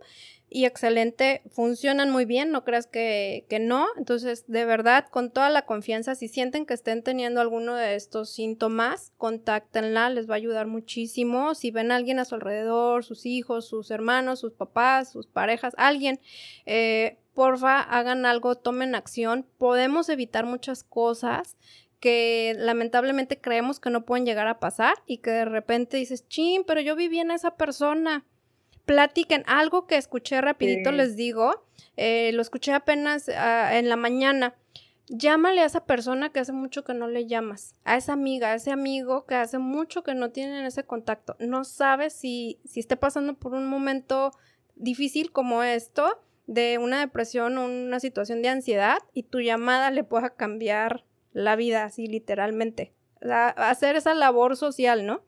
y 0.56 0.64
excelente, 0.64 1.42
funcionan 1.52 2.12
muy 2.12 2.24
bien, 2.24 2.50
no 2.50 2.64
creas 2.64 2.88
que, 2.88 3.46
que, 3.50 3.60
no. 3.60 3.88
Entonces, 3.98 4.46
de 4.48 4.64
verdad, 4.64 5.06
con 5.10 5.30
toda 5.30 5.50
la 5.50 5.66
confianza, 5.66 6.16
si 6.16 6.30
sienten 6.30 6.66
que 6.66 6.74
estén 6.74 7.04
teniendo 7.04 7.42
alguno 7.42 7.76
de 7.76 7.96
estos 7.96 8.30
síntomas, 8.30 9.12
contáctenla, 9.18 10.10
les 10.10 10.30
va 10.30 10.36
a 10.36 10.38
ayudar 10.38 10.66
muchísimo. 10.68 11.56
Si 11.56 11.72
ven 11.72 11.92
a 11.92 11.98
alguien 11.98 12.20
a 12.20 12.26
su 12.26 12.36
alrededor, 12.36 13.04
sus 13.04 13.26
hijos, 13.26 13.68
sus 13.68 13.92
hermanos, 13.92 14.40
sus 14.40 14.54
papás, 14.54 15.12
sus 15.12 15.28
parejas, 15.28 15.74
alguien, 15.76 16.22
eh, 16.66 17.18
porfa, 17.34 17.82
hagan 17.82 18.26
algo, 18.26 18.56
tomen 18.56 18.96
acción. 18.96 19.46
Podemos 19.58 20.08
evitar 20.08 20.46
muchas 20.46 20.86
cosas 20.86 21.58
que 22.00 22.56
lamentablemente 22.58 23.42
creemos 23.42 23.82
que 23.82 23.90
no 23.90 24.06
pueden 24.06 24.26
llegar 24.26 24.48
a 24.48 24.62
pasar 24.62 24.94
y 25.06 25.18
que 25.18 25.32
de 25.32 25.44
repente 25.44 25.98
dices, 25.98 26.26
chin, 26.30 26.64
pero 26.66 26.80
yo 26.80 26.96
viví 26.96 27.20
en 27.20 27.32
esa 27.32 27.58
persona 27.58 28.24
platiquen 28.86 29.44
algo 29.48 29.88
que 29.88 29.98
escuché 29.98 30.42
rapidito, 30.42 30.92
les 30.92 31.16
digo, 31.16 31.66
eh, 31.98 32.32
lo 32.34 32.42
escuché 32.42 32.74
apenas 32.74 33.30
ah, 33.30 33.78
en 33.78 33.90
la 33.90 33.96
mañana. 33.96 34.56
Llámale 35.08 35.62
a 35.62 35.66
esa 35.66 35.86
persona 35.86 36.32
que 36.32 36.40
hace 36.40 36.52
mucho 36.52 36.84
que 36.84 36.96
no 36.96 37.08
le 37.08 37.28
llamas, 37.28 37.76
a 37.84 37.96
esa 37.96 38.14
amiga, 38.14 38.52
a 38.52 38.56
ese 38.56 38.72
amigo 38.72 39.26
que 39.26 39.36
hace 39.36 39.60
mucho 39.60 40.04
que 40.04 40.16
no 40.16 40.32
tienen 40.32 40.66
ese 40.66 40.84
contacto. 40.84 41.36
No 41.40 41.64
sabes 41.64 42.14
si, 42.14 42.60
si 42.66 42.80
esté 42.80 42.98
pasando 42.98 43.36
por 43.36 43.54
un 43.54 43.68
momento 43.68 44.32
difícil 44.76 45.32
como 45.32 45.62
esto, 45.62 46.20
de 46.48 46.78
una 46.80 47.00
depresión 47.00 47.58
o 47.58 47.66
una 47.66 48.00
situación 48.00 48.42
de 48.42 48.50
ansiedad, 48.50 48.98
y 49.14 49.24
tu 49.24 49.42
llamada 49.42 49.92
le 49.92 50.04
pueda 50.04 50.32
cambiar 50.32 51.04
la 51.34 51.56
vida, 51.56 51.84
así 51.84 52.08
literalmente. 52.08 52.94
hacer 53.22 53.96
esa 53.96 54.14
labor 54.14 54.56
social, 54.56 55.06
¿no? 55.06 55.22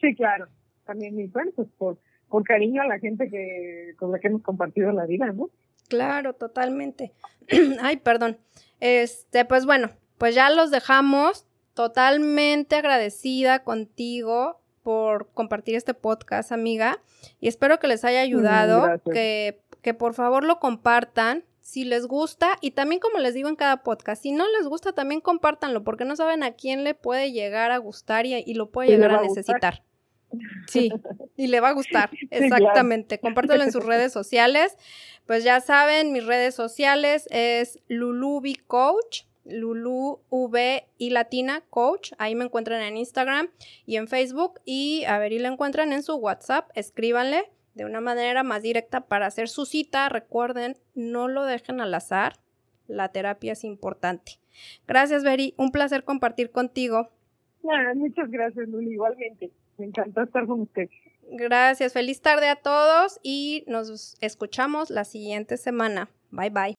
Sí, 0.00 0.14
claro. 0.14 0.48
También, 0.86 1.30
bueno, 1.30 1.52
pues 1.54 1.68
por 1.78 1.98
con 2.30 2.44
cariño 2.44 2.80
a 2.80 2.86
la 2.86 2.98
gente 2.98 3.28
que 3.28 3.94
con 3.98 4.12
la 4.12 4.18
que 4.18 4.28
hemos 4.28 4.42
compartido 4.42 4.90
la 4.92 5.04
vida, 5.04 5.26
¿no? 5.32 5.50
Claro, 5.88 6.32
totalmente. 6.32 7.12
Ay, 7.82 7.98
perdón. 7.98 8.38
Este, 8.78 9.44
pues 9.44 9.66
bueno, 9.66 9.90
pues 10.16 10.34
ya 10.34 10.48
los 10.48 10.70
dejamos. 10.70 11.46
Totalmente 11.74 12.76
agradecida 12.76 13.62
contigo 13.64 14.60
por 14.82 15.30
compartir 15.32 15.76
este 15.76 15.94
podcast, 15.94 16.52
amiga. 16.52 17.00
Y 17.40 17.48
espero 17.48 17.78
que 17.78 17.88
les 17.88 18.04
haya 18.04 18.20
ayudado, 18.20 19.00
que, 19.12 19.60
que 19.82 19.94
por 19.94 20.14
favor 20.14 20.44
lo 20.44 20.58
compartan 20.58 21.44
si 21.60 21.84
les 21.84 22.06
gusta 22.06 22.56
y 22.60 22.72
también 22.72 23.00
como 23.00 23.18
les 23.18 23.34
digo 23.34 23.48
en 23.48 23.56
cada 23.56 23.82
podcast, 23.82 24.22
si 24.22 24.32
no 24.32 24.44
les 24.58 24.66
gusta 24.66 24.92
también 24.92 25.20
compártanlo 25.20 25.84
porque 25.84 26.04
no 26.04 26.16
saben 26.16 26.42
a 26.42 26.52
quién 26.52 26.82
le 26.82 26.94
puede 26.94 27.32
llegar 27.32 27.70
a 27.70 27.78
gustar 27.78 28.26
y, 28.26 28.54
lo 28.54 28.70
puede 28.70 28.88
llegar 28.88 29.12
a 29.12 29.22
necesitar. 29.22 29.84
Sí, 30.66 30.92
y 31.36 31.48
le 31.48 31.60
va 31.60 31.70
a 31.70 31.72
gustar, 31.72 32.10
exactamente. 32.30 33.18
Compártelo 33.18 33.62
en 33.62 33.72
sus 33.72 33.84
redes 33.86 34.12
sociales. 34.12 34.76
Pues 35.26 35.44
ya 35.44 35.60
saben, 35.60 36.12
mis 36.12 36.26
redes 36.26 36.54
sociales 36.54 37.28
es 37.30 37.78
Lulubi 37.88 38.54
Coach, 38.54 39.22
Lulu 39.44 40.20
V 40.30 40.86
y 40.98 41.10
Latina 41.10 41.62
Coach. 41.70 42.12
Ahí 42.18 42.34
me 42.34 42.44
encuentran 42.44 42.82
en 42.82 42.96
Instagram 42.96 43.48
y 43.86 43.96
en 43.96 44.08
Facebook. 44.08 44.60
Y 44.64 45.04
a 45.04 45.18
ver, 45.18 45.32
y 45.32 45.38
la 45.38 45.48
encuentran 45.48 45.92
en 45.92 46.02
su 46.02 46.16
WhatsApp. 46.16 46.70
Escríbanle 46.74 47.50
de 47.74 47.84
una 47.84 48.00
manera 48.00 48.42
más 48.42 48.62
directa 48.62 49.02
para 49.02 49.26
hacer 49.26 49.48
su 49.48 49.66
cita. 49.66 50.08
Recuerden, 50.08 50.76
no 50.94 51.28
lo 51.28 51.44
dejen 51.44 51.80
al 51.80 51.94
azar. 51.94 52.34
La 52.86 53.10
terapia 53.10 53.52
es 53.52 53.64
importante. 53.64 54.40
Gracias, 54.86 55.22
Beri. 55.22 55.54
Un 55.56 55.70
placer 55.70 56.04
compartir 56.04 56.50
contigo. 56.50 57.10
muchas 57.94 58.30
gracias, 58.30 58.68
Lulu. 58.68 58.90
Igualmente. 58.90 59.50
Me 59.80 59.86
encantó 59.86 60.22
estar 60.22 60.46
con 60.46 60.60
usted. 60.60 60.90
Gracias, 61.30 61.94
feliz 61.94 62.20
tarde 62.20 62.48
a 62.48 62.56
todos 62.56 63.18
y 63.22 63.64
nos 63.66 64.14
escuchamos 64.20 64.90
la 64.90 65.04
siguiente 65.04 65.56
semana. 65.56 66.10
Bye 66.30 66.50
bye. 66.50 66.76